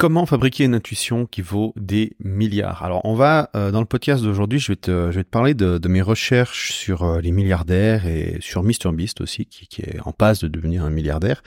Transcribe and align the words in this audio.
Comment 0.00 0.24
fabriquer 0.24 0.64
une 0.64 0.74
intuition 0.74 1.26
qui 1.26 1.42
vaut 1.42 1.74
des 1.76 2.16
milliards? 2.20 2.82
Alors, 2.82 3.02
on 3.04 3.12
va 3.12 3.50
euh, 3.54 3.70
dans 3.70 3.80
le 3.80 3.86
podcast 3.86 4.24
d'aujourd'hui, 4.24 4.58
je 4.58 4.72
vais 4.72 4.76
te, 4.76 5.10
je 5.10 5.16
vais 5.16 5.24
te 5.24 5.28
parler 5.28 5.52
de, 5.52 5.76
de 5.76 5.88
mes 5.88 6.00
recherches 6.00 6.72
sur 6.72 7.02
euh, 7.02 7.20
les 7.20 7.32
milliardaires 7.32 8.06
et 8.06 8.38
sur 8.40 8.62
MrBeast 8.62 9.20
aussi, 9.20 9.44
qui, 9.44 9.66
qui, 9.66 9.82
est 9.82 10.00
en 10.06 10.12
passe 10.12 10.38
de 10.38 10.48
devenir 10.48 10.86
un 10.86 10.90
milliardaire. 10.90 11.42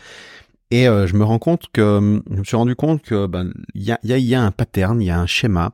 Et 0.69 0.87
euh, 0.87 1.07
je 1.07 1.15
me 1.15 1.23
rends 1.23 1.39
compte 1.39 1.65
que 1.73 2.21
je 2.29 2.35
me 2.35 2.43
suis 2.43 2.55
rendu 2.55 2.75
compte 2.75 3.01
que 3.01 3.25
ben 3.25 3.51
il 3.73 3.81
y 3.81 3.91
a, 3.91 3.97
y, 4.03 4.13
a, 4.13 4.19
y 4.19 4.35
a 4.35 4.43
un 4.43 4.51
pattern, 4.51 5.01
il 5.01 5.05
y 5.05 5.09
a 5.09 5.19
un 5.19 5.25
schéma 5.25 5.71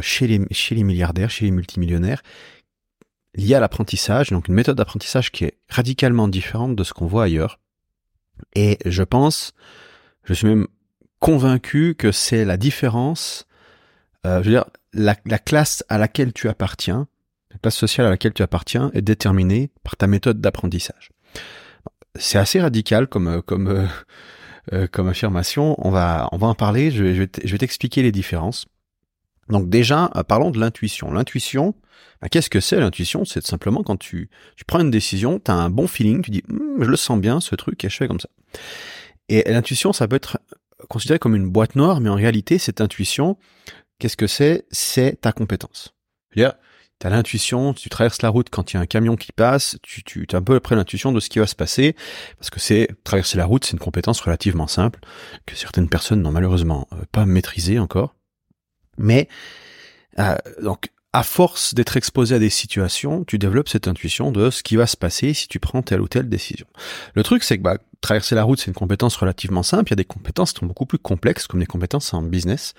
chez 0.00 0.26
les 0.26 0.44
chez 0.50 0.74
les 0.74 0.82
milliardaires, 0.82 1.30
chez 1.30 1.44
les 1.44 1.52
multimillionnaires 1.52 2.22
lié 3.36 3.54
à 3.54 3.60
l'apprentissage, 3.60 4.30
donc 4.30 4.48
une 4.48 4.54
méthode 4.54 4.76
d'apprentissage 4.76 5.30
qui 5.30 5.44
est 5.44 5.58
radicalement 5.68 6.26
différente 6.26 6.74
de 6.74 6.82
ce 6.82 6.92
qu'on 6.92 7.06
voit 7.06 7.22
ailleurs. 7.22 7.60
Et 8.56 8.78
je 8.84 9.04
pense, 9.04 9.52
je 10.24 10.34
suis 10.34 10.48
même 10.48 10.66
convaincu 11.20 11.94
que 11.94 12.12
c'est 12.12 12.44
la 12.44 12.56
différence, 12.56 13.46
euh, 14.26 14.42
je 14.42 14.48
veux 14.48 14.54
dire, 14.54 14.64
la, 14.92 15.14
la, 15.26 15.38
classe 15.38 15.84
à 15.88 15.98
laquelle 15.98 16.32
tu 16.32 16.48
appartiens, 16.48 17.06
la 17.52 17.58
classe 17.58 17.76
sociale 17.76 18.06
à 18.06 18.10
laquelle 18.10 18.32
tu 18.32 18.42
appartiens 18.42 18.90
est 18.94 19.02
déterminée 19.02 19.70
par 19.84 19.96
ta 19.96 20.06
méthode 20.06 20.40
d'apprentissage. 20.40 21.10
C'est 22.16 22.38
assez 22.38 22.60
radical 22.60 23.06
comme 23.06 23.28
euh, 23.28 23.40
comme 23.42 23.88
euh, 24.72 24.86
comme 24.88 25.08
affirmation. 25.08 25.76
On 25.78 25.90
va 25.90 26.28
on 26.32 26.38
va 26.38 26.48
en 26.48 26.54
parler. 26.54 26.90
Je, 26.90 27.14
je 27.14 27.52
vais 27.52 27.58
t'expliquer 27.58 28.02
les 28.02 28.12
différences. 28.12 28.66
Donc 29.48 29.68
déjà, 29.68 30.10
parlons 30.28 30.50
de 30.50 30.60
l'intuition. 30.60 31.12
L'intuition, 31.12 31.74
bah, 32.20 32.28
qu'est-ce 32.28 32.50
que 32.50 32.60
c'est 32.60 32.78
l'intuition? 32.78 33.24
C'est 33.24 33.44
simplement 33.44 33.82
quand 33.82 33.96
tu, 33.96 34.30
tu 34.56 34.64
prends 34.64 34.80
une 34.80 34.90
décision, 34.90 35.40
tu 35.44 35.50
as 35.50 35.54
un 35.54 35.70
bon 35.70 35.86
feeling, 35.86 36.22
tu 36.22 36.30
dis 36.30 36.42
hm, 36.48 36.82
je 36.82 36.88
le 36.88 36.96
sens 36.96 37.18
bien 37.18 37.40
ce 37.40 37.54
truc 37.54 37.84
et 37.84 37.88
je 37.88 37.96
fais 37.96 38.08
comme 38.08 38.20
ça. 38.20 38.28
Et 39.28 39.44
l'intuition, 39.50 39.92
ça 39.92 40.08
peut 40.08 40.16
être 40.16 40.38
considéré 40.90 41.18
comme 41.18 41.36
une 41.36 41.48
boîte 41.48 41.76
noire, 41.76 42.00
mais 42.00 42.10
en 42.10 42.16
réalité, 42.16 42.58
cette 42.58 42.80
intuition, 42.80 43.38
qu'est-ce 43.98 44.16
que 44.16 44.26
c'est? 44.26 44.66
C'est 44.70 45.20
ta 45.20 45.32
compétence. 45.32 45.94
Tu 46.34 46.44
as 47.06 47.10
l'intuition, 47.10 47.72
tu 47.72 47.88
traverses 47.88 48.20
la 48.20 48.28
route 48.28 48.50
quand 48.50 48.72
il 48.72 48.74
y 48.74 48.76
a 48.76 48.80
un 48.80 48.86
camion 48.86 49.16
qui 49.16 49.32
passe, 49.32 49.78
tu, 49.82 50.02
tu 50.02 50.26
as 50.30 50.36
un 50.36 50.42
peu 50.42 50.56
après 50.56 50.76
l'intuition 50.76 51.12
de 51.12 51.20
ce 51.20 51.30
qui 51.30 51.38
va 51.38 51.46
se 51.46 51.54
passer, 51.54 51.96
parce 52.36 52.50
que 52.50 52.60
c'est 52.60 52.88
traverser 53.04 53.38
la 53.38 53.46
route, 53.46 53.64
c'est 53.64 53.72
une 53.72 53.78
compétence 53.78 54.20
relativement 54.20 54.66
simple, 54.66 55.00
que 55.46 55.56
certaines 55.56 55.88
personnes 55.88 56.20
n'ont 56.20 56.32
malheureusement 56.32 56.88
euh, 56.92 56.96
pas 57.10 57.24
maîtrisé 57.24 57.78
encore. 57.78 58.16
Mais 58.98 59.28
euh, 60.18 60.36
donc 60.60 60.90
à 61.12 61.22
force 61.22 61.74
d'être 61.74 61.96
exposé 61.96 62.36
à 62.36 62.38
des 62.38 62.50
situations, 62.50 63.24
tu 63.24 63.38
développes 63.38 63.68
cette 63.68 63.88
intuition 63.88 64.30
de 64.30 64.50
ce 64.50 64.62
qui 64.62 64.76
va 64.76 64.86
se 64.86 64.96
passer 64.96 65.34
si 65.34 65.48
tu 65.48 65.58
prends 65.58 65.82
telle 65.82 66.00
ou 66.00 66.08
telle 66.08 66.28
décision. 66.28 66.66
Le 67.14 67.22
truc, 67.24 67.42
c'est 67.42 67.58
que 67.58 67.62
bah, 67.62 67.78
traverser 68.00 68.34
la 68.36 68.44
route, 68.44 68.60
c'est 68.60 68.68
une 68.68 68.74
compétence 68.74 69.16
relativement 69.16 69.64
simple. 69.64 69.88
Il 69.88 69.92
y 69.92 69.94
a 69.94 69.96
des 69.96 70.04
compétences 70.04 70.52
qui 70.52 70.60
sont 70.60 70.66
beaucoup 70.66 70.86
plus 70.86 70.98
complexes, 70.98 71.48
comme 71.48 71.60
les 71.60 71.66
compétences 71.66 72.14
en 72.14 72.22
business. 72.22 72.74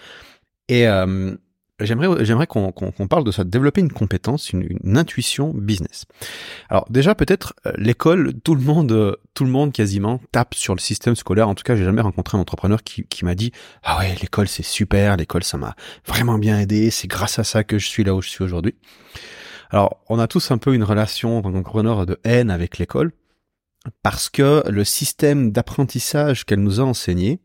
Et 0.69 0.87
euh, 0.87 1.35
j'aimerais 1.81 2.23
j'aimerais 2.25 2.47
qu'on 2.47 2.71
parle 3.09 3.23
de 3.23 3.31
ça, 3.31 3.43
développer 3.43 3.81
une 3.81 3.91
compétence, 3.91 4.51
une, 4.51 4.97
intuition 4.97 5.53
business. 5.53 6.05
Alors 6.69 6.85
déjà 6.89 7.15
peut-être 7.15 7.53
euh, 7.65 7.71
l'école, 7.77 8.33
tout 8.43 8.55
le 8.55 8.61
monde 8.61 8.91
euh, 8.91 9.15
tout 9.33 9.43
le 9.43 9.49
monde 9.49 9.71
quasiment 9.71 10.21
tape 10.31 10.53
sur 10.55 10.75
le 10.75 10.79
système 10.79 11.15
scolaire. 11.15 11.47
En 11.47 11.55
tout 11.55 11.63
cas, 11.63 11.75
j'ai 11.75 11.83
jamais 11.83 12.01
rencontré 12.01 12.37
un 12.37 12.41
entrepreneur 12.41 12.83
qui, 12.83 13.05
qui 13.05 13.25
m'a 13.25 13.35
dit 13.35 13.51
ah 13.83 13.99
ouais 13.99 14.15
l'école 14.21 14.47
c'est 14.47 14.63
super, 14.63 15.17
l'école 15.17 15.43
ça 15.43 15.57
m'a 15.57 15.75
vraiment 16.05 16.37
bien 16.37 16.59
aidé, 16.59 16.91
c'est 16.91 17.07
grâce 17.07 17.39
à 17.39 17.43
ça 17.43 17.63
que 17.63 17.77
je 17.77 17.87
suis 17.87 18.03
là 18.03 18.13
où 18.15 18.21
je 18.21 18.29
suis 18.29 18.43
aujourd'hui. 18.43 18.75
Alors 19.69 20.01
on 20.09 20.19
a 20.19 20.27
tous 20.27 20.51
un 20.51 20.57
peu 20.57 20.73
une 20.73 20.83
relation 20.83 21.41
d'entrepreneur 21.41 22.05
de 22.05 22.19
haine 22.23 22.51
avec 22.51 22.77
l'école 22.77 23.11
parce 24.03 24.29
que 24.29 24.63
le 24.69 24.83
système 24.83 25.51
d'apprentissage 25.51 26.45
qu'elle 26.45 26.61
nous 26.61 26.79
a 26.79 26.83
enseigné 26.83 27.39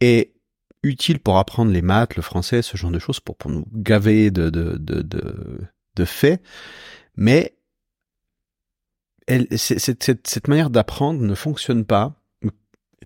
est 0.00 0.32
utile 0.82 1.18
pour 1.18 1.38
apprendre 1.38 1.72
les 1.72 1.82
maths, 1.82 2.16
le 2.16 2.22
français, 2.22 2.62
ce 2.62 2.76
genre 2.76 2.90
de 2.90 2.98
choses, 2.98 3.20
pour, 3.20 3.36
nous 3.46 3.64
gaver 3.72 4.30
de, 4.30 6.04
faits. 6.04 6.42
Mais 7.16 7.54
cette, 9.56 10.48
manière 10.48 10.70
d'apprendre 10.70 11.20
ne 11.20 11.34
fonctionne 11.34 11.84
pas, 11.84 12.14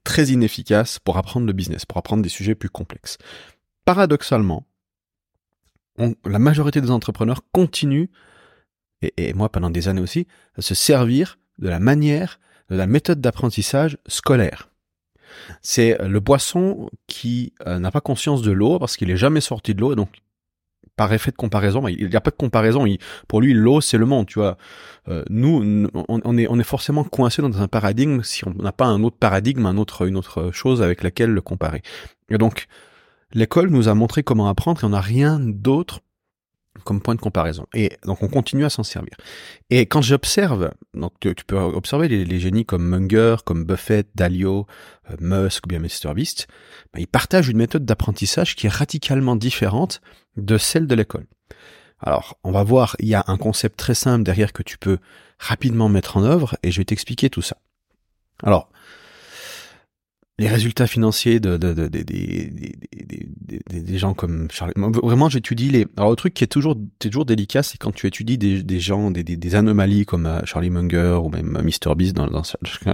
très 0.05 0.27
inefficace 0.27 0.99
pour 0.99 1.17
apprendre 1.17 1.47
le 1.47 1.53
business, 1.53 1.87
pour 1.87 1.99
apprendre 1.99 2.23
des 2.23 2.29
sujets 2.29 2.55
plus 2.55 2.71
complexes. 2.71 3.19
Paradoxalement, 3.85 4.67
la 5.99 6.39
majorité 6.39 6.81
des 6.81 6.91
entrepreneurs 6.91 7.43
continuent, 7.53 8.09
et 9.03 9.33
moi 9.35 9.51
pendant 9.51 9.71
des 9.71 9.89
années 9.89 10.01
aussi, 10.01 10.27
à 10.57 10.63
se 10.63 10.75
servir 10.75 11.39
de 11.59 11.69
la 11.69 11.79
manière, 11.79 12.41
de 12.69 12.77
la 12.77 12.87
méthode 12.87 13.21
d'apprentissage 13.21 13.99
scolaire. 14.07 14.72
C'est 15.61 15.99
le 16.01 16.21
poisson 16.21 16.91
qui 17.07 17.53
euh, 17.67 17.79
n'a 17.79 17.91
pas 17.91 18.01
conscience 18.01 18.43
de 18.43 18.53
l'eau 18.53 18.79
parce 18.79 18.97
qu'il 18.97 19.11
est 19.11 19.17
jamais 19.17 19.41
sorti 19.41 19.75
de 19.75 19.81
l'eau 19.81 19.95
donc 19.95 20.09
par 20.97 21.13
effet 21.13 21.31
de 21.31 21.37
comparaison, 21.37 21.89
il 21.89 22.09
n'y 22.09 22.17
a 22.17 22.21
pas 22.21 22.31
de 22.31 22.37
comparaison. 22.37 22.85
Pour 23.27 23.41
lui, 23.41 23.55
l'eau, 23.55 23.81
c'est 23.81 23.97
le 23.97 24.05
monde, 24.05 24.27
tu 24.27 24.39
vois. 24.39 24.59
Euh, 25.09 25.25
nous, 25.31 25.89
on, 26.09 26.39
est, 26.39 26.47
on 26.49 26.59
est 26.59 26.65
forcément 26.65 27.03
coincé 27.03 27.41
dans 27.41 27.63
un 27.63 27.69
paradigme 27.69 28.23
si 28.23 28.47
on 28.47 28.53
n'a 28.53 28.73
pas 28.73 28.85
un 28.85 29.03
autre 29.03 29.17
paradigme, 29.17 29.65
un 29.67 29.79
autre, 29.79 30.07
une 30.07 30.17
autre 30.17 30.51
chose 30.53 30.83
avec 30.83 31.03
laquelle 31.03 31.31
le 31.31 31.41
comparer. 31.41 31.83
Et 32.29 32.37
donc, 32.37 32.67
l'école 33.33 33.71
nous 33.71 33.89
a 33.89 33.95
montré 33.95 34.23
comment 34.23 34.49
apprendre 34.49 34.83
et 34.83 34.87
on 34.87 34.91
n'a 34.91 35.01
rien 35.01 35.41
d'autre 35.41 36.01
comme 36.85 37.01
point 37.01 37.15
de 37.15 37.21
comparaison. 37.21 37.67
Et 37.75 37.93
donc 38.05 38.23
on 38.23 38.29
continue 38.29 38.65
à 38.65 38.71
s'en 38.71 38.83
servir. 38.83 39.17
Et 39.71 39.87
quand 39.87 40.03
j'observe, 40.03 40.73
donc 40.95 41.13
tu, 41.21 41.35
peux 41.47 41.57
observer 41.57 42.09
les, 42.09 42.41
génies 42.41 42.65
comme 42.65 42.85
Munger, 42.85 43.37
comme 43.45 43.65
Buffett, 43.65 44.09
Dalio, 44.15 44.67
euh, 45.11 45.17
Musk 45.21 45.67
ou 45.67 45.69
bien 45.69 45.79
MrBeast, 45.79 46.47
ben, 46.93 47.01
ils 47.01 47.07
partagent 47.07 47.49
une 47.49 47.59
méthode 47.59 47.85
d'apprentissage 47.85 48.57
qui 48.57 48.67
est 48.67 48.73
radicalement 48.73 49.37
différente 49.37 50.01
de 50.37 50.59
celle 50.59 50.87
de 50.87 50.95
l'école. 50.95 51.27
Alors, 52.01 52.39
on 52.43 52.51
va 52.51 52.65
voir, 52.65 52.97
il 52.99 53.09
y 53.09 53.15
a 53.15 53.25
un 53.29 53.37
concept 53.37 53.79
très 53.79 53.95
simple 53.95 54.25
derrière 54.25 54.53
que 54.53 54.63
tu 54.63 54.77
peux 54.77 54.99
rapidement 55.39 55.89
mettre 55.89 56.17
en 56.17 56.25
œuvre 56.25 56.57
et 56.63 56.71
je 56.71 56.81
vais 56.81 56.85
t'expliquer 56.85 57.31
tout 57.31 57.43
ça. 57.43 57.57
Alors, 58.43 58.71
les 60.39 60.49
résultats 60.49 60.87
financiers 60.87 61.41
de, 61.41 61.57
de, 61.57 61.75
de, 61.75 61.89
des 63.71 63.99
gens 63.99 64.15
comme 64.15 64.49
Charlie. 64.51 64.73
Vraiment, 64.77 65.29
j'étudie 65.29 65.69
les. 65.71 65.87
Alors, 65.97 66.11
le 66.11 66.17
truc 66.17 66.35
qui 66.35 66.43
est 66.43 66.49
toujours, 66.49 66.77
toujours 66.99 67.25
délicat, 67.25 67.63
c'est 67.63 67.79
quand 67.79 67.93
tu 67.93 68.07
étudies 68.07 68.39
des, 68.39 68.81
gens, 68.81 69.11
des, 69.11 69.23
des, 69.23 69.55
anomalies 69.55 70.07
comme 70.07 70.27
euh, 70.27 70.41
Charlie 70.45 70.71
Munger 70.71 71.19
ou 71.23 71.29
même 71.29 71.57
euh, 71.57 71.63
Mr. 71.63 71.95
Beast, 71.95 72.17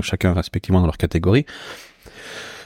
chacun 0.03 0.33
respectivement 0.35 0.81
dans 0.81 0.87
leur 0.87 0.99
catégorie 0.99 1.47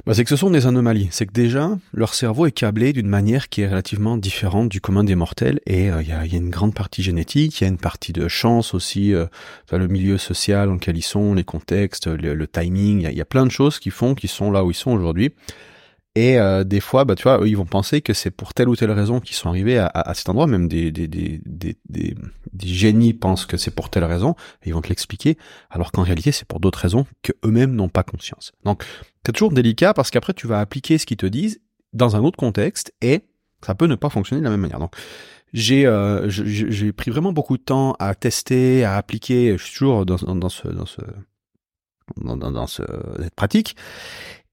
bah, 0.05 0.15
c'est 0.15 0.25
que 0.25 0.31
ce 0.31 0.37
sont 0.37 0.51
des 0.51 0.67
anomalies. 0.67 1.09
C'est 1.13 1.27
que 1.27 1.33
déjà, 1.33 1.71
leur 1.95 2.15
cerveau 2.15 2.47
est 2.47 2.53
câblé 2.53 2.93
d'une 2.93 3.07
manière 3.07 3.49
qui 3.49 3.61
est 3.61 3.69
relativement 3.69 4.17
différente 4.17 4.69
du 4.69 4.81
commun 4.81 5.05
des 5.05 5.15
mortels. 5.15 5.61
Et 5.67 5.91
euh, 5.91 6.03
il 6.03 6.09
y, 6.09 6.13
a, 6.13 6.27
y, 6.27 6.37
une 6.37 6.51
grande 6.51 6.75
partie 6.75 7.03
génétique, 7.03 7.61
il 7.61 7.65
y 7.65 7.67
a 7.67 7.71
une 7.71 7.79
partie 7.79 8.13
de 8.13 8.27
chance 8.27 8.75
aussi, 8.75 9.15
euh, 9.15 9.27
le 9.71 9.87
milieu 9.87 10.19
social 10.19 10.69
dans 10.69 10.75
lequel 10.75 10.97
ils 10.97 11.03
sont, 11.03 11.35
les 11.35 11.45
contextes, 11.45 12.09
le, 12.09 12.47
timing. 12.49 13.09
Il 13.09 13.17
y, 13.17 13.21
a, 13.21 13.25
plein 13.25 13.47
de 13.47 13.53
choses 13.53 13.79
qui 13.79 13.91
font 13.91 14.15
qu'ils 14.15 14.31
sont 14.31 14.51
là 14.51 14.65
où 14.65 14.71
ils 14.73 14.75
sont 14.75 14.91
aujourd'hui. 14.91 15.33
Et 16.15 16.39
euh, 16.39 16.63
des 16.63 16.81
fois, 16.81 17.05
bah, 17.05 17.15
tu 17.15 17.23
vois, 17.23 17.41
eux, 17.41 17.49
ils 17.49 17.57
vont 17.57 17.65
penser 17.65 18.03
que 18.03 18.13
c'est 18.13 18.31
pour 18.31 18.53
telle 18.53 18.69
ou 18.69 18.77
telle 18.77 18.91
raison 18.91 19.19
qu'ils 19.19 19.37
sont 19.37 19.49
arrivés 19.49 19.79
à, 19.79 19.87
à, 19.87 20.13
cet 20.13 20.29
endroit. 20.29 20.47
Même 20.47 20.69
des, 20.69 20.93
des, 20.93 21.09
des, 21.09 21.41
des, 21.47 21.77
des, 21.89 22.17
génies 22.69 23.15
pensent 23.15 23.47
que 23.47 23.57
c'est 23.57 23.71
pour 23.71 23.89
telle 23.89 24.05
raison, 24.05 24.35
ils 24.67 24.75
vont 24.75 24.83
te 24.83 24.89
l'expliquer, 24.89 25.39
alors 25.71 25.91
qu'en 25.91 26.03
réalité, 26.03 26.31
c'est 26.31 26.47
pour 26.47 26.61
d'autres 26.61 26.81
raisons 26.81 27.07
que 27.23 27.33
eux-mêmes 27.45 27.75
n'ont 27.75 27.89
pas 27.89 28.03
conscience. 28.03 28.53
Donc, 28.65 28.85
c'est 29.25 29.33
toujours 29.33 29.53
délicat 29.53 29.95
parce 29.95 30.11
qu'après, 30.11 30.35
tu 30.35 30.47
vas 30.47 30.61
appliquer 30.61 30.99
ce 30.99 31.07
qu'ils 31.07 31.17
te 31.17 31.27
disent 31.27 31.61
dans 31.95 32.15
un 32.15 32.21
autre 32.21 32.37
contexte, 32.37 32.93
et 33.01 33.23
ça 33.65 33.75
peut 33.75 33.87
ne 33.87 33.95
pas 33.95 34.11
fonctionner 34.11 34.41
de 34.41 34.45
la 34.45 34.51
même 34.51 34.61
manière. 34.61 34.81
Donc, 34.81 34.95
j'ai 35.55 35.87
euh, 35.87 36.29
j'ai 36.29 36.93
pris 36.93 37.11
vraiment 37.11 37.33
beaucoup 37.33 37.59
de 37.59 37.63
temps 37.63 37.95
à 37.99 38.15
tester, 38.15 38.85
à 38.85 38.97
appliquer. 38.97 39.57
Je 39.59 39.65
suis 39.65 39.73
toujours 39.79 40.07
dans, 40.07 40.17
dans, 40.17 40.49
ce 40.49 40.69
dans 40.69 40.87
ce 40.87 41.03
dans, 42.17 42.37
dans 42.37 42.67
ce 42.67 42.83
cette 43.21 43.35
pratique. 43.35 43.77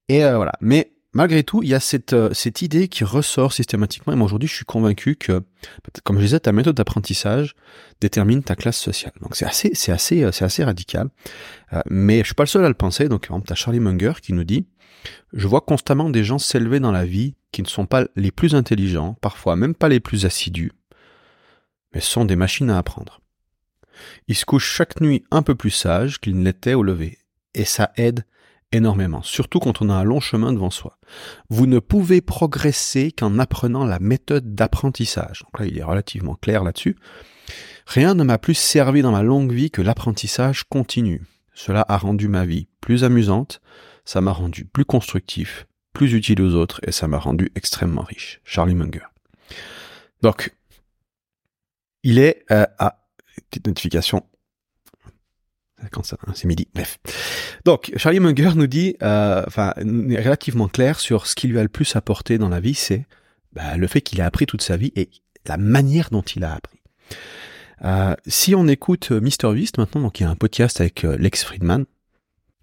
Et 0.08 0.24
euh, 0.24 0.36
voilà. 0.36 0.52
Mais 0.60 0.92
malgré 1.12 1.42
tout, 1.42 1.62
il 1.62 1.68
y 1.68 1.74
a 1.74 1.80
cette, 1.80 2.12
euh, 2.12 2.32
cette 2.32 2.62
idée 2.62 2.88
qui 2.88 3.04
ressort 3.04 3.52
systématiquement. 3.52 4.12
Et 4.12 4.16
moi, 4.16 4.26
aujourd'hui, 4.26 4.48
je 4.48 4.54
suis 4.54 4.64
convaincu 4.64 5.16
que, 5.16 5.42
comme 6.04 6.18
je 6.18 6.24
disais, 6.24 6.40
ta 6.40 6.52
méthode 6.52 6.76
d'apprentissage 6.76 7.54
détermine 8.00 8.42
ta 8.42 8.56
classe 8.56 8.78
sociale. 8.78 9.12
Donc, 9.20 9.36
c'est 9.36 9.46
assez, 9.46 9.70
c'est 9.74 9.92
assez, 9.92 10.22
euh, 10.22 10.32
c'est 10.32 10.44
assez 10.44 10.64
radical. 10.64 11.10
Euh, 11.72 11.80
mais 11.88 12.20
je 12.20 12.26
suis 12.26 12.34
pas 12.34 12.44
le 12.44 12.48
seul 12.48 12.64
à 12.64 12.68
le 12.68 12.74
penser. 12.74 13.08
Donc, 13.08 13.26
par 13.26 13.36
exemple, 13.36 13.48
t'as 13.48 13.54
Charlie 13.54 13.80
Munger 13.80 14.14
qui 14.22 14.32
nous 14.32 14.44
dit, 14.44 14.66
je 15.32 15.48
vois 15.48 15.62
constamment 15.62 16.10
des 16.10 16.24
gens 16.24 16.38
s'élever 16.38 16.80
dans 16.80 16.92
la 16.92 17.04
vie 17.04 17.34
qui 17.52 17.62
ne 17.62 17.68
sont 17.68 17.86
pas 17.86 18.06
les 18.16 18.30
plus 18.30 18.54
intelligents, 18.54 19.16
parfois 19.20 19.56
même 19.56 19.74
pas 19.74 19.88
les 19.88 20.00
plus 20.00 20.26
assidus, 20.26 20.72
mais 21.94 22.00
sont 22.00 22.24
des 22.24 22.36
machines 22.36 22.70
à 22.70 22.78
apprendre. 22.78 23.20
Ils 24.28 24.36
se 24.36 24.44
couchent 24.44 24.72
chaque 24.72 25.00
nuit 25.00 25.24
un 25.30 25.42
peu 25.42 25.54
plus 25.54 25.70
sages 25.70 26.20
qu'ils 26.20 26.38
ne 26.38 26.44
l'étaient 26.44 26.74
au 26.74 26.82
lever. 26.82 27.18
Et 27.54 27.64
ça 27.64 27.90
aide 27.96 28.24
énormément, 28.72 29.22
surtout 29.22 29.58
quand 29.58 29.82
on 29.82 29.90
a 29.90 29.94
un 29.94 30.04
long 30.04 30.20
chemin 30.20 30.52
devant 30.52 30.70
soi. 30.70 30.98
Vous 31.48 31.66
ne 31.66 31.78
pouvez 31.78 32.20
progresser 32.20 33.12
qu'en 33.12 33.38
apprenant 33.38 33.84
la 33.84 33.98
méthode 33.98 34.54
d'apprentissage. 34.54 35.42
Donc 35.44 35.60
là, 35.60 35.66
il 35.66 35.78
est 35.78 35.82
relativement 35.82 36.34
clair 36.36 36.62
là-dessus. 36.62 36.96
Rien 37.86 38.14
ne 38.14 38.22
m'a 38.22 38.38
plus 38.38 38.54
servi 38.54 39.02
dans 39.02 39.10
ma 39.10 39.22
longue 39.22 39.52
vie 39.52 39.70
que 39.70 39.82
l'apprentissage 39.82 40.64
continu. 40.64 41.22
Cela 41.54 41.84
a 41.88 41.98
rendu 41.98 42.28
ma 42.28 42.44
vie 42.44 42.68
plus 42.80 43.04
amusante, 43.04 43.60
ça 44.04 44.20
m'a 44.20 44.32
rendu 44.32 44.64
plus 44.64 44.84
constructif, 44.84 45.66
plus 45.92 46.12
utile 46.14 46.40
aux 46.40 46.54
autres 46.54 46.80
et 46.86 46.92
ça 46.92 47.08
m'a 47.08 47.18
rendu 47.18 47.50
extrêmement 47.56 48.02
riche. 48.02 48.40
Charlie 48.44 48.74
Munger. 48.74 49.06
Donc, 50.22 50.54
il 52.02 52.18
est 52.18 52.44
euh, 52.50 52.66
à 52.78 53.00
petite 53.50 53.66
notification. 53.66 54.24
Quand 55.90 56.04
ça, 56.04 56.16
hein, 56.26 56.32
c'est 56.34 56.46
midi. 56.46 56.68
Bref. 56.74 56.98
Donc, 57.64 57.92
Charlie 57.96 58.20
Munger 58.20 58.52
nous 58.54 58.66
dit, 58.66 58.96
euh, 59.02 59.42
enfin, 59.46 59.72
est 59.76 60.22
relativement 60.22 60.68
clair 60.68 61.00
sur 61.00 61.26
ce 61.26 61.34
qui 61.34 61.48
lui 61.48 61.58
a 61.58 61.62
le 61.62 61.68
plus 61.68 61.96
apporté 61.96 62.38
dans 62.38 62.48
la 62.48 62.60
vie, 62.60 62.74
c'est 62.74 63.06
bah, 63.52 63.76
le 63.76 63.86
fait 63.86 64.00
qu'il 64.00 64.20
a 64.20 64.26
appris 64.26 64.46
toute 64.46 64.62
sa 64.62 64.76
vie 64.76 64.92
et 64.96 65.10
la 65.46 65.56
manière 65.56 66.10
dont 66.10 66.22
il 66.22 66.44
a 66.44 66.54
appris. 66.54 66.78
Euh, 67.82 68.14
si 68.26 68.54
on 68.54 68.68
écoute 68.68 69.10
Mr 69.10 69.54
Beast 69.54 69.78
maintenant, 69.78 70.02
donc 70.02 70.20
il 70.20 70.24
y 70.24 70.26
a 70.26 70.30
un 70.30 70.36
podcast 70.36 70.80
avec 70.80 71.02
Lex 71.02 71.44
Friedman, 71.44 71.86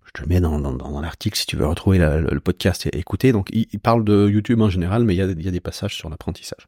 je 0.08 0.24
te 0.24 0.30
mets 0.30 0.40
dans, 0.40 0.60
dans, 0.60 0.74
dans 0.74 1.02
l'article 1.02 1.38
si 1.38 1.46
tu 1.46 1.58
veux 1.58 1.68
retrouver 1.68 1.98
le 1.98 2.40
podcast 2.40 2.86
et 2.86 2.98
écouter. 2.98 3.32
Donc, 3.32 3.50
il, 3.52 3.80
parle 3.80 4.04
de 4.04 4.30
YouTube 4.30 4.62
en 4.62 4.70
général, 4.70 5.04
mais 5.04 5.16
il 5.16 5.18
y 5.18 5.22
a, 5.22 5.26
il 5.26 5.44
y 5.44 5.48
a 5.48 5.52
des 5.52 5.60
passages 5.60 5.96
sur 5.96 6.10
l'apprentissage. 6.10 6.66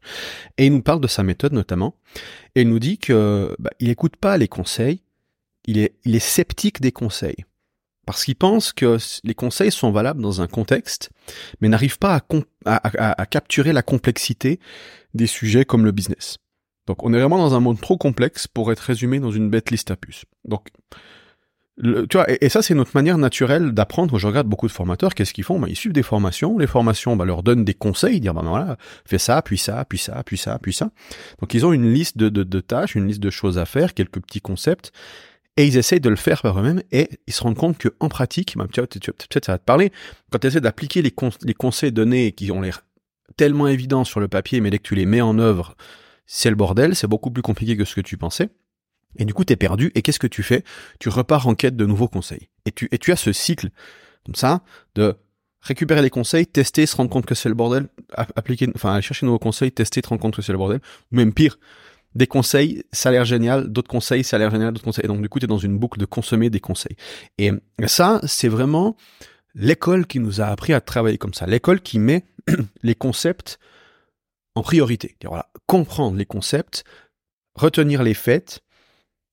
Et 0.58 0.66
il 0.66 0.72
nous 0.72 0.82
parle 0.82 1.00
de 1.00 1.06
sa 1.06 1.22
méthode 1.22 1.52
notamment. 1.52 1.94
Et 2.54 2.62
il 2.62 2.68
nous 2.68 2.78
dit 2.78 2.98
que 2.98 3.54
bah, 3.58 3.70
il 3.80 3.88
écoute 3.88 4.16
pas 4.16 4.36
les 4.36 4.48
conseils. 4.48 5.02
Il 5.66 5.78
est, 5.78 6.18
sceptique 6.18 6.80
des 6.80 6.92
conseils. 6.92 7.44
Parce 8.06 8.24
qu'il 8.24 8.34
pense 8.34 8.72
que 8.72 8.96
les 9.24 9.34
conseils 9.34 9.70
sont 9.70 9.92
valables 9.92 10.22
dans 10.22 10.40
un 10.40 10.48
contexte, 10.48 11.10
mais 11.60 11.68
n'arrive 11.68 11.98
pas 11.98 12.22
à, 12.64 13.26
capturer 13.26 13.72
la 13.72 13.82
complexité 13.82 14.58
des 15.14 15.26
sujets 15.26 15.64
comme 15.64 15.84
le 15.84 15.92
business. 15.92 16.38
Donc 16.86 17.04
on 17.04 17.12
est 17.12 17.18
vraiment 17.20 17.38
dans 17.38 17.54
un 17.54 17.60
monde 17.60 17.80
trop 17.80 17.96
complexe 17.96 18.46
pour 18.46 18.72
être 18.72 18.80
résumé 18.80 19.20
dans 19.20 19.30
une 19.30 19.50
bête 19.50 19.70
liste 19.70 19.90
à 19.90 19.96
puces. 19.96 20.24
Donc 20.44 20.70
tu 21.82 22.16
vois, 22.16 22.26
et, 22.28 22.48
ça 22.48 22.62
c'est 22.62 22.74
notre 22.74 22.90
manière 22.94 23.16
naturelle 23.16 23.72
d'apprendre. 23.72 24.18
Je 24.18 24.26
regarde 24.26 24.46
beaucoup 24.46 24.66
de 24.66 24.72
formateurs, 24.72 25.14
qu'est-ce 25.14 25.32
qu'ils 25.32 25.44
font? 25.44 25.58
Bah, 25.58 25.68
Ils 25.70 25.76
suivent 25.76 25.92
des 25.92 26.02
formations, 26.02 26.58
les 26.58 26.66
formations 26.66 27.16
bah, 27.16 27.24
leur 27.24 27.42
donnent 27.42 27.64
des 27.64 27.74
conseils, 27.74 28.20
dire 28.20 28.34
voilà, 28.34 28.76
fais 29.06 29.18
ça, 29.18 29.40
puis 29.40 29.56
ça, 29.56 29.84
puis 29.88 29.98
ça, 29.98 30.22
puis 30.24 30.36
ça, 30.36 30.58
puis 30.60 30.72
ça. 30.72 30.90
Donc 31.40 31.54
ils 31.54 31.64
ont 31.64 31.72
une 31.72 31.90
liste 31.90 32.18
de, 32.18 32.28
de 32.28 32.60
tâches, 32.60 32.94
une 32.96 33.06
liste 33.06 33.20
de 33.20 33.30
choses 33.30 33.56
à 33.56 33.64
faire, 33.64 33.94
quelques 33.94 34.20
petits 34.20 34.40
concepts, 34.40 34.92
et 35.56 35.66
ils 35.66 35.76
essayent 35.76 36.00
de 36.00 36.08
le 36.08 36.16
faire 36.16 36.42
par 36.42 36.58
eux-mêmes, 36.58 36.82
et 36.92 37.08
ils 37.26 37.32
se 37.32 37.42
rendent 37.42 37.56
compte 37.56 37.78
que 37.78 37.88
en 38.00 38.08
pratique, 38.08 38.56
bah, 38.56 38.66
peut-être 38.72 39.44
ça 39.44 39.52
va 39.52 39.58
te 39.58 39.64
parler, 39.64 39.92
quand 40.30 40.38
tu 40.38 40.46
essaies 40.46 40.60
d'appliquer 40.60 41.02
les, 41.02 41.10
conseils 41.10 41.92
donnés 41.92 42.32
qui 42.32 42.50
ont 42.50 42.60
l'air 42.60 42.84
tellement 43.36 43.68
évidents 43.68 44.04
sur 44.04 44.20
le 44.20 44.28
papier, 44.28 44.60
mais 44.60 44.70
dès 44.70 44.78
que 44.78 44.84
tu 44.84 44.94
les 44.94 45.06
mets 45.06 45.20
en 45.20 45.38
œuvre, 45.38 45.76
c'est 46.26 46.50
le 46.50 46.56
bordel, 46.56 46.94
c'est 46.94 47.06
beaucoup 47.06 47.30
plus 47.30 47.42
compliqué 47.42 47.76
que 47.76 47.84
ce 47.84 47.94
que 47.94 48.00
tu 48.00 48.16
pensais. 48.16 48.48
Et 49.16 49.24
du 49.24 49.34
coup, 49.34 49.44
tu 49.44 49.52
es 49.52 49.56
perdu. 49.56 49.90
Et 49.94 50.02
qu'est-ce 50.02 50.20
que 50.20 50.28
tu 50.28 50.42
fais? 50.42 50.62
Tu 51.00 51.08
repars 51.08 51.48
en 51.48 51.54
quête 51.54 51.76
de 51.76 51.84
nouveaux 51.84 52.06
conseils. 52.06 52.48
Et 52.64 52.70
tu, 52.70 52.88
et 52.92 52.98
tu 52.98 53.10
as 53.10 53.16
ce 53.16 53.32
cycle, 53.32 53.70
comme 54.24 54.36
ça, 54.36 54.62
de 54.94 55.16
récupérer 55.60 56.02
les 56.02 56.10
conseils, 56.10 56.46
tester, 56.46 56.86
se 56.86 56.96
rendre 56.96 57.10
compte 57.10 57.26
que 57.26 57.34
c'est 57.34 57.48
le 57.48 57.54
bordel, 57.54 57.88
appliquer, 58.14 58.68
enfin, 58.74 59.00
chercher 59.00 59.26
de 59.26 59.26
nouveaux 59.26 59.40
conseils, 59.40 59.72
tester, 59.72 60.00
te 60.00 60.08
rendre 60.08 60.22
compte 60.22 60.36
que 60.36 60.42
c'est 60.42 60.52
le 60.52 60.58
bordel. 60.58 60.80
Ou 61.12 61.16
même 61.16 61.34
pire, 61.34 61.58
des 62.14 62.26
conseils, 62.26 62.82
ça 62.92 63.08
a 63.08 63.12
l'air 63.12 63.24
génial, 63.24 63.68
d'autres 63.68 63.90
conseils, 63.90 64.24
ça 64.24 64.36
a 64.36 64.38
l'air 64.38 64.50
génial, 64.50 64.72
d'autres 64.72 64.84
conseils. 64.84 65.04
Et 65.04 65.08
donc, 65.08 65.22
du 65.22 65.28
coup, 65.28 65.38
tu 65.38 65.44
es 65.44 65.48
dans 65.48 65.58
une 65.58 65.78
boucle 65.78 65.98
de 65.98 66.06
consommer 66.06 66.50
des 66.50 66.60
conseils. 66.60 66.96
Et 67.38 67.52
ça, 67.86 68.20
c'est 68.26 68.48
vraiment 68.48 68.96
l'école 69.54 70.06
qui 70.06 70.18
nous 70.18 70.40
a 70.40 70.46
appris 70.46 70.72
à 70.72 70.80
travailler 70.80 71.18
comme 71.18 71.34
ça. 71.34 71.46
L'école 71.46 71.80
qui 71.80 71.98
met 71.98 72.24
les 72.82 72.94
concepts 72.94 73.58
en 74.54 74.62
priorité. 74.62 75.16
Voilà, 75.24 75.50
comprendre 75.66 76.16
les 76.16 76.26
concepts, 76.26 76.84
retenir 77.54 78.02
les 78.02 78.14
faits, 78.14 78.60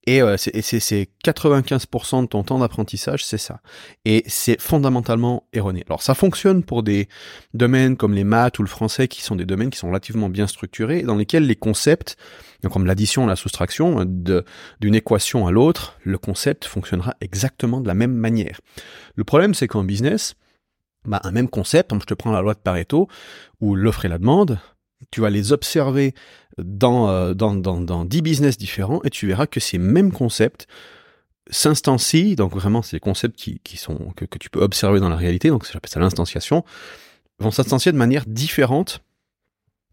et 0.08 0.22
euh, 0.22 0.38
c'est 0.38 1.10
95% 1.26 2.22
de 2.22 2.28
ton 2.28 2.42
temps 2.42 2.60
d'apprentissage, 2.60 3.26
c'est 3.26 3.38
ça. 3.38 3.60
Et 4.06 4.24
c'est 4.26 4.60
fondamentalement 4.60 5.44
erroné. 5.52 5.84
Alors 5.88 6.02
ça 6.02 6.16
fonctionne 6.16 6.64
pour 6.64 6.82
des 6.82 7.10
domaines 7.54 7.98
comme 7.98 8.14
les 8.14 8.24
maths 8.24 8.58
ou 8.58 8.64
le 8.64 8.70
français, 8.70 9.10
qui 9.10 9.22
sont 9.22 9.36
des 9.36 9.46
domaines 9.46 9.70
qui 9.70 9.78
sont 9.78 9.90
relativement 9.90 10.30
bien 10.30 10.48
structurés, 10.48 11.02
dans 11.02 11.18
lesquels 11.18 11.46
les 11.46 11.58
concepts, 11.58 12.16
comme 12.72 12.86
l'addition, 12.86 13.28
la 13.28 13.36
soustraction, 13.36 14.06
d'une 14.06 14.96
équation 14.96 15.46
à 15.46 15.52
l'autre, 15.52 15.98
le 16.04 16.18
concept 16.18 16.64
fonctionnera 16.64 17.14
exactement 17.20 17.82
de 17.82 17.88
la 17.88 17.94
même 17.94 18.14
manière. 18.14 18.62
Le 19.16 19.26
problème, 19.26 19.54
c'est 19.54 19.68
qu'en 19.68 19.84
business, 19.84 20.36
bah, 21.04 21.20
un 21.26 21.32
même 21.32 21.50
concept, 21.50 21.94
je 21.94 22.06
te 22.06 22.14
prends 22.14 22.32
la 22.32 22.42
loi 22.42 22.54
de 22.54 22.60
Pareto, 22.60 23.10
ou 23.60 23.76
l'offre 23.76 24.06
et 24.06 24.08
la 24.10 24.20
demande, 24.20 24.58
tu 25.12 25.22
vas 25.22 25.30
les 25.30 25.52
observer 25.52 26.14
dans, 26.58 27.10
euh, 27.10 27.34
dans, 27.34 27.56
dans, 27.56 27.80
dans 27.80 28.06
10 28.06 28.22
business 28.22 28.58
différents 28.58 29.02
et 29.04 29.10
tu 29.10 29.28
verras 29.28 29.48
que 29.48 29.60
ces 29.60 29.78
mêmes 29.78 30.12
concepts 30.12 30.68
s'instancient, 31.50 32.36
donc 32.36 32.54
vraiment 32.54 32.82
ces 32.82 33.00
concepts 33.00 33.36
qui, 33.36 33.60
qui 33.60 33.78
sont, 33.78 34.12
que, 34.16 34.26
que 34.26 34.38
tu 34.38 34.50
peux 34.50 34.62
observer 34.62 35.00
dans 35.00 35.10
la 35.10 35.16
réalité, 35.16 35.50
donc 35.50 35.66
j'appelle 35.72 35.90
ça 35.90 36.00
l'instanciation, 36.00 36.66
vont 37.40 37.52
s'instancier 37.52 37.92
de 37.92 37.98
manière 37.98 38.26
différente 38.26 39.02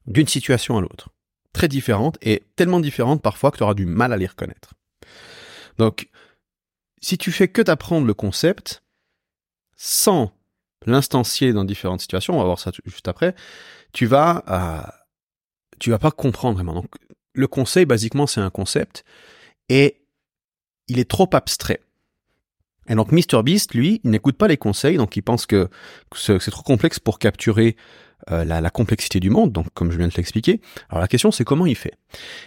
d'une 0.06 0.26
situation 0.26 0.76
à 0.76 0.80
l'autre. 0.80 1.10
Très 1.52 1.68
différente 1.68 2.18
et 2.22 2.42
tellement 2.56 2.80
différente 2.80 3.22
parfois 3.22 3.50
que 3.50 3.58
tu 3.58 3.62
auras 3.62 3.74
du 3.74 3.86
mal 3.86 4.12
à 4.12 4.16
les 4.16 4.26
reconnaître. 4.26 4.74
Donc, 5.78 6.08
si 7.00 7.18
tu 7.18 7.30
fais 7.30 7.48
que 7.48 7.62
d'apprendre 7.62 8.06
le 8.06 8.14
concept, 8.14 8.82
sans 9.76 10.32
l'instancier 10.86 11.52
dans 11.52 11.64
différentes 11.64 12.00
situations, 12.00 12.34
on 12.34 12.38
va 12.38 12.44
voir 12.44 12.58
ça 12.58 12.70
juste 12.84 13.08
après, 13.08 13.34
tu 13.92 14.06
vas, 14.06 14.44
euh, 14.48 14.90
tu 15.78 15.90
vas 15.90 15.98
pas 15.98 16.10
comprendre 16.10 16.56
vraiment. 16.56 16.74
Donc, 16.74 16.90
le 17.32 17.46
conseil, 17.46 17.84
basiquement, 17.84 18.26
c'est 18.26 18.40
un 18.40 18.50
concept 18.50 19.04
et 19.68 20.02
il 20.88 20.98
est 20.98 21.10
trop 21.10 21.28
abstrait. 21.32 21.80
Et 22.88 22.94
donc, 22.94 23.12
MrBeast, 23.12 23.74
lui, 23.74 24.00
il 24.04 24.10
n'écoute 24.10 24.36
pas 24.36 24.48
les 24.48 24.58
conseils, 24.58 24.98
donc 24.98 25.16
il 25.16 25.22
pense 25.22 25.46
que 25.46 25.70
c'est 26.14 26.50
trop 26.50 26.62
complexe 26.62 26.98
pour 26.98 27.18
capturer 27.18 27.76
euh, 28.30 28.44
la, 28.44 28.70
complexité 28.70 29.20
du 29.20 29.28
monde, 29.28 29.52
donc 29.52 29.66
comme 29.74 29.90
je 29.90 29.98
viens 29.98 30.08
de 30.08 30.14
l'expliquer. 30.16 30.60
Alors 30.88 31.02
la 31.02 31.08
question, 31.08 31.30
c'est 31.30 31.44
comment 31.44 31.66
il 31.66 31.76
fait? 31.76 31.92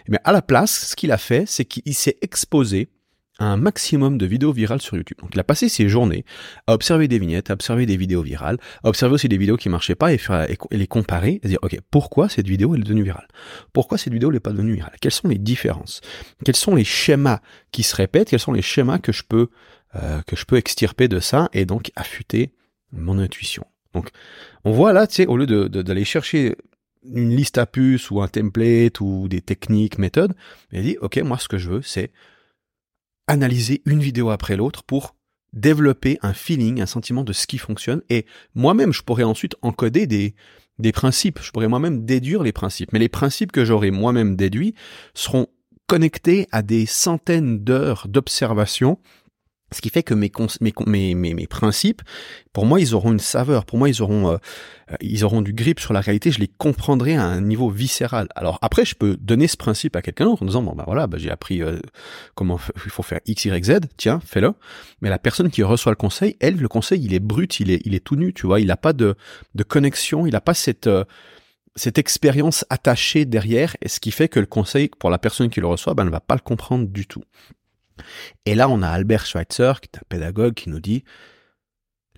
Mais 0.07 0.17
eh 0.19 0.27
à 0.27 0.31
la 0.31 0.41
place, 0.41 0.87
ce 0.89 0.95
qu'il 0.95 1.11
a 1.11 1.19
fait, 1.19 1.45
c'est 1.47 1.65
qu'il 1.65 1.93
s'est 1.93 2.17
exposé 2.21 2.89
un 3.39 3.57
maximum 3.57 4.17
de 4.17 4.25
vidéos 4.25 4.51
virales 4.51 4.81
sur 4.81 4.95
YouTube. 4.95 5.17
Donc 5.19 5.31
il 5.33 5.39
a 5.39 5.43
passé 5.43 5.69
ses 5.69 5.89
journées 5.89 6.25
à 6.65 6.73
observer 6.73 7.07
des 7.07 7.19
vignettes, 7.19 7.49
à 7.49 7.53
observer 7.53 7.85
des 7.85 7.97
vidéos 7.97 8.21
virales, 8.21 8.57
à 8.83 8.89
observer 8.89 9.15
aussi 9.15 9.29
des 9.29 9.37
vidéos 9.37 9.57
qui 9.57 9.69
marchaient 9.69 9.95
pas 9.95 10.13
et, 10.13 10.19
les 10.71 10.87
comparer 10.87 11.39
et 11.43 11.47
dire 11.47 11.59
ok 11.61 11.77
pourquoi 11.91 12.29
cette 12.29 12.47
vidéo 12.47 12.75
est 12.75 12.79
devenue 12.79 13.03
virale? 13.03 13.27
Pourquoi 13.73 13.97
cette 13.97 14.13
vidéo 14.13 14.31
n'est 14.31 14.39
pas 14.39 14.51
devenue 14.51 14.73
virale? 14.73 14.95
Quelles 15.01 15.11
sont 15.11 15.27
les 15.27 15.37
différences? 15.37 16.01
Quels 16.43 16.55
sont 16.55 16.75
les 16.75 16.83
schémas 16.83 17.39
qui 17.71 17.83
se 17.83 17.95
répètent? 17.95 18.29
Quels 18.29 18.39
sont 18.39 18.53
les 18.53 18.61
schémas 18.61 18.99
que 18.99 19.11
je 19.11 19.23
peux 19.27 19.49
euh, 19.95 20.21
que 20.23 20.35
je 20.35 20.45
peux 20.45 20.57
extirper 20.57 21.07
de 21.07 21.19
ça 21.19 21.49
et 21.53 21.65
donc 21.65 21.91
affûter 21.95 22.53
mon 22.91 23.19
intuition? 23.19 23.65
Donc 23.93 24.09
on 24.63 24.71
voit 24.71 24.93
là, 24.93 25.07
tu 25.07 25.15
sais, 25.15 25.25
au 25.27 25.37
lieu 25.37 25.45
d'aller 25.45 26.01
de, 26.01 26.05
chercher 26.05 26.55
une 27.03 27.35
liste 27.35 27.57
à 27.57 27.65
puces 27.65 28.11
ou 28.11 28.21
un 28.21 28.27
template 28.27 28.99
ou 28.99 29.27
des 29.27 29.41
techniques, 29.41 29.97
méthodes, 29.97 30.33
il 30.71 30.83
dit 30.83 30.97
ok 31.01 31.17
moi 31.17 31.37
ce 31.37 31.47
que 31.47 31.57
je 31.57 31.69
veux 31.69 31.81
c'est 31.81 32.11
analyser 33.27 33.81
une 33.85 33.99
vidéo 33.99 34.29
après 34.29 34.55
l'autre 34.55 34.83
pour 34.83 35.15
développer 35.53 36.17
un 36.21 36.33
feeling, 36.33 36.81
un 36.81 36.85
sentiment 36.85 37.23
de 37.23 37.33
ce 37.33 37.47
qui 37.47 37.57
fonctionne. 37.57 38.01
Et 38.09 38.25
moi-même, 38.55 38.93
je 38.93 39.01
pourrais 39.01 39.23
ensuite 39.23 39.55
encoder 39.61 40.07
des, 40.07 40.35
des 40.79 40.91
principes. 40.91 41.39
Je 41.41 41.51
pourrais 41.51 41.67
moi-même 41.67 42.05
déduire 42.05 42.43
les 42.43 42.51
principes. 42.51 42.91
Mais 42.93 42.99
les 42.99 43.09
principes 43.09 43.51
que 43.51 43.65
j'aurai 43.65 43.91
moi-même 43.91 44.35
déduits 44.35 44.75
seront 45.13 45.47
connectés 45.87 46.47
à 46.51 46.61
des 46.61 46.85
centaines 46.85 47.63
d'heures 47.63 48.07
d'observation 48.07 48.99
ce 49.71 49.81
qui 49.81 49.89
fait 49.89 50.03
que 50.03 50.13
mes, 50.13 50.31
mes, 50.61 51.15
mes, 51.15 51.33
mes, 51.33 51.47
principes, 51.47 52.01
pour 52.53 52.65
moi, 52.65 52.79
ils 52.79 52.95
auront 52.95 53.11
une 53.11 53.19
saveur. 53.19 53.65
Pour 53.65 53.77
moi, 53.77 53.89
ils 53.89 54.01
auront, 54.01 54.29
euh, 54.29 54.37
euh, 54.91 54.95
ils 55.01 55.25
auront 55.25 55.41
du 55.41 55.51
grip 55.51 55.79
sur 55.79 55.91
la 55.91 55.99
réalité. 55.99 56.31
Je 56.31 56.39
les 56.39 56.47
comprendrai 56.47 57.15
à 57.15 57.23
un 57.23 57.41
niveau 57.41 57.69
viscéral. 57.69 58.29
Alors 58.35 58.59
après, 58.61 58.85
je 58.85 58.95
peux 58.95 59.17
donner 59.17 59.47
ce 59.47 59.57
principe 59.57 59.97
à 59.97 60.01
quelqu'un 60.01 60.25
d'autre 60.25 60.43
en 60.43 60.45
disant 60.45 60.63
bon 60.63 60.73
bah 60.73 60.85
voilà, 60.87 61.07
bah, 61.07 61.17
j'ai 61.17 61.29
appris 61.29 61.61
euh, 61.61 61.79
comment 62.33 62.59
il 62.85 62.91
faut 62.91 63.03
faire 63.03 63.19
X, 63.25 63.45
Y, 63.45 63.65
Z. 63.65 63.79
Tiens, 63.97 64.21
fais-le. 64.25 64.53
Mais 65.01 65.09
la 65.09 65.19
personne 65.19 65.49
qui 65.49 65.63
reçoit 65.63 65.91
le 65.91 65.97
conseil, 65.97 66.37
elle, 66.39 66.55
le 66.55 66.67
conseil, 66.69 67.03
il 67.03 67.13
est 67.13 67.19
brut, 67.19 67.59
il 67.59 67.69
est, 67.69 67.81
il 67.83 67.93
est 67.93 68.03
tout 68.03 68.15
nu. 68.15 68.33
Tu 68.33 68.47
vois, 68.47 68.61
il 68.61 68.67
n'a 68.67 68.77
pas 68.77 68.93
de, 68.93 69.15
de 69.53 69.63
connexion, 69.63 70.25
il 70.25 70.31
n'a 70.31 70.41
pas 70.41 70.53
cette 70.53 70.89
cette 71.75 71.99
expérience 71.99 72.65
attachée 72.71 73.25
derrière, 73.25 73.77
et 73.81 73.87
ce 73.87 73.99
qui 73.99 74.09
fait 74.09 74.27
que 74.27 74.39
le 74.39 74.47
conseil 74.47 74.89
pour 74.97 75.11
la 75.11 75.19
personne 75.19 75.49
qui 75.49 75.59
le 75.59 75.67
reçoit, 75.67 75.93
ben, 75.93 76.05
ne 76.05 76.09
va 76.09 76.19
pas 76.19 76.33
le 76.33 76.41
comprendre 76.41 76.87
du 76.87 77.05
tout. 77.05 77.23
Et 78.45 78.55
là, 78.55 78.69
on 78.69 78.81
a 78.81 78.89
Albert 78.89 79.25
Schweitzer, 79.25 79.73
qui 79.81 79.89
est 79.93 79.97
un 79.97 80.05
pédagogue, 80.09 80.53
qui 80.53 80.69
nous 80.69 80.79
dit 80.79 81.03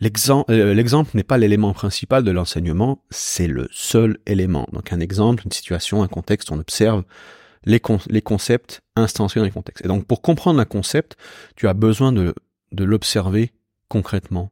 euh, 0.01 0.73
L'exemple 0.73 1.11
n'est 1.13 1.23
pas 1.23 1.37
l'élément 1.37 1.73
principal 1.73 2.23
de 2.23 2.31
l'enseignement, 2.31 3.03
c'est 3.09 3.47
le 3.47 3.67
seul 3.71 4.17
élément. 4.25 4.67
Donc 4.71 4.93
un 4.93 4.99
exemple, 4.99 5.43
une 5.45 5.51
situation, 5.51 6.03
un 6.03 6.07
contexte, 6.07 6.51
on 6.51 6.59
observe 6.59 7.03
les, 7.65 7.79
concepts 7.79 8.81
instanciés 8.95 9.39
dans 9.39 9.45
les 9.45 9.51
contextes. 9.51 9.83
Et 9.83 9.87
donc 9.87 10.05
pour 10.05 10.21
comprendre 10.21 10.59
un 10.59 10.65
concept, 10.65 11.17
tu 11.55 11.67
as 11.67 11.73
besoin 11.73 12.11
de, 12.11 12.33
l'observer 12.77 13.51
concrètement 13.89 14.51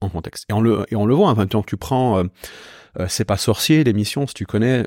en 0.00 0.08
contexte. 0.08 0.46
Et 0.48 0.52
on 0.52 0.60
le, 0.60 0.84
et 0.90 0.96
on 0.96 1.06
le 1.06 1.14
voit, 1.14 1.28
enfin, 1.28 1.46
tu 1.46 1.76
prends 1.76 2.18
euh, 2.18 2.24
euh, 2.98 3.06
C'est 3.08 3.24
pas 3.24 3.36
sorcier, 3.36 3.84
l'émission, 3.84 4.26
si 4.26 4.34
tu 4.34 4.46
connais, 4.46 4.84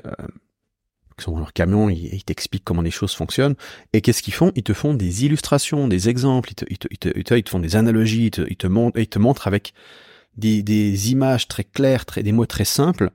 qui 1.16 1.24
sont 1.24 1.32
dans 1.32 1.38
leur 1.38 1.52
camion, 1.52 1.88
ils, 1.88 2.24
t'expliquent 2.24 2.64
comment 2.64 2.82
les 2.82 2.90
choses 2.90 3.14
fonctionnent. 3.14 3.54
Et 3.92 4.00
qu'est-ce 4.00 4.22
qu'ils 4.22 4.34
font? 4.34 4.52
Ils 4.54 4.62
te 4.62 4.72
font 4.72 4.94
des 4.94 5.24
illustrations, 5.24 5.88
des 5.88 6.08
exemples, 6.08 6.50
ils 6.52 6.54
te, 6.54 6.64
ils 6.68 6.78
te, 6.78 6.88
ils 7.14 7.24
te, 7.24 7.34
te 7.34 7.50
font 7.50 7.58
des 7.58 7.76
analogies, 7.76 8.26
ils 8.26 8.30
te, 8.30 8.42
ils 8.48 8.56
te, 8.56 8.66
montrent, 8.66 8.98
ils 8.98 9.08
te 9.08 9.18
montrent 9.18 9.46
avec 9.46 9.74
des, 10.36 10.62
des 10.62 11.12
images 11.12 11.48
très 11.48 11.64
claires, 11.64 12.04
très, 12.04 12.22
des 12.22 12.32
mots 12.32 12.46
très 12.46 12.64
simples. 12.64 13.10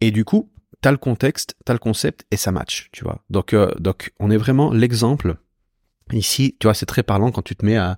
Et 0.00 0.10
du 0.10 0.24
coup, 0.24 0.50
t'as 0.80 0.90
le 0.90 0.96
contexte, 0.96 1.56
t'as 1.64 1.72
le 1.72 1.78
concept 1.78 2.26
et 2.30 2.36
ça 2.36 2.52
match, 2.52 2.88
tu 2.92 3.04
vois. 3.04 3.22
Donc, 3.30 3.52
euh, 3.52 3.70
donc 3.78 4.12
on 4.18 4.30
est 4.30 4.36
vraiment 4.36 4.72
l'exemple. 4.72 5.36
Ici, 6.12 6.56
tu 6.58 6.66
vois, 6.66 6.74
c'est 6.74 6.86
très 6.86 7.02
parlant 7.02 7.30
quand 7.30 7.42
tu 7.42 7.54
te 7.54 7.64
mets 7.64 7.76
à, 7.76 7.96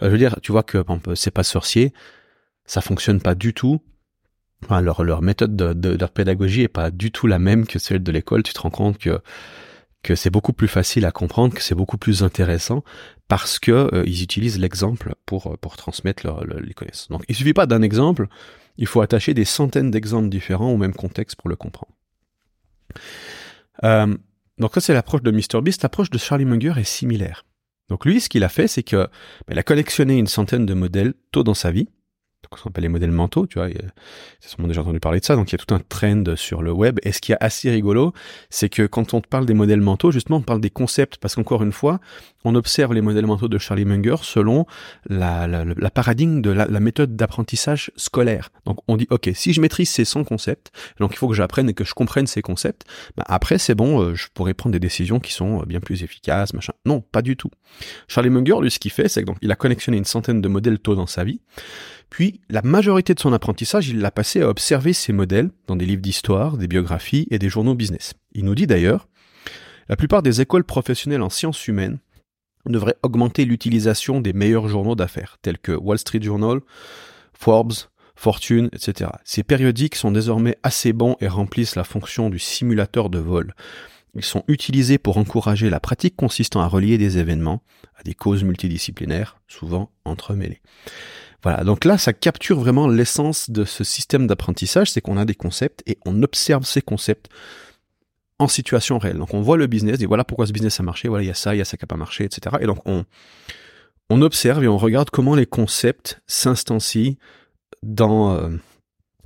je 0.00 0.08
veux 0.08 0.18
dire, 0.18 0.38
tu 0.42 0.52
vois 0.52 0.62
que 0.62 0.84
c'est 1.14 1.30
pas 1.30 1.42
sorcier, 1.42 1.92
ça 2.64 2.80
fonctionne 2.80 3.20
pas 3.20 3.34
du 3.34 3.54
tout. 3.54 3.80
Leur, 4.68 5.02
leur 5.02 5.22
méthode 5.22 5.56
de, 5.56 5.72
de, 5.72 5.96
de, 5.96 6.06
pédagogie 6.06 6.62
est 6.62 6.68
pas 6.68 6.90
du 6.90 7.10
tout 7.10 7.26
la 7.26 7.38
même 7.38 7.66
que 7.66 7.78
celle 7.78 8.02
de 8.02 8.12
l'école. 8.12 8.42
Tu 8.42 8.52
te 8.52 8.60
rends 8.60 8.70
compte 8.70 8.98
que 8.98 9.20
que 10.02 10.14
c'est 10.14 10.30
beaucoup 10.30 10.54
plus 10.54 10.68
facile 10.68 11.04
à 11.04 11.10
comprendre, 11.10 11.54
que 11.54 11.62
c'est 11.62 11.74
beaucoup 11.74 11.98
plus 11.98 12.22
intéressant 12.22 12.82
parce 13.28 13.58
que 13.58 13.70
euh, 13.94 14.02
ils 14.06 14.22
utilisent 14.22 14.58
l'exemple 14.58 15.14
pour 15.26 15.58
pour 15.58 15.76
transmettre 15.76 16.26
leur, 16.26 16.44
les 16.44 16.74
connaissances. 16.74 17.08
Donc, 17.08 17.24
il 17.28 17.34
suffit 17.34 17.52
pas 17.52 17.66
d'un 17.66 17.82
exemple, 17.82 18.28
il 18.76 18.86
faut 18.86 19.00
attacher 19.00 19.34
des 19.34 19.44
centaines 19.44 19.90
d'exemples 19.90 20.28
différents 20.28 20.70
au 20.70 20.76
même 20.76 20.94
contexte 20.94 21.36
pour 21.36 21.48
le 21.48 21.56
comprendre. 21.56 21.92
Euh, 23.84 24.16
donc 24.58 24.74
ça 24.74 24.80
c'est 24.80 24.94
l'approche 24.94 25.22
de 25.22 25.30
MrBeast. 25.30 25.82
L'approche 25.82 26.10
de 26.10 26.18
Charlie 26.18 26.44
Munger 26.44 26.74
est 26.76 26.84
similaire. 26.84 27.44
Donc 27.88 28.04
lui, 28.04 28.20
ce 28.20 28.28
qu'il 28.28 28.44
a 28.44 28.48
fait, 28.48 28.68
c'est 28.68 28.82
que 28.82 29.08
ben, 29.46 29.52
il 29.52 29.58
a 29.58 29.62
collectionné 29.62 30.16
une 30.16 30.28
centaine 30.28 30.64
de 30.64 30.74
modèles 30.74 31.14
tôt 31.32 31.42
dans 31.42 31.54
sa 31.54 31.70
vie 31.70 31.88
ce 32.56 32.62
qu'on 32.62 32.70
appelle 32.70 32.82
les 32.82 32.88
modèles 32.88 33.12
mentaux, 33.12 33.46
tu 33.46 33.58
vois, 33.58 33.68
c'est 34.40 34.50
sûrement 34.50 34.68
déjà 34.68 34.80
entendu 34.80 35.00
parler 35.00 35.20
de 35.20 35.24
ça, 35.24 35.36
donc 35.36 35.50
il 35.50 35.52
y 35.52 35.60
a 35.60 35.64
tout 35.64 35.74
un 35.74 35.80
trend 35.80 36.36
sur 36.36 36.62
le 36.62 36.72
web, 36.72 36.98
et 37.02 37.12
ce 37.12 37.20
qui 37.20 37.32
est 37.32 37.36
assez 37.40 37.70
rigolo, 37.70 38.12
c'est 38.48 38.68
que 38.68 38.86
quand 38.86 39.14
on 39.14 39.20
te 39.20 39.28
parle 39.28 39.46
des 39.46 39.54
modèles 39.54 39.80
mentaux, 39.80 40.10
justement, 40.10 40.38
on 40.38 40.42
parle 40.42 40.60
des 40.60 40.70
concepts, 40.70 41.18
parce 41.18 41.34
qu'encore 41.34 41.62
une 41.62 41.72
fois, 41.72 42.00
on 42.44 42.54
observe 42.54 42.94
les 42.94 43.02
modèles 43.02 43.26
mentaux 43.26 43.48
de 43.48 43.58
Charlie 43.58 43.84
Munger 43.84 44.16
selon 44.22 44.66
la, 45.08 45.46
paradigme 45.92 46.40
de 46.40 46.50
la, 46.50 46.80
méthode 46.80 47.16
d'apprentissage 47.16 47.90
scolaire. 47.96 48.50
Donc 48.64 48.78
on 48.88 48.96
dit, 48.96 49.06
ok, 49.10 49.30
si 49.34 49.52
je 49.52 49.60
maîtrise 49.60 49.90
ces 49.90 50.04
100 50.04 50.24
concepts, 50.24 50.72
donc 50.98 51.12
il 51.12 51.16
faut 51.16 51.28
que 51.28 51.34
j'apprenne 51.34 51.68
et 51.68 51.74
que 51.74 51.84
je 51.84 51.94
comprenne 51.94 52.26
ces 52.26 52.42
concepts, 52.42 52.84
bah 53.16 53.24
après 53.26 53.58
c'est 53.58 53.74
bon, 53.74 54.00
euh, 54.00 54.14
je 54.14 54.28
pourrais 54.32 54.54
prendre 54.54 54.72
des 54.72 54.80
décisions 54.80 55.20
qui 55.20 55.32
sont 55.32 55.60
euh, 55.60 55.64
bien 55.66 55.80
plus 55.80 56.02
efficaces, 56.02 56.54
machin. 56.54 56.72
Non, 56.86 57.00
pas 57.00 57.22
du 57.22 57.36
tout. 57.36 57.50
Charlie 58.08 58.30
Munger, 58.30 58.56
lui, 58.60 58.70
ce 58.70 58.78
qu'il 58.78 58.90
fait, 58.90 59.08
c'est 59.08 59.24
qu'il 59.24 59.52
a 59.52 59.56
connectionné 59.56 59.98
une 59.98 60.04
centaine 60.04 60.40
de 60.40 60.48
modèles 60.48 60.78
tôt 60.78 60.94
dans 60.94 61.06
sa 61.06 61.24
vie, 61.24 61.40
puis, 62.10 62.40
la 62.50 62.62
majorité 62.62 63.14
de 63.14 63.20
son 63.20 63.32
apprentissage, 63.32 63.88
il 63.88 64.00
l'a 64.00 64.10
passé 64.10 64.42
à 64.42 64.48
observer 64.48 64.92
ces 64.92 65.12
modèles 65.12 65.50
dans 65.68 65.76
des 65.76 65.86
livres 65.86 66.02
d'histoire, 66.02 66.56
des 66.56 66.66
biographies 66.66 67.28
et 67.30 67.38
des 67.38 67.48
journaux 67.48 67.76
business. 67.76 68.14
Il 68.32 68.44
nous 68.44 68.56
dit 68.56 68.66
d'ailleurs, 68.66 69.08
la 69.88 69.96
plupart 69.96 70.22
des 70.22 70.40
écoles 70.40 70.64
professionnelles 70.64 71.22
en 71.22 71.30
sciences 71.30 71.68
humaines 71.68 71.98
devraient 72.66 72.96
augmenter 73.02 73.44
l'utilisation 73.44 74.20
des 74.20 74.32
meilleurs 74.32 74.68
journaux 74.68 74.96
d'affaires, 74.96 75.38
tels 75.40 75.58
que 75.58 75.72
Wall 75.72 75.98
Street 75.98 76.20
Journal, 76.20 76.60
Forbes, 77.32 77.72
Fortune, 78.16 78.68
etc. 78.72 79.10
Ces 79.24 79.42
périodiques 79.42 79.94
sont 79.94 80.10
désormais 80.10 80.58
assez 80.62 80.92
bons 80.92 81.16
et 81.20 81.28
remplissent 81.28 81.76
la 81.76 81.84
fonction 81.84 82.28
du 82.28 82.38
simulateur 82.38 83.08
de 83.08 83.18
vol. 83.18 83.54
Ils 84.14 84.24
sont 84.24 84.44
utilisés 84.48 84.98
pour 84.98 85.16
encourager 85.16 85.70
la 85.70 85.80
pratique 85.80 86.16
consistant 86.16 86.60
à 86.60 86.66
relier 86.66 86.98
des 86.98 87.18
événements 87.18 87.62
à 87.96 88.02
des 88.02 88.14
causes 88.14 88.44
multidisciplinaires, 88.44 89.38
souvent 89.46 89.90
entremêlées. 90.04 90.60
Voilà, 91.42 91.64
donc 91.64 91.84
là, 91.84 91.96
ça 91.96 92.12
capture 92.12 92.60
vraiment 92.60 92.86
l'essence 92.86 93.50
de 93.50 93.64
ce 93.64 93.82
système 93.82 94.26
d'apprentissage, 94.26 94.90
c'est 94.90 95.00
qu'on 95.00 95.16
a 95.16 95.24
des 95.24 95.34
concepts 95.34 95.82
et 95.86 95.98
on 96.04 96.22
observe 96.22 96.64
ces 96.64 96.82
concepts 96.82 97.28
en 98.38 98.48
situation 98.48 98.98
réelle. 98.98 99.18
Donc 99.18 99.34
on 99.34 99.40
voit 99.40 99.56
le 99.56 99.66
business, 99.66 100.00
et 100.00 100.06
voilà 100.06 100.24
pourquoi 100.24 100.46
ce 100.46 100.52
business 100.52 100.80
a 100.80 100.82
marché, 100.82 101.08
voilà, 101.08 101.24
il 101.24 101.28
y 101.28 101.30
a 101.30 101.34
ça, 101.34 101.54
il 101.54 101.58
y 101.58 101.60
a 101.60 101.64
ça 101.64 101.76
qui 101.76 101.84
n'a 101.84 101.88
pas 101.88 101.96
marché, 101.96 102.24
etc. 102.24 102.56
Et 102.60 102.66
donc 102.66 102.78
on, 102.86 103.04
on 104.08 104.22
observe 104.22 104.64
et 104.64 104.68
on 104.68 104.78
regarde 104.78 105.10
comment 105.10 105.34
les 105.34 105.46
concepts 105.46 106.20
s'instancient 106.26 107.16
dans, 107.82 108.34
euh, 108.34 108.48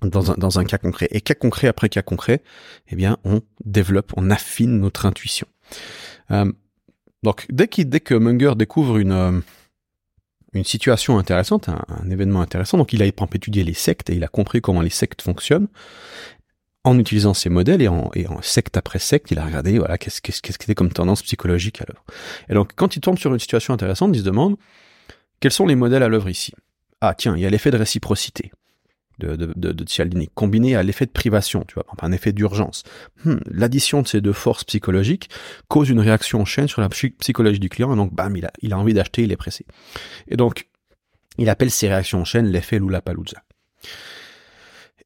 dans, 0.03 0.33
un, 0.33 0.35
dans 0.35 0.59
un 0.59 0.65
cas 0.65 0.79
concret. 0.79 1.09
Et 1.11 1.21
cas 1.21 1.35
concret 1.35 1.69
après 1.69 1.89
cas 1.89 2.03
concret, 2.03 2.43
eh 2.89 2.97
bien, 2.97 3.19
on 3.25 3.41
développe, 3.65 4.13
on 4.17 4.31
affine 4.31 4.81
notre 4.81 5.07
intuition. 5.07 5.47
Euh, 6.31 6.53
donc 7.23 7.47
dès, 7.51 7.67
dès 7.67 8.01
que 8.01 8.15
Munger 8.15 8.53
découvre 8.57 8.99
une... 8.99 9.13
Euh, 9.13 9.41
une 10.55 10.65
situation 10.65 11.19
intéressante, 11.19 11.69
un, 11.69 12.11
événement 12.11 12.41
intéressant. 12.41 12.79
Donc 12.79 12.93
il 12.93 13.03
a 13.03 13.07
étudié 13.07 13.65
les 13.65 13.75
sectes 13.75 14.11
et 14.11 14.15
il 14.15 14.25
a 14.25 14.29
compris 14.29 14.61
comment 14.61 14.83
les 14.83 14.91
sectes 14.91 15.23
fonctionnent. 15.23 15.69
En 16.85 16.99
utilisant 16.99 17.33
ces 17.33 17.49
modèles 17.49 17.81
et 17.81 17.89
en, 17.89 18.11
secte 18.43 18.77
après 18.77 18.99
secte, 18.99 19.31
il 19.31 19.39
a 19.39 19.45
regardé 19.45 19.79
voilà 19.79 19.97
qu'est-ce 19.97 20.21
qu'est-ce 20.21 20.41
qu'il 20.43 20.53
était 20.65 20.75
comme 20.75 20.93
tendance 20.93 21.23
psychologique 21.23 21.81
à 21.81 21.85
l'œuvre. 21.89 22.05
Et 22.49 22.55
donc 22.55 22.73
quand 22.77 22.97
il 22.97 23.01
tombe 23.01 23.19
sur 23.19 23.33
une 23.33 23.41
situation 23.41 23.73
intéressante, 23.73 24.11
il 24.15 24.19
se 24.19 24.25
demande 24.25 24.57
quels 25.41 25.53
sont 25.53 25.67
les 25.67 25.77
modèles 25.77 26.03
à 26.03 26.09
l'œuvre 26.09 26.29
ici? 26.29 26.53
Ah 27.01 27.15
tiens, 27.17 27.37
il 27.37 27.43
y 27.43 27.47
a 27.47 27.51
l'effet 27.51 27.71
de 27.71 27.79
réciprocité 27.79 28.53
de, 29.19 29.37
de, 29.37 29.73
de, 29.73 30.27
combiné 30.35 30.77
à 30.77 30.83
l'effet 30.83 31.07
de 31.07 31.11
privation, 31.11 31.65
tu 31.67 31.75
vois, 31.75 31.87
un 32.01 32.13
effet 32.13 32.33
d'urgence. 32.33 32.83
Hmm, 33.25 33.37
l'addition 33.47 34.03
de 34.03 34.09
ces 34.09 34.21
deux 34.21 34.33
forces 34.33 34.65
psychologiques 34.65 35.29
cause 35.69 35.89
une 35.89 36.01
réaction 36.01 36.41
en 36.41 36.45
chaîne 36.45 36.69
sur 36.69 36.81
la 36.81 36.89
psychologie 36.89 37.61
du 37.61 37.69
client, 37.69 37.93
et 37.93 37.97
donc 37.97 38.13
bam, 38.15 38.37
il 38.37 38.47
a, 38.47 38.53
il 38.63 38.73
a 38.73 38.79
envie 38.79 38.95
d'acheter, 38.95 39.23
il 39.23 39.33
est 39.33 39.37
pressé. 39.37 39.67
Et 40.29 40.37
donc, 40.37 40.69
il 41.39 41.49
appelle 41.49 41.71
ces 41.71 41.89
réactions 41.89 42.21
en 42.21 42.25
chaîne 42.25 42.47
l'effet 42.47 42.79
Lula-Palooza. 42.79 43.43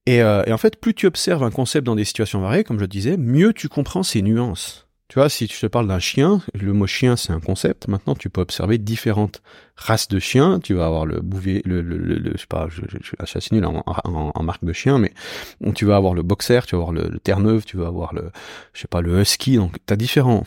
Et, 0.07 0.23
euh, 0.23 0.43
et 0.47 0.53
en 0.53 0.59
fait, 0.59 0.81
plus 0.81 0.95
tu 0.95 1.07
observes 1.07 1.43
un 1.43 1.51
concept 1.51 1.85
dans 1.85 1.95
des 1.95 2.05
situations 2.05 2.41
variées, 2.41 2.65
comme 2.65 2.81
je 2.81 2.87
disais, 2.87 3.17
mieux 3.19 3.53
tu 3.53 3.69
comprends 3.69 4.03
ses 4.03 4.23
nuances. 4.23 4.88
Tu 5.09 5.19
vois, 5.19 5.31
si 5.31 5.49
tu 5.49 5.59
te 5.59 5.67
parles 5.67 5.89
d'un 5.89 5.99
chien, 5.99 6.43
le 6.53 6.75
mot 6.75 6.87
chien 6.87 7.17
c'est 7.17 7.33
un 7.33 7.41
concept. 7.41 7.89
Maintenant, 7.89 8.15
tu 8.15 8.29
peux 8.29 8.43
observer 8.43 8.77
différentes 8.77 9.41
races 9.75 10.09
de 10.09 10.19
chiens. 10.19 10.61
Tu 10.61 10.75
vas 10.75 10.85
avoir 10.85 11.07
le 11.07 11.21
bouvier, 11.21 11.63
le, 11.65 11.81
le, 11.81 11.97
le, 11.97 12.33
je 12.35 12.39
sais 12.39 12.47
pas, 12.47 12.69
je, 12.69 12.83
je, 12.91 13.39
suis 13.41 13.57
nul 13.57 13.65
en, 13.65 14.43
marque 14.43 14.65
de 14.65 14.73
chien, 14.75 14.99
mais 14.99 15.15
tu 15.75 15.87
vas 15.87 15.97
avoir 15.97 16.13
le 16.13 16.23
boxer, 16.23 16.61
tu 16.67 16.77
vas 16.77 16.83
avoir 16.83 16.93
le, 16.93 17.19
Terre-Neuve, 17.21 17.65
tu 17.65 17.79
vas 17.79 17.87
avoir 17.87 18.13
le, 18.13 18.31
je 18.75 18.83
sais 18.83 18.89
pas, 18.89 19.01
le 19.01 19.19
husky. 19.19 19.57
Donc, 19.57 19.77
t'as 19.87 19.97
différents 19.97 20.45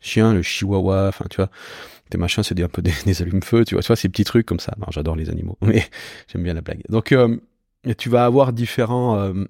chiens, 0.00 0.32
le 0.32 0.42
chihuahua, 0.42 1.08
enfin, 1.08 1.24
tu 1.28 1.36
vois. 1.36 1.50
Tes 2.10 2.18
machins, 2.18 2.44
c'est 2.44 2.60
un 2.62 2.68
peu 2.68 2.82
des, 2.82 2.92
des 3.06 3.20
allumes-feu, 3.20 3.64
tu 3.64 3.74
vois, 3.74 3.82
tu 3.82 3.88
vois, 3.88 3.96
ces 3.96 4.08
petits 4.08 4.24
trucs 4.24 4.46
comme 4.46 4.60
ça. 4.60 4.74
j'adore 4.90 5.16
les 5.16 5.28
animaux, 5.28 5.58
mais 5.62 5.84
j'aime 6.28 6.44
bien 6.44 6.54
la 6.54 6.60
blague. 6.60 6.82
Donc, 6.88 7.10
euh, 7.10 7.36
tu 7.98 8.10
vas 8.10 8.24
avoir 8.24 8.52
différents, 8.52 9.18
euh, 9.18 9.44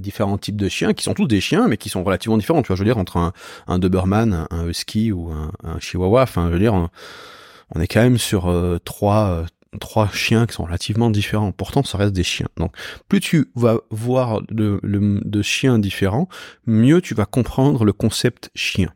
différents 0.00 0.38
types 0.38 0.56
de 0.56 0.68
chiens 0.68 0.92
qui 0.92 1.04
sont 1.04 1.14
tous 1.14 1.26
des 1.26 1.40
chiens 1.40 1.68
mais 1.68 1.76
qui 1.76 1.88
sont 1.88 2.02
relativement 2.02 2.38
différents. 2.38 2.62
Tu 2.62 2.68
vois 2.68 2.76
je 2.76 2.82
veux 2.82 2.88
dire 2.88 2.98
entre 2.98 3.16
un, 3.16 3.32
un 3.66 3.78
Doberman 3.78 4.46
un 4.50 4.68
husky 4.68 5.12
ou 5.12 5.30
un, 5.30 5.52
un 5.64 5.78
chihuahua 5.78 6.22
enfin 6.22 6.48
je 6.48 6.52
veux 6.54 6.58
dire 6.58 6.74
on, 6.74 7.80
est 7.80 7.86
quand 7.86 8.02
même 8.02 8.18
sur 8.18 8.48
euh, 8.48 8.78
trois 8.84 9.30
euh, 9.30 9.44
trois 9.78 10.08
chiens 10.10 10.46
qui 10.46 10.54
sont 10.54 10.64
relativement 10.64 11.10
différents. 11.10 11.52
Pourtant 11.52 11.82
ça 11.82 11.98
reste 11.98 12.12
des 12.12 12.24
chiens. 12.24 12.48
Donc 12.56 12.74
plus 13.08 13.20
tu 13.20 13.50
vas 13.54 13.78
voir 13.90 14.42
de, 14.50 14.80
de 14.82 15.42
chiens 15.42 15.78
différents 15.78 16.28
mieux 16.66 17.00
tu 17.00 17.14
vas 17.14 17.26
comprendre 17.26 17.84
le 17.84 17.92
concept 17.92 18.50
chien. 18.54 18.92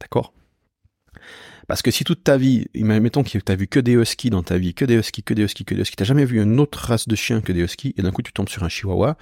D'accord? 0.00 0.32
Parce 1.66 1.82
que 1.82 1.90
si 1.90 2.04
toute 2.04 2.24
ta 2.24 2.36
vie, 2.36 2.66
mettons 2.74 3.22
que 3.22 3.28
tu 3.30 3.40
as 3.46 3.56
vu 3.56 3.66
que 3.66 3.80
des 3.80 3.92
huskies 3.92 4.30
dans 4.30 4.42
ta 4.42 4.58
vie, 4.58 4.74
que 4.74 4.84
des 4.84 4.96
huskies, 4.96 5.22
que 5.22 5.34
des 5.34 5.42
huskies, 5.42 5.64
que 5.64 5.74
des 5.74 5.82
huskies, 5.82 5.96
t'as 5.96 6.04
jamais 6.04 6.24
vu 6.24 6.42
une 6.42 6.60
autre 6.60 6.78
race 6.78 7.08
de 7.08 7.16
chien 7.16 7.40
que 7.40 7.52
des 7.52 7.62
huskies, 7.62 7.94
et 7.96 8.02
d'un 8.02 8.10
coup 8.10 8.22
tu 8.22 8.32
tombes 8.32 8.48
sur 8.48 8.64
un 8.64 8.68
chihuahua, 8.68 9.16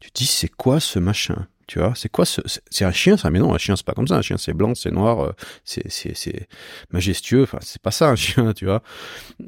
tu 0.00 0.10
te 0.10 0.18
dis 0.18 0.26
c'est 0.26 0.48
quoi 0.48 0.80
ce 0.80 0.98
machin 0.98 1.46
tu 1.68 1.80
vois, 1.80 1.92
c'est 1.94 2.08
quoi 2.08 2.24
ce, 2.24 2.40
c'est 2.70 2.86
un 2.86 2.92
chien 2.92 3.18
ça, 3.18 3.30
mais 3.30 3.40
non, 3.40 3.52
un 3.52 3.58
chien 3.58 3.76
c'est 3.76 3.84
pas 3.84 3.92
comme 3.92 4.08
ça, 4.08 4.16
un 4.16 4.22
chien 4.22 4.38
c'est 4.38 4.54
blanc, 4.54 4.74
c'est 4.74 4.90
noir, 4.90 5.20
euh, 5.20 5.32
c'est, 5.64 5.88
c'est, 5.90 6.16
c'est 6.16 6.48
majestueux, 6.92 7.42
enfin 7.42 7.58
c'est 7.60 7.82
pas 7.82 7.90
ça 7.90 8.08
un 8.08 8.16
chien, 8.16 8.54
tu 8.54 8.64
vois? 8.64 8.82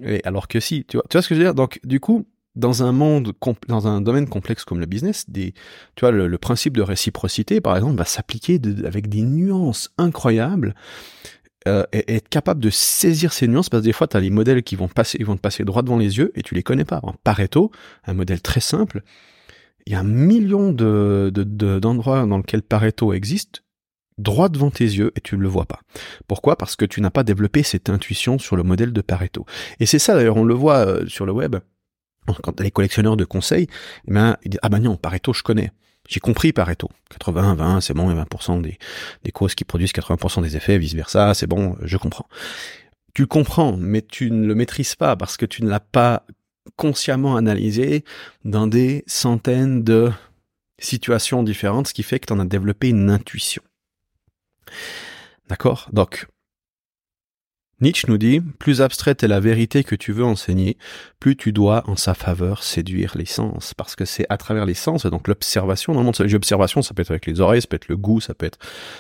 Et 0.03 0.21
alors 0.25 0.47
que 0.47 0.61
si, 0.61 0.85
tu 0.85 0.99
vois, 0.99 1.07
tu 1.09 1.17
vois 1.17 1.23
ce 1.23 1.29
que 1.31 1.35
je 1.35 1.41
veux 1.41 1.47
dire? 1.47 1.55
Donc 1.55 1.81
du 1.83 1.99
coup, 1.99 2.27
dans 2.57 2.83
un 2.83 2.93
monde, 2.93 3.33
dans 3.69 3.87
un 3.87 4.03
domaine 4.03 4.29
complexe 4.29 4.65
comme 4.65 4.81
le 4.81 4.87
business, 4.87 5.31
des, 5.31 5.55
tu 5.95 6.01
vois, 6.01 6.11
le, 6.11 6.39
principe 6.39 6.77
de 6.77 6.83
réciprocité, 6.83 7.61
par 7.63 7.77
exemple, 7.77 7.97
va 7.97 8.05
s'appliquer 8.05 8.61
avec 8.85 9.09
des 9.09 9.23
nuances 9.23 9.91
incroyables 9.97 10.75
euh, 11.69 11.85
être 11.93 12.29
capable 12.29 12.61
de 12.61 12.71
saisir 12.71 13.33
ces 13.33 13.47
nuances 13.47 13.69
parce 13.69 13.83
que 13.83 13.87
des 13.87 13.93
fois 13.93 14.07
tu 14.07 14.17
as 14.17 14.21
les 14.21 14.31
modèles 14.31 14.63
qui 14.63 14.77
vont 14.77 14.89
passer 14.89 15.19
ils 15.21 15.27
vont 15.27 15.37
te 15.37 15.41
passer 15.41 15.65
droit 15.65 15.83
devant 15.83 15.99
les 15.99 16.19
yeux 16.19 16.33
et 16.35 16.43
tu 16.43 16.55
les 16.55 16.63
connais 16.63 16.85
pas. 16.85 17.03
Pareto, 17.23 17.71
un 18.05 18.15
modèle 18.15 18.41
très 18.41 18.61
simple, 18.61 19.03
il 19.87 19.93
y 19.93 19.97
a 19.97 20.01
un 20.01 20.05
million 20.05 20.73
de 20.73 21.31
d'endroits 21.79 22.27
dans 22.27 22.39
lesquels 22.39 22.63
Pareto 22.63 23.13
existe 23.13 23.63
droit 24.19 24.49
devant 24.49 24.71
tes 24.71 24.85
yeux 24.85 25.13
et 25.17 25.21
tu 25.21 25.37
ne 25.37 25.43
le 25.43 25.49
vois 25.49 25.65
pas. 25.65 25.81
Pourquoi? 26.29 26.57
Parce 26.57 26.77
que 26.77 26.85
tu 26.85 27.01
n'as 27.01 27.11
pas 27.11 27.25
développé 27.25 27.63
cette 27.63 27.89
intuition 27.89 28.39
sur 28.39 28.57
le 28.57 28.63
modèle 28.63 28.93
de 28.93 29.01
Pareto. 29.01 29.47
Et 29.81 29.87
c'est 29.87 29.99
ça 29.99 30.15
d'ailleurs, 30.15 30.37
on 30.37 30.45
le 30.45 30.55
voit 30.55 30.87
euh, 30.87 31.07
sur 31.07 31.25
le 31.25 31.33
web 31.33 31.57
quand 32.43 32.61
les 32.61 32.71
collectionneurs 32.71 33.17
de 33.17 33.25
conseils, 33.25 33.67
eh 34.07 34.13
ben, 34.13 34.37
ils 34.45 34.51
disent, 34.51 34.61
ah 34.63 34.69
ben 34.69 34.81
non, 34.81 34.97
Pareto 34.97 35.33
je 35.33 35.43
connais. 35.43 35.73
J'ai 36.11 36.19
compris 36.19 36.53
Pareto. 36.53 36.91
80, 37.11 37.55
20, 37.55 37.81
c'est 37.81 37.95
bon, 37.95 38.11
et 38.11 38.15
20% 38.15 38.61
des, 38.61 38.79
des 39.23 39.31
causes 39.31 39.55
qui 39.55 39.65
produisent 39.65 39.93
80% 39.93 40.43
des 40.43 40.57
effets, 40.57 40.77
vice 40.77 40.95
versa, 40.95 41.35
c'est 41.35 41.47
bon, 41.47 41.77
je 41.83 41.97
comprends. 41.97 42.27
Tu 43.15 43.29
comprends, 43.29 43.77
mais 43.77 44.03
tu 44.03 44.33
ne 44.33 44.47
le 44.47 44.57
maîtrises 44.57 44.97
pas 44.97 45.15
parce 45.15 45.37
que 45.37 45.47
tu 45.47 45.63
ne 45.63 45.71
l'as 45.71 45.81
pas 45.81 46.27
consciemment 46.75 47.37
analysé 47.37 48.05
dans 48.45 48.67
des 48.67 49.05
centaines 49.07 49.85
de 49.85 50.11
situations 50.81 51.45
différentes, 51.45 51.87
ce 51.87 51.95
qui 51.95 52.03
fait 52.03 52.19
que 52.19 52.27
tu 52.27 52.33
en 52.33 52.41
as 52.41 52.45
développé 52.45 52.89
une 52.89 53.09
intuition. 53.09 53.63
D'accord? 55.49 55.89
Donc, 55.93 56.27
Nietzsche 57.81 58.07
nous 58.09 58.19
dit, 58.19 58.41
plus 58.41 58.83
abstraite 58.83 59.23
est 59.23 59.29
la 59.29 59.41
vérité 59.41 59.85
que 59.85 59.95
tu 59.95 60.13
veux 60.13 60.25
enseigner, 60.25 60.77
plus 61.19 61.37
tu 61.37 61.53
dois 61.53 61.83
en 61.89 61.97
sa 61.97 62.15
faveur 62.15 62.63
séduire 62.63 63.17
les 63.17 63.25
sens, 63.25 63.75
parce 63.75 63.97
que 63.97 64.05
c'est 64.05 64.27
à 64.29 64.37
travers 64.37 64.67
les 64.67 64.75
sens, 64.75 65.07
donc 65.07 65.29
l'observation, 65.29 65.95
dans 65.95 66.01
le 66.01 66.07
monde, 66.07 66.19
l'observation, 66.19 66.83
ça 66.83 66.95
peut 66.95 67.03
être 67.03 67.11
avec 67.11 67.27
les 67.27 67.41
oreilles, 67.41 67.63
ça 67.63 67.69
peut 67.69 67.77
être 67.77 67.89
le 67.89 67.97
goût, 67.97 68.21
ça 68.21 68.35
peut 68.35 68.47
être, 68.47 68.59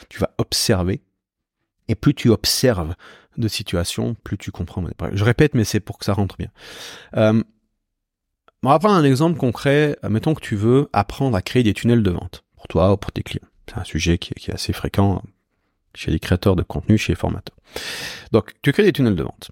tu 0.09 0.19
vas 0.19 0.31
observer, 0.39 1.03
et 1.89 1.95
plus 1.95 2.15
tu 2.15 2.31
observes 2.31 2.95
de 3.37 3.49
situations, 3.49 4.15
plus 4.23 4.39
tu 4.39 4.51
comprends. 4.51 4.85
Je 5.13 5.25
répète, 5.25 5.55
mais 5.55 5.65
c'est 5.65 5.81
pour 5.81 5.99
que 5.99 6.05
ça 6.05 6.13
rentre 6.13 6.37
bien. 6.37 6.51
Euh, 7.17 7.43
on 8.63 8.69
va 8.69 8.79
prendre 8.79 8.95
un 8.95 9.05
exemple 9.05 9.39
concret. 9.39 9.97
Mettons 10.09 10.35
que 10.35 10.41
tu 10.41 10.55
veux 10.55 10.89
apprendre 10.93 11.37
à 11.37 11.43
créer 11.43 11.63
des 11.63 11.73
tunnels 11.73 12.03
de 12.03 12.11
vente 12.11 12.45
pour 12.57 12.69
toi 12.69 12.93
ou 12.93 12.97
pour 12.97 13.11
tes 13.11 13.23
clients. 13.23 13.49
C'est 13.67 13.79
un 13.79 13.85
sujet 13.85 14.19
qui, 14.19 14.35
qui 14.35 14.51
est 14.51 14.55
assez 14.55 14.73
fréquent 14.73 15.23
chez 15.95 16.11
les 16.11 16.19
créateurs 16.19 16.57
de 16.57 16.63
contenu, 16.63 16.99
chez 16.99 17.13
les 17.13 17.17
formateurs. 17.17 17.57
Donc, 18.33 18.53
tu 18.63 18.73
crées 18.73 18.85
des 18.85 18.93
tunnels 18.93 19.17
de 19.17 19.23
vente. 19.23 19.51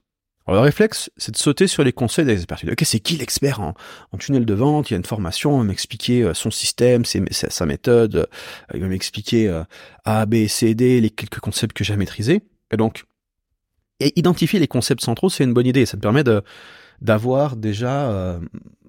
Alors, 0.49 0.63
le 0.63 0.65
réflexe, 0.65 1.11
c'est 1.19 1.31
de 1.31 1.37
sauter 1.37 1.67
sur 1.67 1.85
les 1.85 1.93
conseils 1.93 2.25
des 2.25 2.33
experts. 2.33 2.61
Ok, 2.73 2.81
c'est 2.83 3.01
qui 3.01 3.19
l'expert 3.19 3.61
en, 3.61 3.75
en, 4.13 4.17
tunnel 4.17 4.47
de 4.47 4.55
vente? 4.55 4.89
Il 4.89 4.95
y 4.95 4.97
a 4.97 4.97
une 4.97 5.05
formation, 5.05 5.57
il 5.57 5.59
va 5.59 5.65
m'expliquer 5.65 6.23
euh, 6.23 6.33
son 6.33 6.51
système, 6.51 7.05
sa 7.05 7.67
méthode, 7.67 8.17
euh, 8.17 8.27
il 8.73 8.81
va 8.81 8.87
m'expliquer 8.87 9.47
euh, 9.47 9.63
A, 10.07 10.25
B, 10.25 10.47
C, 10.47 10.75
D, 10.75 11.03
les 11.03 11.11
quelques 11.11 11.41
concepts 11.41 11.77
que 11.77 11.85
j'ai 11.85 11.93
à 11.93 11.99
maîtriser. 11.99 12.41
Et 12.71 12.79
donc, 12.79 13.05
identifier 14.01 14.59
les 14.59 14.69
concepts 14.69 15.03
centraux, 15.03 15.29
c'est 15.29 15.45
une 15.45 15.53
bonne 15.53 15.67
idée. 15.67 15.85
Ça 15.85 15.99
te 15.99 16.03
permet 16.03 16.25
de 16.25 16.43
d'avoir 17.01 17.55
déjà 17.55 18.41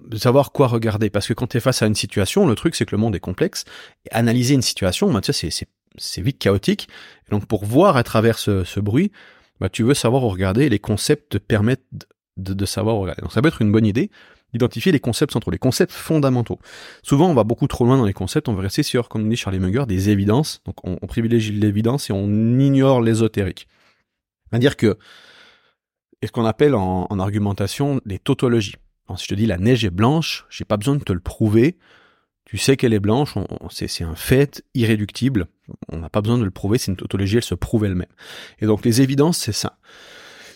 de 0.04 0.16
savoir 0.16 0.50
quoi 0.50 0.66
regarder 0.66 1.10
parce 1.10 1.28
que 1.28 1.32
quand 1.32 1.46
tu 1.46 1.58
es 1.58 1.60
face 1.60 1.80
à 1.80 1.86
une 1.86 1.94
situation 1.94 2.48
le 2.48 2.56
truc 2.56 2.74
c'est 2.74 2.84
que 2.84 2.90
le 2.90 2.98
monde 3.00 3.14
est 3.14 3.20
complexe 3.20 3.64
et 4.04 4.10
analyser 4.10 4.54
une 4.54 4.62
situation 4.62 5.12
bah, 5.12 5.20
tu 5.20 5.32
sais, 5.32 5.50
c'est 5.50 5.68
c'est 5.96 6.22
vite 6.22 6.38
chaotique. 6.38 6.88
Et 7.28 7.30
donc 7.30 7.46
pour 7.46 7.64
voir 7.64 7.96
à 7.96 8.02
travers 8.02 8.38
ce, 8.38 8.80
bruit, 8.80 9.12
bah, 9.60 9.68
tu 9.68 9.82
veux 9.82 9.94
savoir 9.94 10.24
où 10.24 10.28
regarder 10.28 10.68
les 10.68 10.78
concepts 10.78 11.30
te 11.30 11.38
permettent 11.38 11.84
de, 12.36 12.64
savoir 12.64 12.96
où 12.96 13.02
regarder. 13.02 13.22
Donc 13.22 13.32
ça 13.32 13.42
peut 13.42 13.48
être 13.48 13.62
une 13.62 13.72
bonne 13.72 13.86
idée 13.86 14.10
d'identifier 14.52 14.90
les 14.90 14.98
concepts 14.98 15.32
centraux, 15.32 15.52
les 15.52 15.58
concepts 15.58 15.92
fondamentaux. 15.92 16.58
Souvent, 17.04 17.30
on 17.30 17.34
va 17.34 17.44
beaucoup 17.44 17.68
trop 17.68 17.84
loin 17.84 17.96
dans 17.96 18.04
les 18.04 18.12
concepts, 18.12 18.48
on 18.48 18.54
va 18.54 18.62
rester 18.62 18.82
sur, 18.82 19.08
comme 19.08 19.28
dit 19.28 19.36
Charlie 19.36 19.60
Munger, 19.60 19.84
des 19.86 20.10
évidences. 20.10 20.60
Donc 20.64 20.76
on, 20.82 20.96
privilégie 21.06 21.52
l'évidence 21.52 22.10
et 22.10 22.12
on 22.12 22.58
ignore 22.58 23.00
l'ésotérique. 23.00 23.68
C'est-à-dire 24.48 24.76
que, 24.76 24.98
est 26.20 26.26
ce 26.26 26.32
qu'on 26.32 26.46
appelle 26.46 26.74
en, 26.74 27.06
en, 27.08 27.18
argumentation 27.20 28.00
les 28.04 28.18
tautologies. 28.18 28.74
si 29.16 29.24
je 29.24 29.28
te 29.28 29.34
dis 29.34 29.46
la 29.46 29.56
neige 29.56 29.84
est 29.84 29.90
blanche, 29.90 30.46
j'ai 30.50 30.64
pas 30.64 30.76
besoin 30.76 30.96
de 30.96 31.04
te 31.04 31.12
le 31.12 31.20
prouver, 31.20 31.78
tu 32.50 32.58
sais 32.58 32.76
qu'elle 32.76 32.92
est 32.92 32.98
blanche, 32.98 33.34
c'est 33.70 34.02
un 34.02 34.16
fait 34.16 34.64
irréductible, 34.74 35.46
on 35.88 35.98
n'a 35.98 36.08
pas 36.08 36.20
besoin 36.20 36.36
de 36.36 36.42
le 36.42 36.50
prouver, 36.50 36.78
c'est 36.78 36.90
une 36.90 36.96
tautologie, 36.96 37.36
elle 37.36 37.44
se 37.44 37.54
prouve 37.54 37.84
elle-même. 37.84 38.08
Et 38.58 38.66
donc 38.66 38.84
les 38.84 39.02
évidences, 39.02 39.38
c'est 39.38 39.52
ça. 39.52 39.78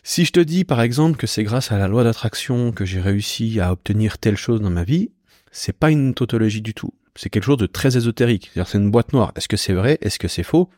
Si 0.03 0.25
je 0.25 0.33
te 0.33 0.41
dis 0.41 0.65
par 0.65 0.81
exemple 0.81 1.17
que 1.17 1.29
c'est 1.29 1.45
grâce 1.45 1.71
à 1.71 1.79
la 1.79 1.87
loi 1.87 2.03
d'attraction 2.03 2.73
que 2.73 2.85
j'ai 2.85 3.01
réussi 3.01 3.61
à 3.61 3.71
obtenir 3.71 4.19
telle 4.19 4.37
chose 4.37 4.61
dans 4.61 4.71
ma 4.71 4.83
vie, 4.83 5.13
c'est 5.53 5.73
pas 5.73 5.93
une 5.93 6.15
tautologie 6.15 6.63
du 6.63 6.75
tout. 6.75 6.93
C'est 7.15 7.31
quelque 7.31 7.45
chose 7.45 7.59
de 7.59 7.67
très 7.67 7.97
ésotérique. 7.97 8.51
C'est 8.57 8.79
une 8.79 8.91
boîte 8.91 9.13
noire. 9.13 9.31
Est-ce 9.37 9.47
que 9.47 9.57
c'est 9.57 9.73
vrai? 9.73 9.99
Est-ce 10.01 10.19
que 10.19 10.27
c'est 10.27 10.43
faux? 10.43 10.69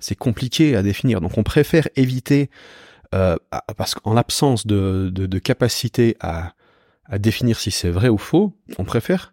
C'est 0.00 0.16
compliqué 0.16 0.74
à 0.74 0.82
définir. 0.82 1.20
Donc 1.20 1.38
on 1.38 1.44
préfère 1.44 1.88
éviter, 1.94 2.50
euh, 3.14 3.36
parce 3.76 3.94
qu'en 3.94 4.12
l'absence 4.12 4.66
de, 4.66 5.38
capacité 5.38 6.16
à, 6.18 6.54
à 7.04 7.20
définir 7.20 7.60
si 7.60 7.70
c'est 7.70 7.90
vrai 7.90 8.08
ou 8.08 8.18
faux, 8.18 8.58
on 8.76 8.82
préfère 8.82 9.32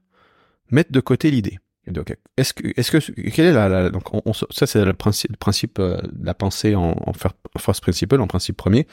mettre 0.72 0.92
de 0.92 1.00
côté 1.00 1.32
l'idée. 1.32 1.60
Donc, 1.88 2.16
est-ce 2.38 2.54
que, 2.54 2.68
est-ce 2.78 2.92
que, 2.92 3.30
quelle 3.32 3.48
est 3.48 3.52
la, 3.52 3.90
donc, 3.90 4.14
on, 4.14 4.34
ça 4.34 4.68
c'est 4.68 4.86
le 4.86 4.94
principe, 4.94 5.32
le 5.32 5.38
principe 5.38 5.80
euh, 5.80 6.00
de 6.12 6.26
la 6.26 6.36
pensée 6.36 6.76
en, 6.76 6.96
en 7.04 7.14
first 7.60 7.82
principle, 7.82 8.22
en 8.22 8.28
principe 8.28 8.58
premier. 8.58 8.86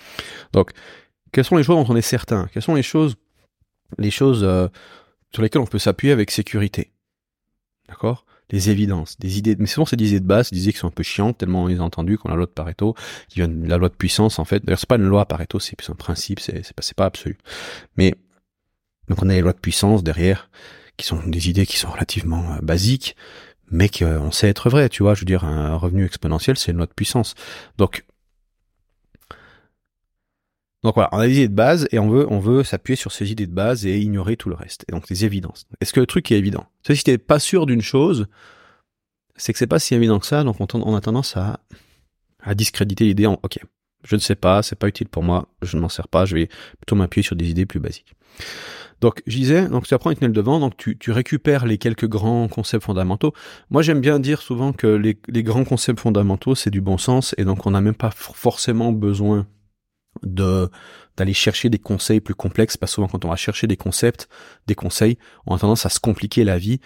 Donc, 0.52 0.71
quelles 1.33 1.45
sont 1.45 1.56
les 1.56 1.62
choses 1.62 1.76
dont 1.76 1.92
on 1.92 1.97
est 1.97 2.00
certain? 2.00 2.49
Quelles 2.52 2.62
sont 2.62 2.75
les 2.75 2.83
choses, 2.83 3.16
les 3.99 4.11
choses 4.11 4.45
euh, 4.45 4.68
sur 5.33 5.42
lesquelles 5.42 5.61
on 5.61 5.66
peut 5.66 5.78
s'appuyer 5.78 6.12
avec 6.12 6.30
sécurité? 6.30 6.92
D'accord? 7.88 8.25
Les 8.50 8.71
évidences, 8.71 9.18
des 9.18 9.38
idées, 9.38 9.56
mais 9.59 9.66
souvent 9.66 9.87
c'est 9.87 9.97
des 9.97 10.11
idées 10.11 10.21
de 10.21 10.26
base, 10.26 10.50
des 10.50 10.62
idées 10.62 10.73
qui 10.73 10.78
sont 10.78 10.87
un 10.87 10.92
peu 10.92 11.02
chiantes, 11.02 11.37
tellement 11.37 11.64
on 11.64 11.66
les 11.66 11.80
a 11.80 11.83
entendues, 11.83 12.16
qu'on 12.16 12.28
a 12.28 12.33
la 12.33 12.37
loi 12.37 12.47
de 12.47 12.52
Pareto, 12.52 12.95
qui 13.29 13.40
vient 13.40 13.48
de 13.48 13.68
la 13.68 13.77
loi 13.77 13.88
de 13.88 13.94
puissance 13.94 14.38
en 14.38 14.44
fait. 14.44 14.64
D'ailleurs, 14.64 14.79
c'est 14.79 14.88
pas 14.88 14.96
une 14.96 15.03
loi 15.03 15.27
Pareto, 15.27 15.59
c'est 15.59 15.77
un 15.90 15.94
principe, 15.94 16.38
c'est, 16.38 16.64
c'est 16.64 16.72
pas, 16.72 16.83
c'est 16.83 16.96
pas 16.96 17.07
absolu. 17.07 17.37
Mais 17.96 18.14
donc 19.09 19.20
on 19.22 19.29
a 19.29 19.33
les 19.33 19.40
lois 19.40 19.53
de 19.53 19.59
puissance 19.59 20.05
derrière 20.05 20.48
qui 20.96 21.06
sont 21.06 21.20
des 21.26 21.48
idées 21.48 21.66
qui 21.66 21.76
sont 21.76 21.90
relativement 21.90 22.54
euh, 22.54 22.61
basiques, 22.62 23.16
mais 23.70 23.88
qu'on 23.88 24.30
sait 24.30 24.48
être 24.48 24.70
vraies, 24.70 24.88
tu 24.88 25.02
vois. 25.02 25.14
Je 25.14 25.20
veux 25.20 25.26
dire, 25.26 25.44
un 25.44 25.76
revenu 25.76 26.04
exponentiel, 26.04 26.56
c'est 26.56 26.72
de 26.72 26.85
puissance. 26.87 27.35
Donc, 27.78 28.04
donc 30.82 30.94
voilà, 30.94 31.09
on 31.12 31.18
a 31.18 31.26
des 31.26 31.35
idées 31.35 31.48
de 31.48 31.54
base 31.54 31.88
et 31.90 31.98
on 31.98 32.09
veut, 32.09 32.26
on 32.30 32.38
veut 32.38 32.62
s'appuyer 32.62 32.96
sur 32.96 33.11
ces 33.11 33.32
idées 33.32 33.46
de 33.46 33.54
base 33.54 33.87
et 33.87 33.98
ignorer 33.98 34.37
tout 34.37 34.48
le 34.48 34.54
reste. 34.54 34.85
Et 34.88 34.92
donc 34.92 35.09
des 35.09 35.24
évidences. 35.24 35.66
Est-ce 35.80 35.92
que 35.92 36.00
le 36.00 36.06
truc 36.06 36.30
est 36.30 36.38
évident? 36.38 36.66
Si 36.88 37.02
t'es 37.02 37.18
pas 37.18 37.40
sûr 37.40 37.66
d'une 37.66 37.82
chose, 37.82 38.26
c'est 39.35 39.52
que 39.52 39.59
c'est 39.59 39.66
pas 39.66 39.80
si 39.80 39.94
évident 39.94 40.20
que 40.20 40.26
ça, 40.26 40.44
donc 40.44 40.61
on, 40.61 40.66
on 40.72 40.94
a 40.94 41.00
tendance 41.00 41.37
à, 41.37 41.59
à 42.40 42.54
discréditer 42.54 43.04
l'idée 43.04 43.26
en 43.26 43.40
ok, 43.42 43.59
je 44.04 44.16
ne 44.16 44.20
sais 44.20 44.35
pas, 44.35 44.62
c'est 44.62 44.76
pas 44.76 44.88
utile 44.88 45.09
pour 45.09 45.22
moi, 45.22 45.48
je 45.62 45.76
ne 45.76 45.82
m'en 45.82 45.88
sers 45.88 46.09
pas, 46.09 46.24
je 46.24 46.35
vais 46.35 46.48
plutôt 46.78 46.96
m'appuyer 46.96 47.22
sur 47.22 47.37
des 47.37 47.50
idées 47.50 47.66
plus 47.66 47.80
basiques. 47.80 48.14
Donc, 49.00 49.22
je 49.26 49.37
disais, 49.37 49.68
donc 49.68 49.87
tu 49.87 49.92
apprends 49.92 50.11
une 50.11 50.16
tunnel 50.16 50.32
de 50.32 50.40
vent, 50.40 50.59
donc 50.59 50.74
tu, 50.76 51.11
récupères 51.11 51.66
les 51.66 51.76
quelques 51.76 52.09
grands 52.09 52.48
concepts 52.48 52.85
fondamentaux. 52.85 53.35
Moi, 53.68 53.82
j'aime 53.82 54.00
bien 54.00 54.18
dire 54.18 54.40
souvent 54.40 54.72
que 54.72 54.87
les 54.87 55.42
grands 55.42 55.64
concepts 55.64 56.00
fondamentaux, 56.00 56.54
c'est 56.54 56.70
du 56.70 56.80
bon 56.80 56.96
sens, 56.96 57.35
et 57.37 57.44
donc 57.44 57.66
on 57.66 57.72
n'a 57.72 57.80
même 57.80 57.94
pas 57.94 58.11
forcément 58.11 58.92
besoin 58.92 59.46
de 60.22 60.70
d'aller 61.16 61.35
chercher 61.35 61.70
des 61.70 61.79
conseils 61.79 62.20
plus 62.20 62.35
complexes, 62.35 62.76
parce 62.76 62.92
que 62.92 62.94
souvent 62.96 63.09
quand 63.09 63.24
on 63.24 63.29
va 63.29 63.37
chercher 63.37 63.66
des 63.66 63.76
concepts, 63.76 64.29
des 64.66 64.74
conseils, 64.74 65.18
on 65.46 65.55
a 65.55 65.59
tendance 65.59 65.87
à 65.87 65.88
se 65.88 66.00
compliquer 66.00 66.44
la 66.44 66.59
vie 66.59 66.81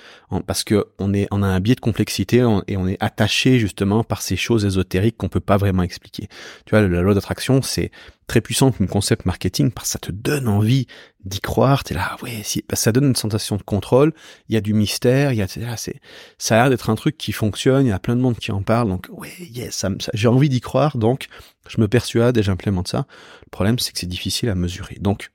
parce 0.46 0.64
que 0.64 0.86
on 0.98 1.12
est 1.14 1.26
on 1.30 1.42
a 1.42 1.46
un 1.46 1.60
biais 1.60 1.74
de 1.74 1.80
complexité 1.80 2.38
et 2.66 2.76
on 2.76 2.88
est 2.88 2.96
attaché 3.00 3.58
justement 3.58 4.04
par 4.04 4.22
ces 4.22 4.36
choses 4.36 4.64
ésotériques 4.64 5.16
qu'on 5.16 5.28
peut 5.28 5.40
pas 5.40 5.56
vraiment 5.56 5.82
expliquer. 5.82 6.28
Tu 6.66 6.70
vois, 6.70 6.82
la 6.82 7.00
loi 7.00 7.14
d'attraction, 7.14 7.62
c'est 7.62 7.90
très 8.26 8.40
puissant 8.40 8.70
comme 8.70 8.86
concept 8.86 9.26
marketing 9.26 9.72
parce 9.72 9.88
que 9.88 9.92
ça 9.92 9.98
te 9.98 10.12
donne 10.12 10.46
envie 10.46 10.86
d'y 11.24 11.40
croire. 11.40 11.84
T'es 11.84 11.94
là, 11.94 12.16
ouais, 12.22 12.40
si, 12.42 12.64
ça 12.72 12.92
donne 12.92 13.04
une 13.04 13.16
sensation 13.16 13.56
de 13.56 13.62
contrôle. 13.62 14.12
Il 14.48 14.54
y 14.54 14.58
a 14.58 14.60
du 14.60 14.74
mystère. 14.74 15.32
Il 15.32 15.36
y 15.36 15.42
a, 15.42 15.48
c'est, 15.48 16.00
ça 16.38 16.54
a 16.56 16.62
l'air 16.62 16.70
d'être 16.70 16.90
un 16.90 16.94
truc 16.94 17.16
qui 17.16 17.32
fonctionne. 17.32 17.86
Il 17.86 17.90
y 17.90 17.92
a 17.92 17.98
plein 17.98 18.16
de 18.16 18.20
monde 18.20 18.36
qui 18.36 18.52
en 18.52 18.62
parle. 18.62 18.88
Donc, 18.88 19.06
ouais, 19.10 19.32
yes, 19.40 19.74
ça, 19.74 19.90
j'ai 20.14 20.28
envie 20.28 20.48
d'y 20.48 20.60
croire. 20.60 20.96
Donc, 20.96 21.28
je 21.68 21.80
me 21.80 21.88
persuade 21.88 22.36
et 22.36 22.42
j'implémente 22.42 22.88
ça. 22.88 23.06
Le 23.44 23.50
problème, 23.50 23.78
c'est 23.78 23.92
que 23.92 23.98
c'est 23.98 24.06
difficile 24.06 24.48
à 24.48 24.54
mesurer. 24.54 24.96
Donc, 25.00 25.30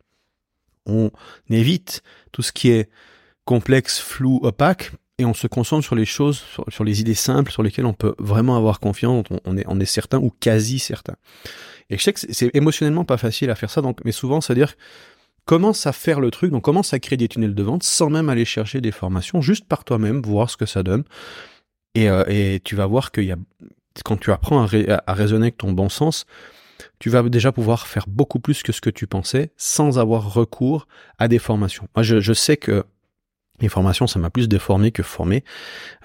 on 0.85 1.11
évite 1.49 2.03
tout 2.31 2.41
ce 2.41 2.51
qui 2.51 2.69
est 2.69 2.89
complexe, 3.45 3.99
flou, 3.99 4.39
opaque, 4.43 4.91
et 5.17 5.25
on 5.25 5.33
se 5.33 5.47
concentre 5.47 5.85
sur 5.85 5.95
les 5.95 6.05
choses, 6.05 6.43
sur, 6.69 6.83
les 6.83 6.99
idées 6.99 7.13
simples, 7.13 7.51
sur 7.51 7.63
lesquelles 7.63 7.85
on 7.85 7.93
peut 7.93 8.15
vraiment 8.19 8.57
avoir 8.57 8.79
confiance, 8.79 9.25
on, 9.45 9.57
est, 9.57 9.63
on 9.67 9.79
est 9.79 9.85
certain 9.85 10.19
ou 10.19 10.29
quasi 10.39 10.77
certain. 10.77 11.15
Et 11.89 11.97
je 11.97 12.03
sais 12.03 12.13
que 12.13 12.19
c'est 12.19 12.53
émotionnellement 12.53 13.05
pas 13.05 13.17
facile 13.17 13.49
à 13.49 13.55
faire 13.55 13.69
ça, 13.69 13.81
donc, 13.81 13.99
mais 14.03 14.11
souvent, 14.11 14.41
c'est-à-dire 14.41 14.75
commence 15.45 15.87
à 15.87 15.91
faire 15.91 16.19
le 16.19 16.31
truc, 16.31 16.51
donc 16.51 16.63
commence 16.63 16.93
à 16.93 16.99
créer 16.99 17.17
des 17.17 17.27
tunnels 17.27 17.55
de 17.55 17.63
vente 17.63 17.83
sans 17.83 18.09
même 18.09 18.29
aller 18.29 18.45
chercher 18.45 18.81
des 18.81 18.91
formations, 18.91 19.41
juste 19.41 19.65
par 19.65 19.83
toi-même, 19.83 20.21
voir 20.21 20.49
ce 20.49 20.57
que 20.57 20.65
ça 20.65 20.83
donne. 20.83 21.03
Et, 21.93 22.09
euh, 22.09 22.23
et 22.27 22.59
tu 22.63 22.75
vas 22.75 22.85
voir 22.85 23.11
qu'il 23.11 23.25
y 23.25 23.31
a, 23.31 23.37
quand 24.03 24.17
tu 24.17 24.31
apprends 24.31 24.65
à, 24.65 24.67
à, 25.07 25.13
raisonner 25.13 25.45
avec 25.45 25.57
ton 25.57 25.71
bon 25.71 25.89
sens, 25.89 26.25
tu 26.99 27.09
vas 27.09 27.23
déjà 27.23 27.51
pouvoir 27.51 27.87
faire 27.87 28.05
beaucoup 28.07 28.39
plus 28.39 28.63
que 28.63 28.71
ce 28.71 28.81
que 28.81 28.89
tu 28.89 29.07
pensais 29.07 29.51
sans 29.55 29.97
avoir 29.97 30.33
recours 30.33 30.87
à 31.19 31.27
des 31.27 31.39
formations. 31.39 31.87
Moi, 31.95 32.03
je, 32.03 32.19
je 32.19 32.33
sais 32.33 32.57
que 32.57 32.83
les 33.61 33.69
formations, 33.69 34.05
ça 34.07 34.19
m'a 34.19 34.29
plus 34.29 34.47
déformé 34.47 34.91
que 34.91 35.03
formé. 35.03 35.43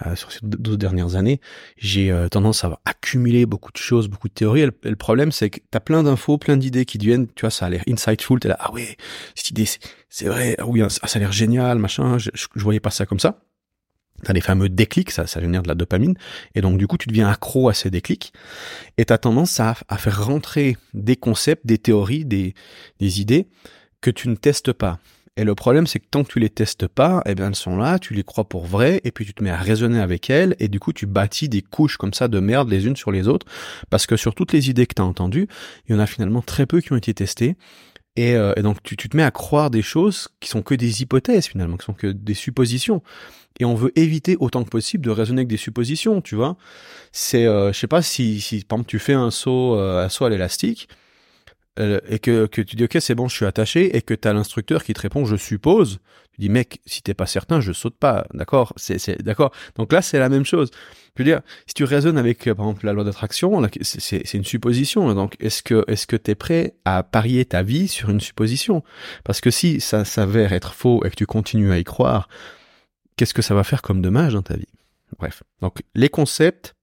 Euh, 0.07 0.15
sur 0.15 0.31
ces 0.31 0.39
12 0.43 0.79
dernières 0.79 1.17
années, 1.17 1.41
j'ai 1.77 2.11
euh, 2.11 2.29
tendance 2.29 2.65
à 2.65 2.81
accumuler 2.85 3.47
beaucoup 3.47 3.73
de 3.73 3.77
choses, 3.77 4.09
beaucoup 4.09 4.29
de 4.29 4.35
théories. 4.35 4.61
Et 4.61 4.67
le, 4.67 4.97
problème, 4.97 5.33
c'est 5.33 5.51
que 5.51 5.59
tu 5.59 5.77
as 5.77 5.81
plein 5.81 6.03
d'infos, 6.03 6.39
plein 6.39 6.57
d'idées 6.57 6.85
qui 6.85 6.99
deviennent, 6.99 7.27
tu 7.35 7.43
vois, 7.43 7.51
ça 7.51 7.67
a 7.67 7.71
l'air 7.71 7.83
insightful. 7.89 8.39
T'es 8.39 8.49
là, 8.49 8.57
ah 8.61 8.73
ouais, 8.73 8.97
cette 9.35 9.51
idée, 9.51 9.67
c'est 10.09 10.27
vrai, 10.27 10.55
ah 10.59 10.67
oui, 10.67 10.83
ça 10.89 11.07
a 11.13 11.19
l'air 11.19 11.33
génial, 11.33 11.79
machin. 11.79 12.19
Je, 12.19 12.31
je, 12.35 12.63
voyais 12.63 12.81
pas 12.81 12.91
ça 12.91 13.07
comme 13.07 13.21
ça. 13.21 13.41
T'as 14.23 14.33
les 14.33 14.43
fameux 14.43 14.69
déclics, 14.69 15.11
ça, 15.11 15.27
ça 15.27 15.41
génère 15.41 15.63
de 15.63 15.69
la 15.69 15.75
dopamine, 15.75 16.15
et 16.55 16.61
donc 16.61 16.77
du 16.77 16.87
coup 16.87 16.99
tu 16.99 17.09
deviens 17.09 17.27
accro 17.27 17.71
à 17.71 17.75
ces 17.75 17.89
déclics, 17.89 18.35
et 18.99 19.07
t'as 19.07 19.17
tendance 19.17 19.59
à, 19.61 19.75
à 19.89 19.97
faire 19.97 20.27
rentrer 20.27 20.77
des 20.93 21.17
concepts, 21.17 21.67
des 21.67 21.79
théories, 21.79 22.27
des, 22.27 22.53
des 22.99 23.23
idées 23.23 23.49
que 24.03 24.11
tu 24.11 24.29
ne 24.29 24.35
testes 24.35 24.75
pas. 24.75 24.99
Et 25.41 25.45
le 25.45 25.55
problème, 25.55 25.87
c'est 25.87 26.01
que 26.01 26.07
tant 26.11 26.23
que 26.23 26.31
tu 26.31 26.39
les 26.39 26.51
testes 26.51 26.87
pas, 26.87 27.23
eh 27.25 27.35
bien, 27.35 27.49
elles 27.49 27.55
sont 27.55 27.79
là, 27.79 27.99
tu 27.99 28.13
les 28.13 28.25
crois 28.25 28.47
pour 28.47 28.67
vraies, 28.67 29.01
et 29.05 29.11
puis 29.11 29.25
tu 29.25 29.33
te 29.33 29.43
mets 29.43 29.49
à 29.49 29.57
raisonner 29.57 29.99
avec 29.99 30.29
elles, 30.29 30.55
et 30.59 30.69
du 30.69 30.79
coup, 30.79 30.93
tu 30.93 31.07
bâtis 31.07 31.49
des 31.49 31.63
couches 31.63 31.97
comme 31.97 32.13
ça 32.13 32.29
de 32.29 32.41
merde 32.41 32.69
les 32.69 32.87
unes 32.87 32.95
sur 32.95 33.11
les 33.11 33.27
autres, 33.27 33.47
parce 33.89 34.07
que 34.07 34.19
sur 34.19 34.35
toutes 34.35 34.53
les 34.53 34.69
idées 34.69 34.87
que 34.87 34.93
tu 34.97 35.01
as 35.01 35.05
entendues, 35.07 35.49
il 35.89 35.93
y 35.93 35.95
en 35.95 35.99
a 35.99 36.07
finalement 36.07 36.43
très 36.43 36.67
peu 36.67 36.83
qui 36.83 36.93
ont 36.93 36.97
été 36.97 37.15
testées, 37.15 37.57
et, 38.17 38.35
euh, 38.35 38.53
donc 38.57 38.83
tu, 38.83 38.99
te 38.99 39.17
mets 39.17 39.23
à 39.23 39.31
croire 39.31 39.71
des 39.71 39.81
choses 39.81 40.29
qui 40.41 40.51
sont 40.51 40.61
que 40.61 40.75
des 40.75 41.01
hypothèses 41.01 41.47
finalement, 41.47 41.79
qui 41.79 41.87
sont 41.87 41.95
que 41.95 42.09
des 42.09 42.35
suppositions. 42.35 43.03
Et 43.61 43.65
on 43.65 43.75
veut 43.75 43.99
éviter 43.99 44.37
autant 44.41 44.63
que 44.63 44.69
possible 44.69 45.07
de 45.07 45.11
raisonner 45.11 45.41
avec 45.41 45.49
des 45.49 45.57
suppositions, 45.57 46.21
tu 46.21 46.35
vois. 46.35 46.59
C'est, 47.13 47.47
euh, 47.47 47.73
je 47.73 47.79
sais 47.79 47.87
pas 47.87 48.03
si, 48.03 48.43
si 48.43 48.63
par 48.65 48.77
exemple 48.77 48.91
tu 48.91 48.99
fais 48.99 49.15
un 49.15 49.31
saut, 49.31 49.75
euh, 49.75 50.05
un 50.05 50.11
saut 50.11 50.27
à 50.27 50.31
l'élastique, 50.31 50.89
euh, 51.79 52.01
et 52.09 52.19
que, 52.19 52.47
tu 52.47 52.65
dis 52.65 52.85
ok 52.85 52.97
c'est 53.01 53.15
bon 53.15 53.29
je 53.29 53.37
suis 53.37 53.47
attaché 53.47 53.97
et 53.97 54.03
que 54.03 54.13
tu 54.13 54.27
as 54.27 54.33
l'instructeur 54.33 54.83
qui 54.83 54.93
te 54.93 55.01
répond 55.01 55.25
je 55.25 55.37
suppose. 55.37 56.01
Tu 56.33 56.41
dis 56.41 56.49
mec 56.49 56.81
si 56.85 57.03
t'es 57.03 57.15
pas 57.15 57.27
certain 57.27 57.61
je 57.61 57.73
saute 57.73 57.97
pas. 57.97 58.27
D'accord? 58.35 58.73
C'est 58.77 59.23
d'accord? 59.23 59.53
Donc 59.77 59.93
là 59.93 60.03
c'est 60.03 60.19
la 60.19 60.29
même 60.29 60.45
chose. 60.45 60.71
Je 61.17 61.23
veux 61.23 61.25
dire 61.25 61.43
si 61.67 61.75
tu 61.75 61.85
raisonnes 61.85 62.19
avec 62.19 62.47
euh, 62.49 62.55
par 62.55 62.67
exemple 62.67 62.87
la 62.87 62.93
loi 62.93 63.05
d'attraction 63.05 63.63
c'est 63.83 64.35
une 64.35 64.45
supposition. 64.45 65.15
Donc 65.15 65.37
est-ce 65.39 65.63
que 65.63 65.85
est-ce 65.87 66.07
que 66.07 66.17
t'es 66.17 66.35
prêt 66.35 66.75
à 66.85 67.03
parier 67.05 67.45
ta 67.45 67.63
vie 67.63 67.87
sur 67.87 68.11
une 68.11 68.21
supposition? 68.21 68.83
Parce 69.25 69.41
que 69.41 69.51
si 69.51 69.81
ça 69.81 70.05
s'avère 70.05 70.53
être 70.53 70.75
faux 70.75 71.05
et 71.05 71.11
que 71.11 71.17
tu 71.17 71.27
continues 71.27 71.73
à 71.73 71.79
y 71.79 71.85
croire 71.85 72.29
qu'est-ce 73.17 73.35
que 73.35 73.43
ça 73.43 73.55
va 73.55 73.63
faire 73.63 73.83
comme 73.83 74.03
dommage 74.03 74.35
dans 74.35 74.43
ta 74.43 74.57
vie? 74.57 74.67
Bref. 75.19 75.45
Donc 75.61 75.79
les 75.95 76.09
concepts 76.09 76.75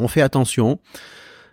on 0.00 0.08
fait 0.08 0.22
attention 0.22 0.80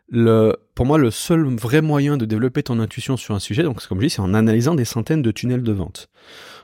le, 0.10 0.56
pour 0.76 0.86
moi, 0.86 0.98
le 0.98 1.12
seul 1.12 1.44
vrai 1.56 1.82
moyen 1.82 2.18
de 2.18 2.26
développer 2.26 2.64
ton 2.64 2.80
intuition 2.80 3.18
sur 3.18 3.34
un 3.36 3.40
sujet, 3.40 3.64
donc 3.64 3.86
comme 3.88 4.00
je 4.00 4.08
dis, 4.08 4.10
c'est 4.12 4.22
en 4.22 4.34
analysant 4.34 4.76
des 4.76 4.86
centaines 4.86 5.22
de 5.22 5.32
tunnels 5.32 5.64
de 5.64 5.72
vente. 5.72 6.10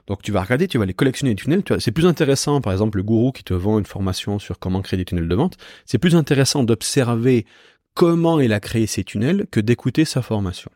Donc 0.07 0.21
tu 0.21 0.31
vas 0.31 0.41
regarder, 0.41 0.67
tu 0.67 0.77
vas 0.77 0.85
les 0.85 0.93
collectionner 0.93 1.31
les 1.31 1.35
tunnels. 1.35 1.63
C'est 1.79 1.91
plus 1.91 2.05
intéressant, 2.05 2.61
par 2.61 2.73
exemple, 2.73 2.97
le 2.97 3.03
gourou 3.03 3.31
qui 3.31 3.43
te 3.43 3.53
vend 3.53 3.79
une 3.79 3.85
formation 3.85 4.39
sur 4.39 4.59
comment 4.59 4.81
créer 4.81 4.97
des 4.97 5.05
tunnels 5.05 5.27
de 5.27 5.35
vente. 5.35 5.57
C'est 5.85 5.99
plus 5.99 6.15
intéressant 6.15 6.63
d'observer 6.63 7.45
comment 7.93 8.39
il 8.39 8.53
a 8.53 8.59
créé 8.59 8.87
ces 8.87 9.03
tunnels 9.03 9.45
que 9.51 9.59
d'écouter 9.59 10.05
sa 10.05 10.21
formation. 10.21 10.71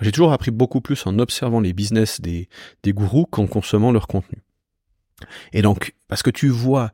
J'ai 0.00 0.12
toujours 0.12 0.32
appris 0.32 0.50
beaucoup 0.50 0.80
plus 0.80 1.06
en 1.06 1.18
observant 1.18 1.60
les 1.60 1.72
business 1.72 2.20
des 2.20 2.48
gourous 2.88 3.26
qu'en 3.26 3.46
consommant 3.46 3.92
leur 3.92 4.06
contenu. 4.06 4.42
Et 5.52 5.62
donc, 5.62 5.94
parce 6.08 6.22
que 6.22 6.30
tu 6.30 6.48
vois, 6.48 6.90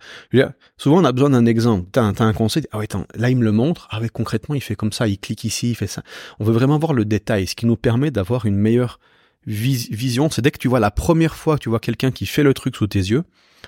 souvent 0.76 1.00
on 1.00 1.04
a 1.04 1.12
besoin 1.12 1.30
d'un 1.30 1.46
exemple. 1.46 1.88
T'as 1.92 2.02
un, 2.02 2.32
conseil, 2.32 2.64
ah 2.70 2.78
ouais, 2.78 2.88
là 3.14 3.30
il 3.30 3.36
me 3.36 3.44
le 3.44 3.52
montre, 3.52 3.88
ah 3.90 4.00
ouais, 4.00 4.08
concrètement 4.08 4.54
il 4.54 4.60
fait 4.60 4.76
comme 4.76 4.92
ça, 4.92 5.08
il 5.08 5.18
clique 5.18 5.44
ici, 5.44 5.70
il 5.70 5.74
fait 5.74 5.86
ça. 5.86 6.02
On 6.38 6.44
veut 6.44 6.52
vraiment 6.52 6.78
voir 6.78 6.92
le 6.92 7.04
détail, 7.04 7.46
ce 7.46 7.54
qui 7.54 7.66
nous 7.66 7.76
permet 7.76 8.10
d'avoir 8.10 8.46
une 8.46 8.56
meilleure 8.56 9.00
vision. 9.46 10.30
C'est 10.30 10.42
dès 10.42 10.50
que 10.50 10.58
tu 10.58 10.68
vois 10.68 10.80
la 10.80 10.90
première 10.90 11.34
fois 11.34 11.56
que 11.56 11.62
tu 11.62 11.68
vois 11.68 11.80
quelqu'un 11.80 12.10
qui 12.10 12.26
fait 12.26 12.42
le 12.42 12.54
truc 12.54 12.76
sous 12.76 12.86
tes 12.86 12.98
yeux, 12.98 13.24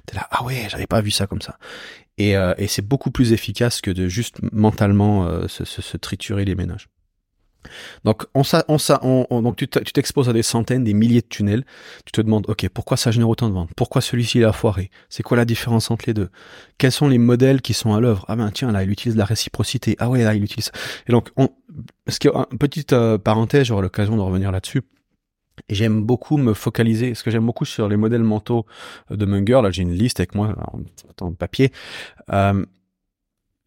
t'es 0.07 0.17
là, 0.17 0.29
ah 0.31 0.45
ouais, 0.45 0.67
j'avais 0.69 0.87
pas 0.87 1.01
vu 1.01 1.11
ça 1.11 1.27
comme 1.27 1.43
ça. 1.43 1.59
Et, 2.19 2.37
euh, 2.37 2.55
c'est 2.69 2.87
beaucoup 2.87 3.11
plus 3.11 3.33
efficace 3.33 3.81
que 3.81 3.91
de 3.91 4.07
juste 4.09 4.37
mentalement 4.53 5.27
euh, 5.27 5.49
se 5.49 5.97
triturer 5.97 6.45
les 6.45 6.55
ménages. 6.55 6.89
Donc, 8.05 8.25
on, 8.35 8.43
on, 8.69 8.77
on, 9.03 9.27
on 9.31 9.43
donc 9.43 9.57
tu 9.57 9.69
t'exposes 9.69 10.29
à 10.29 10.33
des 10.33 10.43
centaines, 10.43 10.85
des 10.85 10.95
milliers 10.95 11.21
de 11.21 11.27
tunnels. 11.27 11.65
Tu 12.05 12.13
te 12.13 12.21
demandes, 12.21 12.47
ok, 12.49 12.69
pourquoi 12.69 12.97
ça 12.97 13.11
génère 13.11 13.29
autant 13.29 13.49
de 13.49 13.55
ventes? 13.55 13.71
Pourquoi 13.77 14.01
celui-ci 14.01 14.45
a 14.45 14.53
foiré 14.53 14.91
C'est 15.09 15.23
quoi 15.23 15.37
la 15.37 15.45
différence 15.45 15.91
entre 15.91 16.05
les 16.07 16.15
deux? 16.15 16.31
Quels 16.79 16.93
sont 16.93 17.09
les 17.09 17.19
modèles 17.19 17.61
qui 17.63 17.75
sont 17.75 17.95
à 17.95 18.01
l'œuvre? 18.01 18.25
Ah 18.29 18.37
ben 18.37 18.51
tiens, 18.51 18.73
là, 18.73 18.83
il 18.83 18.91
utilise 18.91 19.17
la 19.17 19.25
réciprocité. 19.25 19.97
Ah 19.99 20.09
ouais, 20.09 20.25
là, 20.25 20.35
il 20.35 20.43
utilise. 20.43 20.71
Et 21.07 21.13
donc, 21.13 21.31
on, 21.37 21.51
ce 22.09 22.19
qui 22.19 22.29
une 22.29 22.59
petite 22.59 22.93
euh, 22.93 23.19
parenthèse, 23.19 23.67
j'aurai 23.67 23.83
l'occasion 23.83 24.17
de 24.17 24.23
revenir 24.23 24.53
là-dessus. 24.53 24.83
J'aime 25.69 26.03
beaucoup 26.03 26.39
me 26.39 26.55
focaliser, 26.55 27.15
ce 27.15 27.23
que 27.23 27.31
j'aime 27.31 27.45
beaucoup 27.45 27.67
sur 27.67 27.89
les 27.89 27.97
modèles 27.97 28.23
mentaux 28.23 28.65
de 29.11 29.25
Munger. 29.27 29.61
Là, 29.63 29.71
j'ai 29.71 29.83
une 29.83 29.93
liste 29.93 30.19
avec 30.19 30.35
moi 30.35 30.57
en 31.21 31.33
papier. 31.33 31.73
Euh, 32.33 32.65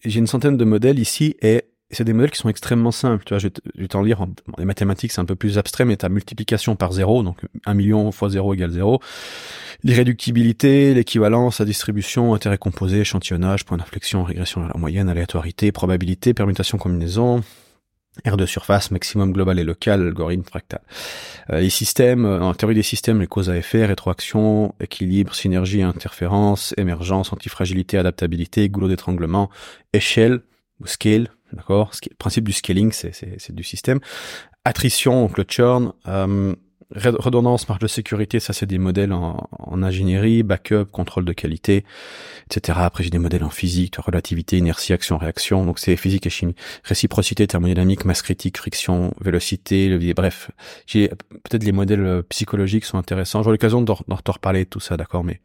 j'ai 0.04 0.20
une 0.20 0.28
centaine 0.28 0.58
de 0.58 0.66
modèles 0.66 1.00
ici 1.00 1.36
et 1.42 1.66
c'est 1.92 2.04
des 2.04 2.14
modèles 2.14 2.32
qui 2.32 2.40
sont 2.40 2.50
extrêmement 2.50 2.92
simples. 2.92 3.24
Tu 3.26 3.34
vois, 3.34 3.40
je 3.40 3.48
vais 3.76 3.88
t'en 3.88 4.02
lire. 4.02 4.26
Les 4.58 4.66
mathématiques, 4.66 5.12
c'est 5.12 5.22
un 5.22 5.26
peu 5.26 5.36
plus 5.36 5.58
abstrait, 5.58 5.86
mais 5.86 5.98
ta 5.98 6.10
multiplication 6.10 6.76
par 6.76 6.92
zéro, 6.92 7.22
donc 7.22 7.38
1 7.66 7.74
million 7.74 8.12
fois 8.12 8.30
0 8.30 8.56
égale 8.56 8.72
0. 8.72 9.00
L'irréductibilité, 9.84 10.94
l'équivalence, 10.94 11.60
la 11.60 11.66
distribution, 11.66 12.34
intérêt 12.34 12.58
composé, 12.58 13.02
échantillonnage, 13.02 13.66
point 13.66 13.78
d'inflexion, 13.78 14.24
régression 14.24 14.66
à 14.66 14.68
la 14.68 14.80
moyenne, 14.80 15.10
aléatorité, 15.10 15.72
probabilité, 15.72 16.34
permutation, 16.34 16.80
combinaison, 16.80 17.44
R 18.28 18.38
de 18.38 18.46
surface, 18.46 18.92
maximum 18.92 19.32
global 19.32 19.60
et 19.60 19.64
local, 19.64 20.02
algorithme 20.02 20.44
fractal. 20.44 20.82
Euh, 21.52 21.60
les 21.60 21.70
systèmes, 21.70 22.26
euh, 22.26 22.42
en 22.42 22.54
théorie 22.54 22.76
des 22.76 22.84
systèmes, 22.84 23.20
les 23.20 23.28
causes 23.28 23.50
à 23.50 23.58
effet, 23.58 23.86
rétroaction, 23.86 24.74
équilibre, 24.80 25.36
synergie, 25.36 25.84
interférence, 25.84 26.74
émergence, 26.78 27.32
antifragilité, 27.32 27.98
adaptabilité, 27.98 28.70
goulot 28.70 28.88
d'étranglement, 28.88 29.50
échelle, 29.94 30.42
ou 30.80 30.88
scale, 30.88 31.30
d'accord? 31.54 31.92
Le 32.10 32.16
principe 32.16 32.46
du 32.46 32.54
scaling, 32.54 32.92
c'est 32.92 33.56
du 33.56 33.64
système. 33.64 34.00
Attrition, 34.64 35.22
donc 35.22 35.38
le 35.38 35.46
churn, 35.48 35.94
euh, 36.08 36.56
redondance, 36.94 37.68
marge 37.68 37.82
de 37.82 37.88
sécurité, 37.88 38.40
ça 38.40 38.54
c'est 38.54 38.66
des 38.66 38.78
modèles 38.78 39.12
en, 39.14 39.48
en, 39.52 39.84
ingénierie, 39.84 40.44
backup, 40.44 40.86
contrôle 40.92 41.26
de 41.26 41.34
qualité, 41.34 41.84
etc. 42.50 42.80
Après 42.82 43.04
j'ai 43.04 43.10
des 43.10 43.20
modèles 43.20 43.44
en 43.44 43.50
physique, 43.50 43.96
relativité, 43.98 44.58
inertie, 44.58 44.94
action, 44.94 45.18
réaction, 45.18 45.66
donc 45.66 45.80
c'est 45.80 45.96
physique 45.96 46.28
et 46.28 46.30
chimie. 46.30 46.56
Réciprocité, 46.84 47.48
thermodynamique, 47.48 48.06
masse 48.06 48.22
critique, 48.22 48.58
friction, 48.58 49.14
vélocité, 49.20 49.90
levier, 49.90 50.14
bref. 50.14 50.52
J'ai 50.86 51.10
peut-être 51.10 51.64
les 51.64 51.72
modèles 51.72 52.06
euh, 52.06 52.22
psychologiques 52.30 52.86
sont 52.86 52.98
intéressants. 52.98 53.42
J'aurai 53.42 53.56
l'occasion 53.56 53.82
d'en 53.82 53.96
reparler 54.28 54.66
de 54.66 54.70
tout 54.70 54.80
ça, 54.80 54.98
d'accord, 54.98 55.24
mais 55.24 55.42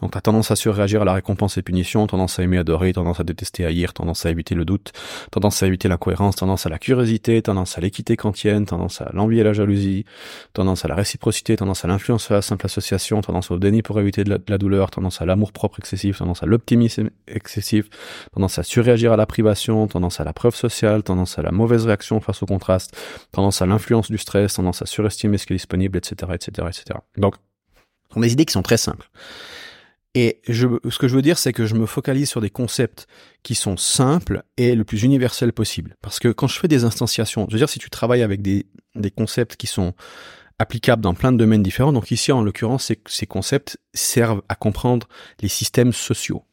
donc 0.00 0.12
tu 0.12 0.20
tendance 0.20 0.50
à 0.50 0.56
surréagir 0.56 1.02
à 1.02 1.04
la 1.04 1.12
récompense 1.14 1.58
et 1.58 1.62
punition, 1.62 2.06
tendance 2.06 2.38
à 2.38 2.42
aimer 2.42 2.58
adorer, 2.58 2.92
tendance 2.92 3.20
à 3.20 3.24
détester 3.24 3.64
haïr, 3.64 3.92
tendance 3.92 4.24
à 4.26 4.30
éviter 4.30 4.54
le 4.54 4.64
doute, 4.64 4.92
tendance 5.30 5.62
à 5.62 5.66
éviter 5.66 5.88
l'incohérence, 5.88 6.36
tendance 6.36 6.66
à 6.66 6.68
la 6.68 6.78
curiosité, 6.78 7.42
tendance 7.42 7.76
à 7.78 7.80
l'équité 7.80 8.16
kantienne, 8.16 8.66
tendance 8.66 9.00
à 9.00 9.10
l'envie 9.12 9.40
et 9.40 9.42
la 9.42 9.52
jalousie, 9.52 10.04
tendance 10.52 10.84
à 10.84 10.88
la 10.88 10.94
réciprocité, 10.94 11.56
tendance 11.56 11.84
à 11.84 11.88
l'influence 11.88 12.30
à 12.30 12.34
la 12.34 12.42
simple 12.42 12.66
association, 12.66 13.20
tendance 13.20 13.50
au 13.50 13.58
déni 13.58 13.82
pour 13.82 13.98
éviter 14.00 14.24
de 14.24 14.40
la, 14.46 14.58
douleur, 14.58 14.90
tendance 14.90 15.20
à 15.20 15.26
l'amour 15.26 15.52
propre 15.52 15.78
excessif, 15.78 16.18
tendance 16.18 16.42
à 16.42 16.46
l'optimisme 16.46 17.10
excessif, 17.28 17.88
tendance 18.32 18.58
à 18.58 18.62
surréagir 18.62 19.12
à 19.12 19.16
la 19.16 19.26
privation, 19.26 19.86
tendance 19.86 20.20
à 20.20 20.24
la 20.24 20.32
preuve 20.32 20.54
sociale, 20.54 21.02
tendance 21.02 21.38
à 21.38 21.42
la 21.42 21.52
mauvaise 21.52 21.86
réaction 21.86 22.20
face 22.20 22.42
au 22.42 22.46
contraste, 22.46 22.96
tendance 23.32 23.60
à 23.62 23.66
l'influence 23.66 24.10
du 24.10 24.18
stress, 24.18 24.54
tendance 24.54 24.82
à 24.82 24.86
surestimer 24.86 25.38
ce 25.38 25.46
qui 25.46 25.52
est 25.52 25.56
disponible, 25.56 25.98
etc., 25.98 26.32
etc., 26.34 26.68
etc. 26.68 26.98
Donc, 27.16 27.34
on 28.16 28.22
a 28.22 28.26
des 28.26 28.32
idées 28.32 28.44
qui 28.44 28.52
sont 28.52 28.62
très 28.62 28.76
simples. 28.76 29.10
Et 30.14 30.40
ce 30.48 30.98
que 30.98 31.08
je 31.08 31.16
veux 31.16 31.22
dire, 31.22 31.38
c'est 31.38 31.52
que 31.52 31.66
je 31.66 31.74
me 31.74 31.86
focalise 31.86 32.28
sur 32.28 32.40
des 32.40 32.50
concepts 32.50 33.08
qui 33.42 33.56
sont 33.56 33.76
simples 33.76 34.44
et 34.56 34.76
le 34.76 34.84
plus 34.84 35.02
universel 35.02 35.52
possible. 35.52 35.96
Parce 36.02 36.20
que 36.20 36.28
quand 36.28 36.46
je 36.46 36.58
fais 36.58 36.68
des 36.68 36.84
instanciations, 36.84 37.46
je 37.48 37.54
veux 37.54 37.58
dire, 37.58 37.68
si 37.68 37.80
tu 37.80 37.90
travailles 37.90 38.22
avec 38.22 38.40
des, 38.40 38.64
concepts 39.16 39.56
qui 39.56 39.66
sont 39.66 39.92
applicables 40.60 41.02
dans 41.02 41.14
plein 41.14 41.32
de 41.32 41.36
domaines 41.36 41.64
différents, 41.64 41.92
donc 41.92 42.12
ici, 42.12 42.30
en 42.30 42.42
l'occurrence, 42.42 42.92
ces 43.06 43.26
concepts 43.26 43.76
servent 43.92 44.42
à 44.48 44.54
comprendre 44.54 45.08
les 45.40 45.48
systèmes 45.48 45.92
sociaux 45.92 46.44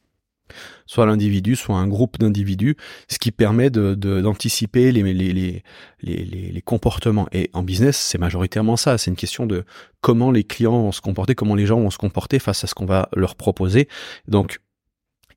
soit 0.86 1.06
l'individu, 1.06 1.56
soit 1.56 1.76
un 1.76 1.88
groupe 1.88 2.20
d'individus, 2.20 2.76
ce 3.08 3.20
qui 3.20 3.32
permet 3.32 3.70
de, 3.70 3.96
d'anticiper 3.96 4.92
les, 4.92 5.02
les, 5.02 5.34
les, 5.34 5.64
les, 6.02 6.52
les 6.52 6.62
comportements. 6.62 7.28
Et 7.32 7.50
en 7.54 7.64
business, 7.64 7.98
c'est 7.98 8.18
majoritairement 8.18 8.78
ça. 8.78 8.98
C'est 8.98 9.12
une 9.12 9.18
question 9.18 9.46
de 9.46 9.64
comment 10.02 10.32
les 10.32 10.44
clients 10.44 10.82
vont 10.82 10.92
se 10.92 11.02
comporter, 11.02 11.36
comment 11.36 11.56
les 11.56 11.66
gens 11.66 11.80
vont 11.80 11.92
se 11.92 11.98
comporter 11.98 12.40
face 12.40 12.64
à 12.64 12.68
ce 12.68 12.74
qu'on 12.76 12.86
va 12.86 13.10
leur 13.16 13.36
proposer. 13.36 13.88
Donc, 14.28 14.60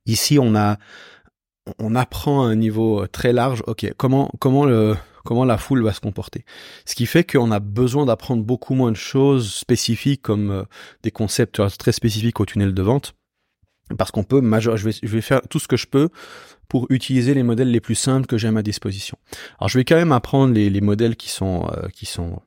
ici, 0.06 0.38
on 0.38 0.54
a, 0.54 0.78
on 1.78 1.94
apprend 1.94 2.44
à 2.44 2.48
un 2.48 2.56
niveau 2.56 3.06
très 3.06 3.32
large, 3.32 3.62
ok, 3.66 3.92
comment, 3.96 4.30
comment 4.38 4.64
le, 4.64 4.96
comment 5.24 5.44
la 5.44 5.56
foule 5.58 5.82
va 5.82 5.92
se 5.92 6.00
comporter. 6.00 6.44
Ce 6.84 6.94
qui 6.94 7.06
fait 7.06 7.24
qu'on 7.24 7.50
a 7.50 7.60
besoin 7.60 8.04
d'apprendre 8.04 8.44
beaucoup 8.44 8.74
moins 8.74 8.92
de 8.92 8.96
choses 8.96 9.52
spécifiques 9.52 10.22
comme 10.22 10.50
euh, 10.50 10.64
des 11.02 11.10
concepts 11.10 11.60
très 11.78 11.92
spécifiques 11.92 12.40
au 12.40 12.46
tunnel 12.46 12.74
de 12.74 12.82
vente 12.82 13.14
parce 13.98 14.10
qu'on 14.10 14.24
peut 14.24 14.40
major 14.40 14.76
je 14.76 14.84
vais, 14.86 14.96
je 15.02 15.08
vais 15.08 15.20
faire 15.20 15.42
tout 15.48 15.58
ce 15.58 15.68
que 15.68 15.76
je 15.76 15.86
peux 15.86 16.08
pour 16.68 16.86
utiliser 16.90 17.34
les 17.34 17.42
modèles 17.42 17.70
les 17.70 17.80
plus 17.80 17.94
simples 17.94 18.26
que 18.26 18.38
j'ai 18.38 18.48
à 18.48 18.52
ma 18.52 18.62
disposition. 18.62 19.18
Alors 19.58 19.68
je 19.68 19.78
vais 19.78 19.84
quand 19.84 19.96
même 19.96 20.12
apprendre 20.12 20.54
les, 20.54 20.70
les 20.70 20.80
modèles 20.80 21.16
qui 21.16 21.28
sont 21.28 21.68
euh, 21.70 21.88
qui 21.88 22.06
sont 22.06 22.40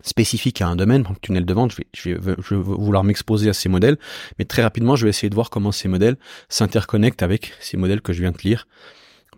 spécifiques 0.00 0.60
à 0.60 0.68
un 0.68 0.76
domaine, 0.76 1.02
par 1.02 1.12
exemple 1.12 1.26
tunnel 1.26 1.46
de 1.46 1.54
vente, 1.54 1.72
je 1.72 1.76
vais, 1.78 1.86
je 1.94 2.10
vais, 2.10 2.34
je 2.38 2.54
vais 2.54 2.60
vouloir 2.60 3.04
m'exposer 3.04 3.48
à 3.48 3.54
ces 3.54 3.70
modèles, 3.70 3.98
mais 4.38 4.44
très 4.44 4.62
rapidement 4.62 4.96
je 4.96 5.04
vais 5.04 5.10
essayer 5.10 5.30
de 5.30 5.34
voir 5.34 5.48
comment 5.50 5.72
ces 5.72 5.88
modèles 5.88 6.16
s'interconnectent 6.48 7.22
avec 7.22 7.52
ces 7.60 7.76
modèles 7.76 8.02
que 8.02 8.12
je 8.12 8.20
viens 8.20 8.32
de 8.32 8.38
lire. 8.38 8.66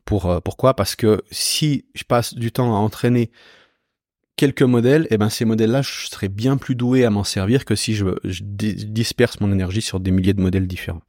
Pour 0.04 0.26
euh, 0.26 0.40
pourquoi? 0.40 0.74
Parce 0.74 0.96
que 0.96 1.22
si 1.30 1.84
je 1.94 2.04
passe 2.04 2.34
du 2.34 2.52
temps 2.52 2.74
à 2.74 2.78
entraîner 2.78 3.30
quelques 4.36 4.62
modèles, 4.62 5.04
et 5.04 5.14
eh 5.14 5.18
ben 5.18 5.30
ces 5.30 5.46
modèles-là, 5.46 5.80
je 5.80 6.08
serais 6.08 6.28
bien 6.28 6.58
plus 6.58 6.74
doué 6.74 7.04
à 7.04 7.10
m'en 7.10 7.24
servir 7.24 7.64
que 7.64 7.74
si 7.74 7.94
je, 7.94 8.04
disperse 8.42 9.40
mon 9.40 9.50
énergie 9.50 9.80
sur 9.80 9.98
des 9.98 10.10
milliers 10.10 10.34
de 10.34 10.42
modèles 10.42 10.66
différents. 10.66 11.00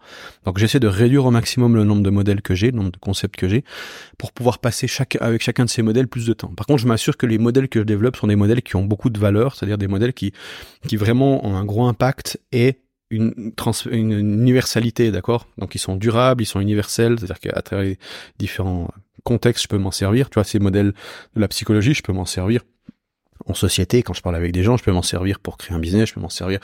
Donc 0.46 0.58
j'essaie 0.58 0.80
de 0.80 0.88
réduire 0.88 1.26
au 1.26 1.32
maximum 1.32 1.76
le 1.76 1.84
nombre 1.84 2.04
de 2.04 2.10
modèles 2.10 2.42
que 2.42 2.56
j'ai, 2.56 2.72
le 2.72 2.78
nombre 2.78 2.92
de 2.92 2.98
concepts 2.98 3.36
que 3.36 3.50
j'ai, 3.50 3.66
pour 4.18 4.32
pouvoir 4.32 4.60
passer 4.60 4.88
chaque, 4.88 5.18
avec 5.20 5.44
chacun 5.44 5.66
de 5.66 5.70
ces 5.70 5.82
modèles 5.82 6.08
plus 6.08 6.26
de 6.26 6.34
temps. 6.34 6.48
Par 6.48 6.66
contre, 6.66 6.82
je 6.82 6.88
m'assure 6.88 7.18
que 7.18 7.26
les 7.26 7.38
modèles 7.38 7.68
que 7.68 7.80
je 7.80 7.86
développe 7.86 8.16
sont 8.16 8.28
des 8.28 8.38
modèles 8.38 8.62
qui 8.62 8.78
ont 8.78 8.86
beaucoup 8.86 9.10
de 9.10 9.20
valeur, 9.20 9.56
c'est-à-dire 9.56 9.78
des 9.78 9.88
modèles 9.88 10.14
qui, 10.14 10.32
qui 10.88 10.96
vraiment 10.96 11.46
ont 11.46 11.56
un 11.56 11.66
gros 11.66 11.86
impact 11.86 12.40
et 12.54 12.80
une, 13.10 13.54
trans 13.56 13.72
une 13.92 14.12
universalité, 14.14 15.12
d'accord? 15.12 15.48
Donc 15.58 15.76
ils 15.76 15.80
sont 15.80 15.98
durables, 15.98 16.44
ils 16.44 16.48
sont 16.48 16.62
universels, 16.62 17.20
c'est-à-dire 17.20 17.40
qu'à 17.40 17.62
travers 17.62 17.96
différents 18.40 18.90
contextes, 19.24 19.64
je 19.64 19.68
peux 19.68 19.78
m'en 19.78 19.92
servir. 19.92 20.30
Tu 20.30 20.36
vois, 20.36 20.46
ces 20.46 20.60
modèles 20.60 20.94
de 21.36 21.42
la 21.42 21.48
psychologie, 21.50 21.94
je 21.94 22.04
peux 22.04 22.14
m'en 22.14 22.26
servir 22.26 22.62
en 23.48 23.54
société, 23.54 24.04
quand 24.04 24.14
je 24.14 24.22
parle 24.22 24.36
avec 24.36 24.52
des 24.52 24.64
gens, 24.64 24.78
je 24.78 24.84
peux 24.84 24.92
m'en 24.92 25.02
servir 25.02 25.40
pour 25.40 25.58
créer 25.58 25.76
un 25.76 25.80
business, 25.80 26.10
je 26.10 26.14
peux 26.14 26.20
m'en 26.20 26.30
servir 26.30 26.60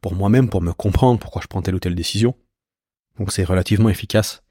pour 0.00 0.14
moi-même, 0.14 0.48
pour 0.48 0.62
me 0.62 0.72
comprendre 0.72 1.18
pourquoi 1.18 1.42
je 1.42 1.48
prends 1.48 1.62
telle 1.62 1.74
ou 1.74 1.80
telle 1.80 1.94
décision. 1.94 2.34
Donc 3.18 3.32
c'est 3.32 3.44
relativement 3.44 3.88
efficace 3.88 4.42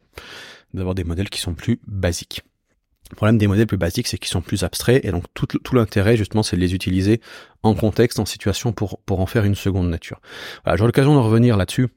d'avoir 0.74 0.96
des 0.96 1.04
modèles 1.04 1.30
qui 1.30 1.40
sont 1.40 1.54
plus 1.54 1.80
basiques. 1.88 2.44
Le 3.10 3.16
problème 3.16 3.38
des 3.38 3.48
modèles 3.48 3.68
plus 3.68 3.78
basiques, 3.78 4.08
c'est 4.08 4.18
qu'ils 4.18 4.28
sont 4.30 4.42
plus 4.42 4.64
abstraits 4.64 5.06
et 5.06 5.12
donc 5.12 5.24
tout, 5.34 5.48
l'intérêt 5.74 6.18
justement, 6.18 6.44
c'est 6.44 6.58
de 6.58 6.62
les 6.62 6.76
utiliser 6.76 7.22
en 7.64 7.74
contexte, 7.74 8.20
en 8.20 8.26
situation 8.26 8.74
pour 8.74 9.00
en 9.08 9.26
faire 9.26 9.46
une 9.46 9.56
seconde 9.56 9.90
nature. 9.90 10.20
Voilà, 10.66 10.76
j'aurai 10.76 10.90
l'occasion 10.90 11.16
de 11.16 11.20
revenir 11.20 11.56
là-dessus. 11.56 11.88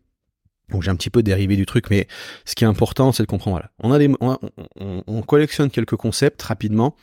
Donc 0.70 0.83
j'ai 0.83 0.90
un 0.90 0.96
petit 0.96 1.11
peu 1.11 1.22
dérivé 1.22 1.57
du 1.57 1.66
truc, 1.66 1.90
mais 1.90 2.07
ce 2.44 2.55
qui 2.55 2.64
est 2.64 2.66
important, 2.66 3.12
c'est 3.12 3.24
de 3.24 3.29
comprendre. 3.29 3.57
Voilà, 3.57 3.70
on 3.81 3.92
a 3.92 3.98
des, 3.98 4.09
on 4.81 5.22
collectionne 5.22 5.70
quelques 5.70 5.96
concepts 5.96 6.40
rapidement. 6.42 6.94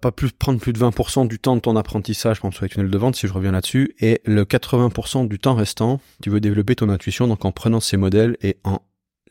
Pas 0.00 0.12
plus 0.12 0.30
prendre 0.32 0.60
plus 0.60 0.72
de 0.72 0.78
20% 0.78 1.26
du 1.26 1.38
temps 1.38 1.56
de 1.56 1.60
ton 1.60 1.76
apprentissage, 1.76 2.40
par 2.40 2.52
sur 2.52 2.64
les 2.64 2.68
tunnels 2.68 2.90
de 2.90 2.98
vente, 2.98 3.16
si 3.16 3.26
je 3.26 3.32
reviens 3.32 3.52
là-dessus, 3.52 3.94
et 4.00 4.20
le 4.24 4.44
80% 4.44 5.28
du 5.28 5.38
temps 5.38 5.54
restant, 5.54 6.00
tu 6.22 6.30
veux 6.30 6.40
développer 6.40 6.76
ton 6.76 6.88
intuition, 6.88 7.26
donc 7.26 7.44
en 7.44 7.52
prenant 7.52 7.80
ces 7.80 7.96
modèles 7.96 8.36
et 8.42 8.56
en 8.64 8.80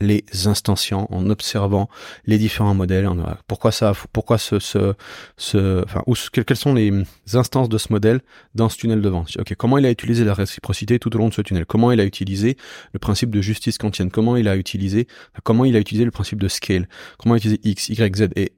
les 0.01 0.25
instanciant, 0.45 1.08
en 1.12 1.29
observant 1.29 1.89
les 2.25 2.38
différents 2.38 2.73
modèles. 2.73 3.08
Pourquoi 3.47 3.71
ça, 3.71 3.93
pourquoi 4.12 4.38
ce, 4.38 4.60
ce, 4.60 4.95
ce 5.38 5.84
enfin, 5.84 6.03
quelles 6.32 6.58
sont 6.58 6.73
les 6.73 6.91
instances 7.34 7.69
de 7.69 7.77
ce 7.77 7.91
modèle 7.91 8.21
dans 8.56 8.69
ce 8.69 8.77
tunnel 8.77 9.01
de 9.01 9.10
vente? 9.10 9.29
Ok, 9.39 9.56
comment 9.56 9.77
il 9.77 9.86
a 9.86 9.91
utilisé 9.91 10.25
la 10.25 10.34
réciprocité 10.34 10.99
tout 10.99 11.15
au 11.15 11.19
long 11.19 11.29
de 11.29 11.34
ce 11.34 11.41
tunnel? 11.41 11.65
Comment 11.65 11.91
il 11.91 11.99
a 11.99 12.06
utilisé 12.06 12.58
le 12.91 12.99
principe 12.99 13.29
de 13.29 13.41
justice 13.41 13.77
kantienne? 13.77 14.12
Comment 14.12 14.36
il 14.36 14.47
a 14.47 14.58
utilisé, 14.58 15.08
comment 15.43 15.63
il 15.63 15.75
a 15.75 15.79
utilisé 15.79 16.06
le 16.06 16.12
principe 16.12 16.41
de 16.41 16.47
scale? 16.47 16.89
Comment 17.17 17.36
il 17.36 17.38
a 17.38 17.39
utilisé 17.39 17.60
X, 17.63 17.89
Y, 17.89 18.15
Z? 18.17 18.29
Et 18.36 18.53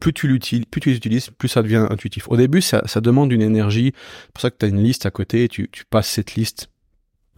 plus 0.00 0.12
tu 0.12 0.26
l'utilises, 0.26 0.64
plus 0.66 0.80
tu 0.80 0.90
les 0.90 0.96
utilises, 0.96 1.30
plus 1.30 1.48
ça 1.48 1.62
devient 1.62 1.86
intuitif. 1.90 2.28
Au 2.28 2.36
début, 2.36 2.60
ça, 2.60 2.82
ça 2.86 3.00
demande 3.00 3.30
une 3.32 3.42
énergie. 3.42 3.92
C'est 3.94 4.32
pour 4.32 4.40
ça 4.40 4.50
que 4.50 4.56
tu 4.58 4.64
as 4.64 4.68
une 4.68 4.82
liste 4.82 5.06
à 5.06 5.10
côté, 5.10 5.48
tu, 5.48 5.68
tu 5.70 5.84
passes 5.84 6.08
cette 6.08 6.34
liste 6.34 6.68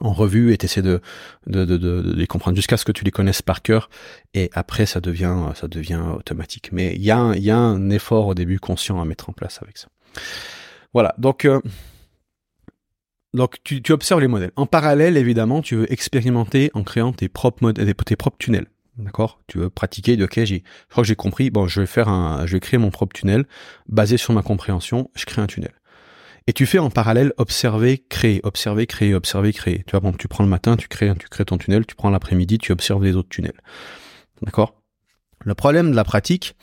en 0.00 0.12
revue 0.12 0.52
et 0.52 0.56
t'essaies 0.56 0.82
de, 0.82 1.00
de, 1.46 1.64
de, 1.64 1.76
de, 1.76 2.14
les 2.14 2.26
comprendre 2.26 2.56
jusqu'à 2.56 2.76
ce 2.76 2.84
que 2.84 2.92
tu 2.92 3.04
les 3.04 3.10
connaisses 3.10 3.42
par 3.42 3.62
cœur. 3.62 3.90
Et 4.32 4.50
après 4.54 4.86
ça 4.86 5.00
devient 5.00 5.36
ça 5.54 5.68
devient 5.68 6.02
automatique. 6.16 6.70
Mais 6.72 6.94
il 6.94 7.02
y 7.02 7.10
a 7.10 7.32
il 7.34 7.42
y 7.42 7.50
a 7.50 7.58
un 7.58 7.90
effort 7.90 8.28
au 8.28 8.34
début 8.34 8.60
conscient 8.60 9.00
à 9.00 9.04
mettre 9.04 9.28
en 9.28 9.32
place 9.32 9.58
avec 9.62 9.76
ça. 9.76 9.88
Voilà. 10.94 11.14
Donc 11.18 11.44
euh, 11.44 11.60
donc 13.34 13.56
tu, 13.64 13.82
tu 13.82 13.92
observes 13.92 14.20
les 14.20 14.28
modèles. 14.28 14.52
En 14.56 14.66
parallèle 14.66 15.16
évidemment 15.16 15.62
tu 15.62 15.74
veux 15.74 15.92
expérimenter 15.92 16.70
en 16.74 16.84
créant 16.84 17.12
tes 17.12 17.28
propres 17.28 17.62
modèles 17.62 17.92
tes 17.94 18.16
propres 18.16 18.38
tunnels 18.38 18.68
D'accord? 18.98 19.40
Tu 19.46 19.58
veux 19.58 19.70
pratiquer 19.70 20.16
de 20.16 20.24
ok, 20.24 20.44
j'ai, 20.44 20.64
je 20.64 20.90
crois 20.90 21.02
que 21.02 21.08
j'ai 21.08 21.16
compris, 21.16 21.50
bon, 21.50 21.68
je 21.68 21.80
vais 21.80 21.86
faire 21.86 22.08
un, 22.08 22.44
je 22.46 22.52
vais 22.52 22.60
créer 22.60 22.78
mon 22.78 22.90
propre 22.90 23.14
tunnel, 23.14 23.46
basé 23.88 24.16
sur 24.16 24.34
ma 24.34 24.42
compréhension, 24.42 25.10
je 25.14 25.24
crée 25.24 25.40
un 25.40 25.46
tunnel. 25.46 25.72
Et 26.48 26.52
tu 26.52 26.66
fais 26.66 26.78
en 26.78 26.90
parallèle 26.90 27.32
observer, 27.36 28.04
créer, 28.08 28.40
observer, 28.42 28.86
créer, 28.86 29.14
observer, 29.14 29.52
créer. 29.52 29.84
Tu 29.86 29.90
vois, 29.92 30.00
bon, 30.00 30.12
tu 30.12 30.28
prends 30.28 30.42
le 30.42 30.50
matin, 30.50 30.76
tu 30.76 30.88
crées, 30.88 31.12
tu 31.18 31.28
crées 31.28 31.44
ton 31.44 31.58
tunnel, 31.58 31.86
tu 31.86 31.94
prends 31.94 32.10
l'après-midi, 32.10 32.58
tu 32.58 32.72
observes 32.72 33.04
les 33.04 33.16
autres 33.16 33.28
tunnels. 33.28 33.60
D'accord? 34.42 34.74
Le 35.44 35.54
problème 35.54 35.90
de 35.90 35.96
la 35.96 36.04
pratique, 36.04 36.56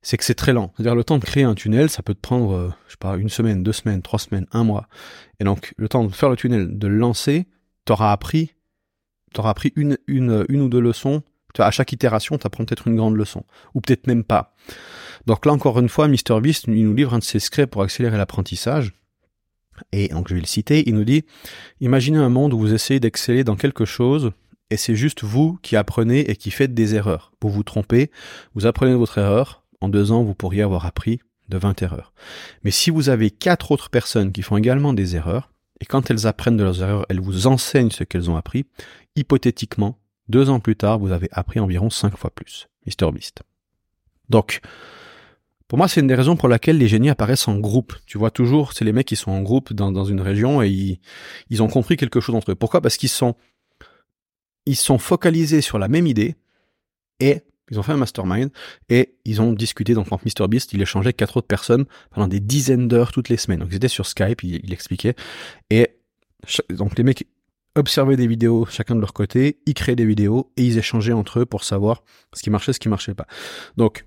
c'est 0.00 0.16
que 0.16 0.24
c'est 0.24 0.36
très 0.36 0.52
lent. 0.52 0.72
C'est-à-dire 0.76 0.94
le 0.94 1.02
temps 1.02 1.18
de 1.18 1.24
créer 1.24 1.42
un 1.42 1.56
tunnel, 1.56 1.90
ça 1.90 2.02
peut 2.04 2.14
te 2.14 2.20
prendre, 2.20 2.52
euh, 2.52 2.70
je 2.86 2.92
sais 2.92 2.98
pas, 2.98 3.16
une 3.16 3.28
semaine, 3.28 3.64
deux 3.64 3.72
semaines, 3.72 4.00
trois 4.00 4.20
semaines, 4.20 4.46
un 4.52 4.62
mois. 4.62 4.88
Et 5.40 5.44
donc, 5.44 5.74
le 5.76 5.88
temps 5.88 6.04
de 6.04 6.14
faire 6.14 6.30
le 6.30 6.36
tunnel, 6.36 6.78
de 6.78 6.86
le 6.86 6.96
lancer, 6.96 7.48
t'auras 7.84 8.12
appris, 8.12 8.54
t'auras 9.34 9.50
appris 9.50 9.72
une, 9.74 9.98
une, 10.06 10.46
une 10.48 10.60
ou 10.62 10.68
deux 10.68 10.80
leçons. 10.80 11.24
Tu 11.56 11.62
à 11.62 11.70
chaque 11.70 11.92
itération, 11.92 12.36
t'apprends 12.36 12.66
peut-être 12.66 12.86
une 12.86 12.96
grande 12.96 13.16
leçon. 13.16 13.42
Ou 13.74 13.80
peut-être 13.80 14.06
même 14.06 14.24
pas. 14.24 14.54
Donc 15.24 15.46
là, 15.46 15.52
encore 15.52 15.78
une 15.78 15.88
fois, 15.88 16.06
MrBeast, 16.06 16.66
il 16.68 16.84
nous 16.84 16.92
livre 16.92 17.14
un 17.14 17.18
de 17.18 17.24
ses 17.24 17.38
secrets 17.38 17.66
pour 17.66 17.80
accélérer 17.80 18.18
l'apprentissage. 18.18 18.92
Et 19.90 20.08
donc 20.08 20.28
je 20.28 20.34
vais 20.34 20.40
le 20.40 20.46
citer, 20.46 20.86
il 20.86 20.94
nous 20.94 21.04
dit, 21.04 21.24
imaginez 21.80 22.18
un 22.18 22.28
monde 22.28 22.52
où 22.52 22.58
vous 22.58 22.74
essayez 22.74 23.00
d'exceller 23.00 23.42
dans 23.42 23.56
quelque 23.56 23.86
chose 23.86 24.32
et 24.70 24.76
c'est 24.76 24.96
juste 24.96 25.22
vous 25.22 25.58
qui 25.62 25.76
apprenez 25.76 26.30
et 26.30 26.36
qui 26.36 26.50
faites 26.50 26.74
des 26.74 26.94
erreurs. 26.94 27.32
Vous 27.40 27.48
vous 27.48 27.62
trompez, 27.62 28.10
vous 28.54 28.66
apprenez 28.66 28.94
votre 28.94 29.16
erreur, 29.18 29.64
en 29.80 29.88
deux 29.88 30.12
ans 30.12 30.22
vous 30.22 30.34
pourriez 30.34 30.62
avoir 30.62 30.84
appris 30.84 31.20
de 31.48 31.56
20 31.56 31.80
erreurs. 31.82 32.12
Mais 32.64 32.70
si 32.70 32.90
vous 32.90 33.08
avez 33.08 33.30
quatre 33.30 33.70
autres 33.70 33.90
personnes 33.90 34.32
qui 34.32 34.42
font 34.42 34.56
également 34.56 34.92
des 34.92 35.16
erreurs, 35.16 35.50
et 35.80 35.86
quand 35.86 36.10
elles 36.10 36.26
apprennent 36.26 36.56
de 36.56 36.64
leurs 36.64 36.82
erreurs, 36.82 37.06
elles 37.08 37.20
vous 37.20 37.46
enseignent 37.46 37.90
ce 37.90 38.04
qu'elles 38.04 38.30
ont 38.30 38.36
appris, 38.36 38.64
hypothétiquement, 39.14 39.98
deux 40.28 40.50
ans 40.50 40.60
plus 40.60 40.76
tard, 40.76 40.98
vous 40.98 41.12
avez 41.12 41.28
appris 41.32 41.60
environ 41.60 41.90
cinq 41.90 42.16
fois 42.16 42.30
plus. 42.30 42.68
Mr. 42.86 43.10
Beast. 43.12 43.42
Donc, 44.28 44.60
pour 45.68 45.78
moi, 45.78 45.88
c'est 45.88 46.00
une 46.00 46.06
des 46.06 46.14
raisons 46.14 46.36
pour 46.36 46.48
laquelle 46.48 46.78
les 46.78 46.88
génies 46.88 47.10
apparaissent 47.10 47.48
en 47.48 47.58
groupe. 47.58 47.94
Tu 48.06 48.18
vois 48.18 48.30
toujours, 48.30 48.72
c'est 48.72 48.84
les 48.84 48.92
mecs 48.92 49.06
qui 49.06 49.16
sont 49.16 49.32
en 49.32 49.42
groupe 49.42 49.72
dans, 49.72 49.90
dans 49.90 50.04
une 50.04 50.20
région 50.20 50.62
et 50.62 50.68
ils, 50.68 51.00
ils 51.50 51.62
ont 51.62 51.68
compris 51.68 51.96
quelque 51.96 52.20
chose 52.20 52.34
entre 52.34 52.52
eux. 52.52 52.54
Pourquoi? 52.54 52.80
Parce 52.80 52.96
qu'ils 52.96 53.08
sont, 53.08 53.34
ils 54.64 54.76
sont 54.76 54.98
focalisés 54.98 55.60
sur 55.60 55.78
la 55.78 55.88
même 55.88 56.06
idée 56.06 56.36
et 57.18 57.42
ils 57.70 57.80
ont 57.80 57.82
fait 57.82 57.92
un 57.92 57.96
mastermind 57.96 58.50
et 58.88 59.16
ils 59.24 59.40
ont 59.40 59.52
discuté. 59.52 59.94
Donc, 59.94 60.12
entre 60.12 60.24
Mr 60.24 60.46
Beast, 60.46 60.72
il 60.72 60.80
échangeait 60.80 61.08
avec 61.08 61.16
quatre 61.16 61.36
autres 61.36 61.48
personnes 61.48 61.86
pendant 62.10 62.28
des 62.28 62.38
dizaines 62.40 62.86
d'heures 62.86 63.10
toutes 63.10 63.28
les 63.28 63.36
semaines. 63.36 63.58
Donc, 63.60 63.70
ils 63.72 63.76
étaient 63.76 63.88
sur 63.88 64.06
Skype, 64.06 64.44
il, 64.44 64.60
il 64.64 64.72
expliquait. 64.72 65.16
Et 65.70 65.88
donc, 66.70 66.96
les 66.96 67.02
mecs 67.02 67.26
observaient 67.76 68.16
des 68.16 68.26
vidéos 68.26 68.66
chacun 68.66 68.94
de 68.94 69.00
leur 69.00 69.12
côté, 69.12 69.60
ils 69.66 69.74
créaient 69.74 69.96
des 69.96 70.06
vidéos 70.06 70.52
et 70.56 70.64
ils 70.64 70.78
échangeaient 70.78 71.12
entre 71.12 71.40
eux 71.40 71.46
pour 71.46 71.64
savoir 71.64 72.02
ce 72.32 72.42
qui 72.42 72.50
marchait, 72.50 72.72
ce 72.72 72.80
qui 72.80 72.88
marchait 72.88 73.14
pas. 73.14 73.26
Donc, 73.76 74.06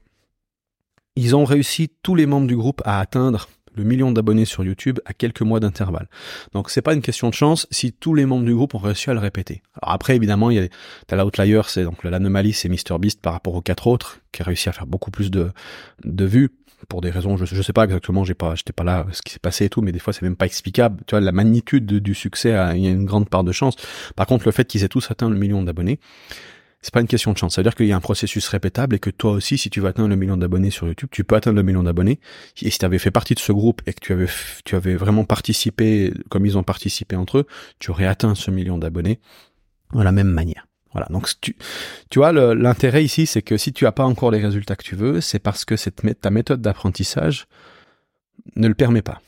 ils 1.15 1.35
ont 1.35 1.43
réussi 1.43 1.89
tous 2.01 2.15
les 2.15 2.25
membres 2.25 2.47
du 2.47 2.55
groupe 2.55 2.81
à 2.85 2.99
atteindre 2.99 3.49
le 3.79 3.85
million 3.85 4.11
d'abonnés 4.11 4.45
sur 4.45 4.63
YouTube 4.63 4.99
à 5.05 5.13
quelques 5.13 5.41
mois 5.41 5.59
d'intervalle. 5.59 6.07
Donc 6.53 6.69
c'est 6.69 6.81
pas 6.81 6.93
une 6.93 7.01
question 7.01 7.29
de 7.29 7.33
chance 7.33 7.67
si 7.71 7.93
tous 7.93 8.13
les 8.13 8.25
membres 8.25 8.45
du 8.45 8.53
groupe 8.53 8.75
ont 8.75 8.79
réussi 8.79 9.09
à 9.09 9.13
le 9.13 9.19
répéter. 9.19 9.61
Alors 9.81 9.93
après 9.93 10.15
évidemment 10.15 10.51
il 10.51 10.57
y 10.57 10.59
a 10.59 10.67
t'as 11.07 11.15
l'outlier, 11.15 11.61
c'est 11.67 11.83
donc 11.83 12.03
l'anomalie 12.03 12.53
c'est 12.53 12.69
MrBeast 12.69 13.21
par 13.21 13.33
rapport 13.33 13.55
aux 13.55 13.61
quatre 13.61 13.87
autres 13.87 14.19
qui 14.31 14.41
a 14.41 14.45
réussi 14.45 14.69
à 14.69 14.71
faire 14.71 14.85
beaucoup 14.85 15.11
plus 15.11 15.31
de 15.31 15.51
de 16.03 16.25
vues 16.25 16.51
pour 16.87 17.01
des 17.01 17.09
raisons 17.09 17.35
je, 17.35 17.45
je 17.45 17.61
sais 17.61 17.73
pas 17.73 17.83
exactement 17.83 18.23
j'ai 18.23 18.33
pas 18.33 18.55
j'étais 18.55 18.71
pas 18.71 18.85
là 18.85 19.05
ce 19.11 19.21
qui 19.21 19.33
s'est 19.33 19.39
passé 19.39 19.65
et 19.65 19.69
tout 19.69 19.81
mais 19.81 19.91
des 19.91 19.99
fois 19.99 20.13
c'est 20.13 20.21
même 20.21 20.37
pas 20.37 20.45
explicable 20.45 21.01
tu 21.05 21.11
vois 21.11 21.19
la 21.19 21.33
magnitude 21.33 21.85
du 21.85 22.15
succès 22.15 22.55
il 22.75 22.81
y 22.81 22.87
a 22.87 22.91
une 22.91 23.05
grande 23.05 23.27
part 23.27 23.43
de 23.43 23.51
chance 23.51 23.75
par 24.15 24.27
contre 24.27 24.45
le 24.45 24.51
fait 24.53 24.65
qu'ils 24.65 24.83
aient 24.83 24.89
tous 24.89 25.11
atteint 25.11 25.29
le 25.29 25.35
million 25.35 25.61
d'abonnés 25.61 25.99
c'est 26.81 26.93
pas 26.93 27.01
une 27.01 27.07
question 27.07 27.33
de 27.33 27.37
chance. 27.37 27.55
Ça 27.55 27.61
veut 27.61 27.63
dire 27.63 27.75
qu'il 27.75 27.87
y 27.87 27.91
a 27.91 27.95
un 27.95 28.01
processus 28.01 28.47
répétable 28.47 28.95
et 28.95 28.99
que 28.99 29.09
toi 29.09 29.31
aussi, 29.31 29.57
si 29.57 29.69
tu 29.69 29.81
veux 29.81 29.87
atteindre 29.87 30.09
le 30.09 30.15
million 30.15 30.37
d'abonnés 30.37 30.71
sur 30.71 30.87
YouTube, 30.87 31.09
tu 31.11 31.23
peux 31.23 31.35
atteindre 31.35 31.57
le 31.57 31.63
million 31.63 31.83
d'abonnés. 31.83 32.19
Et 32.61 32.69
si 32.69 32.79
tu 32.79 32.85
avais 32.85 32.99
fait 32.99 33.11
partie 33.11 33.33
de 33.33 33.39
ce 33.39 33.51
groupe 33.51 33.81
et 33.85 33.93
que 33.93 33.99
tu 33.99 34.13
avais, 34.13 34.27
tu 34.63 34.75
avais 34.75 34.95
vraiment 34.95 35.25
participé 35.25 36.13
comme 36.29 36.45
ils 36.45 36.57
ont 36.57 36.63
participé 36.63 37.15
entre 37.17 37.39
eux, 37.39 37.47
tu 37.79 37.91
aurais 37.91 38.05
atteint 38.05 38.33
ce 38.33 38.49
million 38.49 38.77
d'abonnés 38.77 39.19
de 39.93 40.01
la 40.01 40.11
même 40.11 40.29
manière. 40.29 40.67
Voilà. 40.93 41.07
Donc, 41.09 41.29
tu, 41.41 41.55
tu 42.09 42.19
vois, 42.19 42.31
l'intérêt 42.31 43.03
ici, 43.03 43.25
c'est 43.25 43.41
que 43.41 43.57
si 43.57 43.73
tu 43.73 43.85
as 43.85 43.91
pas 43.91 44.05
encore 44.05 44.31
les 44.31 44.39
résultats 44.39 44.75
que 44.75 44.83
tu 44.83 44.95
veux, 44.95 45.21
c'est 45.21 45.39
parce 45.39 45.65
que 45.65 45.75
cette, 45.75 46.01
ta 46.21 46.29
méthode 46.29 46.61
d'apprentissage 46.61 47.47
ne 48.55 48.67
le 48.67 48.73
permet 48.73 49.01
pas. 49.01 49.21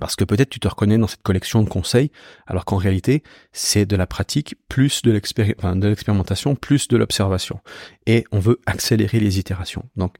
Parce 0.00 0.16
que 0.16 0.24
peut-être 0.24 0.48
tu 0.48 0.58
te 0.60 0.66
reconnais 0.66 0.98
dans 0.98 1.06
cette 1.06 1.22
collection 1.22 1.62
de 1.62 1.68
conseils, 1.68 2.10
alors 2.46 2.64
qu'en 2.64 2.78
réalité, 2.78 3.22
c'est 3.52 3.84
de 3.84 3.94
la 3.96 4.06
pratique 4.06 4.56
plus 4.68 5.02
de 5.02 5.12
l'expérimentation, 5.12 6.56
plus 6.56 6.88
de 6.88 6.96
l'observation. 6.96 7.60
Et 8.06 8.24
on 8.32 8.40
veut 8.40 8.58
accélérer 8.66 9.20
les 9.20 9.38
itérations. 9.38 9.84
Donc, 9.96 10.16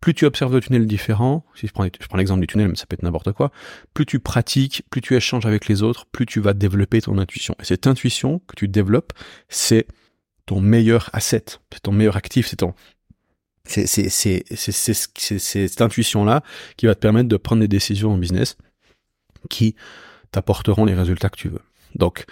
plus 0.00 0.14
tu 0.14 0.24
observes 0.24 0.54
de 0.54 0.60
tunnels 0.60 0.86
différents, 0.86 1.44
si 1.54 1.66
je 1.66 1.72
prends, 1.72 1.84
l'exemple 2.16 2.40
du 2.40 2.46
tunnel, 2.46 2.68
mais 2.68 2.76
ça 2.76 2.86
peut 2.86 2.94
être 2.94 3.02
n'importe 3.02 3.32
quoi, 3.32 3.50
plus 3.92 4.06
tu 4.06 4.20
pratiques, 4.20 4.84
plus 4.88 5.00
tu 5.00 5.16
échanges 5.16 5.46
avec 5.46 5.66
les 5.66 5.82
autres, 5.82 6.06
plus 6.06 6.26
tu 6.26 6.40
vas 6.40 6.52
développer 6.52 7.00
ton 7.00 7.18
intuition. 7.18 7.56
Et 7.60 7.64
cette 7.64 7.86
intuition 7.88 8.40
que 8.46 8.54
tu 8.54 8.68
développes, 8.68 9.12
c'est 9.48 9.86
ton 10.46 10.60
meilleur 10.60 11.10
asset, 11.12 11.44
c'est 11.72 11.80
ton 11.82 11.92
meilleur 11.92 12.16
actif, 12.16 12.46
c'est 12.46 12.56
ton, 12.56 12.74
c'est, 13.66 13.88
cette 13.88 15.80
intuition-là 15.80 16.42
qui 16.76 16.86
va 16.86 16.94
te 16.94 17.00
permettre 17.00 17.28
de 17.28 17.36
prendre 17.36 17.62
des 17.62 17.68
décisions 17.68 18.12
en 18.12 18.18
business 18.18 18.56
qui 19.48 19.74
t'apporteront 20.30 20.84
les 20.84 20.94
résultats 20.94 21.28
que 21.28 21.36
tu 21.36 21.48
veux. 21.48 21.62
Donc, 21.94 22.26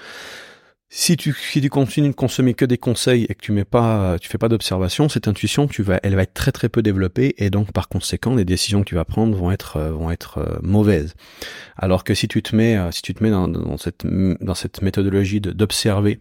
si 0.95 1.17
tu, 1.17 1.35
si 1.51 1.63
tu 1.63 1.71
continues 1.71 2.11
de 2.11 2.15
consommer 2.15 2.53
que 2.53 2.67
des 2.67 2.77
conseils 2.77 3.25
et 3.25 3.35
que 3.35 3.41
tu 3.41 3.51
mets 3.51 3.65
pas, 3.65 4.19
tu 4.21 4.29
fais 4.29 4.37
pas 4.37 4.51
d'observation, 4.51 5.09
cette 5.09 5.27
intuition, 5.27 5.67
tu 5.67 5.83
vas, 5.83 5.99
elle 6.03 6.15
va 6.15 6.23
être 6.23 6.35
très 6.35 6.53
très 6.53 6.69
peu 6.69 6.83
développée 6.83 7.35
et 7.39 7.49
donc 7.49 7.73
par 7.73 7.89
conséquent, 7.89 8.35
les 8.35 8.45
décisions 8.45 8.83
que 8.83 8.89
tu 8.91 8.95
vas 8.95 9.07
prendre 9.07 9.35
vont 9.35 9.51
être 9.51 9.79
euh, 9.79 9.91
vont 9.91 10.11
être 10.11 10.37
euh, 10.37 10.59
mauvaises. 10.61 11.15
Alors 11.79 12.05
que 12.05 12.13
si 12.13 12.29
tu 12.29 12.43
te 12.43 12.55
mets, 12.55 12.77
euh, 12.77 12.91
si 12.91 13.01
tu 13.01 13.15
te 13.15 13.23
mets 13.23 13.31
dans, 13.31 13.79
cette 13.79 14.05
dans 14.05 14.55
cette 14.55 14.83
méthodologie 14.83 15.41
d'observer 15.41 16.21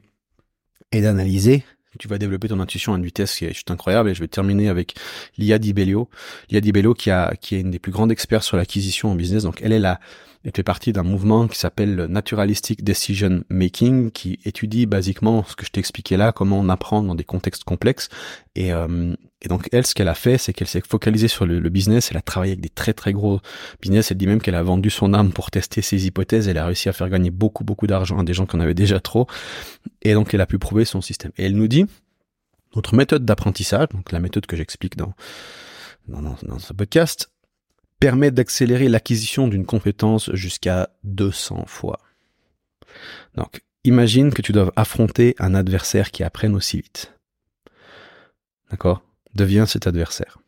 et 0.93 1.01
d'analyser, 1.01 1.65
tu 1.99 2.08
vas 2.08 2.17
développer 2.17 2.47
ton 2.47 2.62
intuition 2.62 2.93
à 2.93 2.97
une 2.97 3.04
vitesse 3.04 3.36
qui 3.36 3.43
est 3.43 3.54
juste 3.54 3.71
incroyable. 3.71 4.10
Et 4.10 4.15
je 4.15 4.21
vais 4.21 4.30
terminer 4.30 4.69
avec 4.69 4.95
Lia 5.38 5.60
Di 5.60 5.73
Bellio. 5.73 6.10
Lia 6.49 6.62
Di 6.62 6.71
Bellio 6.71 6.93
qui 6.93 7.12
a 7.12 7.36
qui 7.41 7.56
est 7.56 7.60
une 7.60 7.71
des 7.71 7.80
plus 7.80 7.91
grandes 7.91 8.13
experts 8.13 8.43
sur 8.43 8.56
l'acquisition 8.56 9.12
en 9.12 9.15
business. 9.15 9.43
Donc 9.43 9.60
elle 9.62 9.73
est 9.73 9.80
la 9.80 9.99
elle 10.43 10.51
fait 10.56 10.63
partie 10.63 10.91
d'un 10.91 11.04
mouvement 11.04 11.47
qui 11.47 11.60
s'appelle 11.60 12.06
Naturalistic 12.10 12.84
Decision 12.84 13.43
Making, 13.49 14.10
qui 14.10 14.39
étudie 14.43 14.88
basiquement 14.88 15.43
ce 15.43 15.56
que 15.56 15.65
je 15.65 15.71
t'ai 15.71 15.80
expliqué 15.80 16.17
là, 16.17 16.32
comment 16.32 16.60
on 16.60 16.67
apprend 16.69 17.04
dans 17.04 17.13
des 17.13 17.23
contextes 17.23 17.63
complexes. 17.63 18.10
Et, 18.56 18.73
euh, 18.73 19.15
et 19.43 19.47
donc 19.49 19.69
elle, 19.71 19.86
ce 19.86 19.93
qu'elle 19.93 20.08
a 20.08 20.15
fait, 20.15 20.39
c'est 20.39 20.51
qu'elle 20.51 20.67
s'est 20.67 20.82
focalisée 20.82 21.27
sur 21.27 21.45
le, 21.45 21.69
business. 21.69 22.10
Elle 22.10 22.17
a 22.17 22.21
travaillé 22.21 22.54
avec 22.54 22.62
des 22.62 22.69
très 22.69 22.93
très 22.93 23.13
gros 23.13 23.39
business. 23.82 24.10
Elle 24.10 24.17
dit 24.17 24.25
même 24.25 24.41
qu'elle 24.41 24.56
a 24.56 24.63
vendu 24.63 24.89
son 24.89 25.13
âme 25.13 25.32
pour 25.32 25.51
tester 25.51 25.84
ses 25.84 26.08
hypothèses. 26.08 26.47
Elle 26.47 26.58
a 26.58 26.65
réussi 26.65 26.89
à 26.89 26.93
faire 26.93 27.10
gagner 27.10 27.30
beaucoup 27.30 27.63
beaucoup 27.63 27.86
d'argent 27.86 28.17
à 28.17 28.23
des 28.23 28.34
gens 28.34 28.47
qui 28.47 28.56
en 28.56 28.60
avaient 28.62 28.73
déjà 28.73 28.99
trop. 28.99 29.27
Et 30.01 30.15
donc 30.15 30.34
elle 30.34 30.41
a 30.41 30.47
pu 30.47 30.58
prouver 30.58 30.86
son 30.86 31.01
système. 31.01 31.32
Et 31.38 31.45
elle 31.45 31.56
nous 31.56 31.67
dit 31.67 31.86
notre 32.75 32.95
méthode 32.95 33.25
d'apprentissage, 33.25 33.89
donc 33.89 34.12
la 34.12 34.19
méthode 34.19 34.47
que 34.47 34.56
j'explique 34.56 34.97
dans 34.97 35.13
dans, 36.08 36.21
dans 36.21 36.60
ce 36.60 36.73
podcast, 36.73 37.30
permet 38.01 38.31
d'accélérer 38.31 38.89
l'acquisition 38.89 39.47
d'une 39.47 39.65
compétence 39.65 40.33
jusqu'à 40.33 40.89
200 41.03 41.65
fois. 41.67 41.99
Donc, 43.35 43.61
imagine 43.83 44.33
que 44.33 44.41
tu 44.41 44.51
dois 44.51 44.73
affronter 44.75 45.35
un 45.37 45.53
adversaire 45.53 46.09
qui 46.09 46.23
apprenne 46.23 46.55
aussi 46.55 46.77
vite. 46.77 47.13
D'accord? 48.71 49.03
Deviens 49.35 49.67
cet 49.67 49.85
adversaire. 49.85 50.39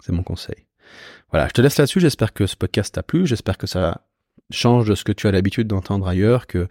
C'est 0.00 0.12
mon 0.12 0.24
conseil. 0.24 0.66
Voilà, 1.30 1.46
je 1.46 1.52
te 1.52 1.60
laisse 1.60 1.78
là-dessus. 1.78 2.00
J'espère 2.00 2.32
que 2.32 2.48
ce 2.48 2.56
podcast 2.56 2.92
t'a 2.92 3.04
plu. 3.04 3.28
J'espère 3.28 3.58
que 3.58 3.68
ça 3.68 4.02
change 4.50 4.88
de 4.88 4.96
ce 4.96 5.04
que 5.04 5.12
tu 5.12 5.28
as 5.28 5.30
l'habitude 5.30 5.68
d'entendre 5.68 6.08
ailleurs. 6.08 6.48
Que 6.48 6.66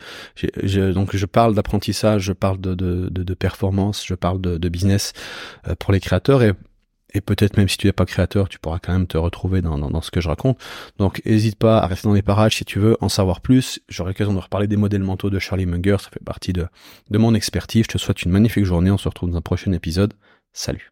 donc 0.92 1.16
je 1.16 1.26
parle 1.26 1.56
d'apprentissage, 1.56 2.24
je 2.24 2.34
parle 2.34 2.60
de, 2.60 2.76
de, 2.76 3.34
performance, 3.34 4.06
je 4.06 4.16
parle 4.16 4.42
de, 4.42 4.58
de 4.58 4.70
business 4.70 5.14
euh, 5.70 5.76
pour 5.80 5.94
les 5.94 6.02
créateurs 6.02 6.44
et 6.44 6.54
et 7.14 7.22
peut-être 7.22 7.58
même 7.58 7.68
si 7.68 7.78
tu 7.78 7.88
n'es 7.88 7.94
pas 7.94 8.06
créateur, 8.06 8.50
tu 8.50 8.60
pourras 8.60 8.80
quand 8.80 8.94
même 8.94 9.08
te 9.08 9.18
retrouver 9.18 9.62
dans, 9.62 9.78
dans, 9.78 10.02
ce 10.02 10.12
que 10.12 10.22
je 10.22 10.28
raconte. 10.28 10.58
Donc 10.98 11.22
n'hésite 11.26 11.58
pas 11.58 11.80
à 11.80 11.88
rester 11.88 12.08
dans 12.08 12.14
les 12.14 12.22
parages 12.22 12.56
si 12.56 12.66
tu 12.66 12.80
veux 12.80 12.98
en 13.02 13.10
savoir 13.10 13.42
plus. 13.42 13.80
J'aurai 13.90 14.12
l'occasion 14.12 14.34
de 14.34 14.40
reparler 14.40 14.68
des 14.68 14.78
modèles 14.78 15.04
mentaux 15.04 15.30
de 15.30 15.40
Charlie 15.40 15.66
Munger, 15.66 15.98
ça 16.00 16.10
fait 16.10 16.24
partie 16.24 16.54
de, 16.54 16.68
de 17.10 17.18
mon 17.18 17.34
expertise. 17.34 17.84
Je 17.84 17.94
te 17.94 17.98
souhaite 17.98 18.24
une 18.24 18.32
magnifique 18.32 18.66
journée, 18.66 18.92
on 18.92 18.98
se 18.98 19.08
retrouve 19.08 19.32
dans 19.32 19.38
un 19.38 19.42
prochain 19.42 19.72
épisode. 19.72 20.14
Salut 20.54 20.92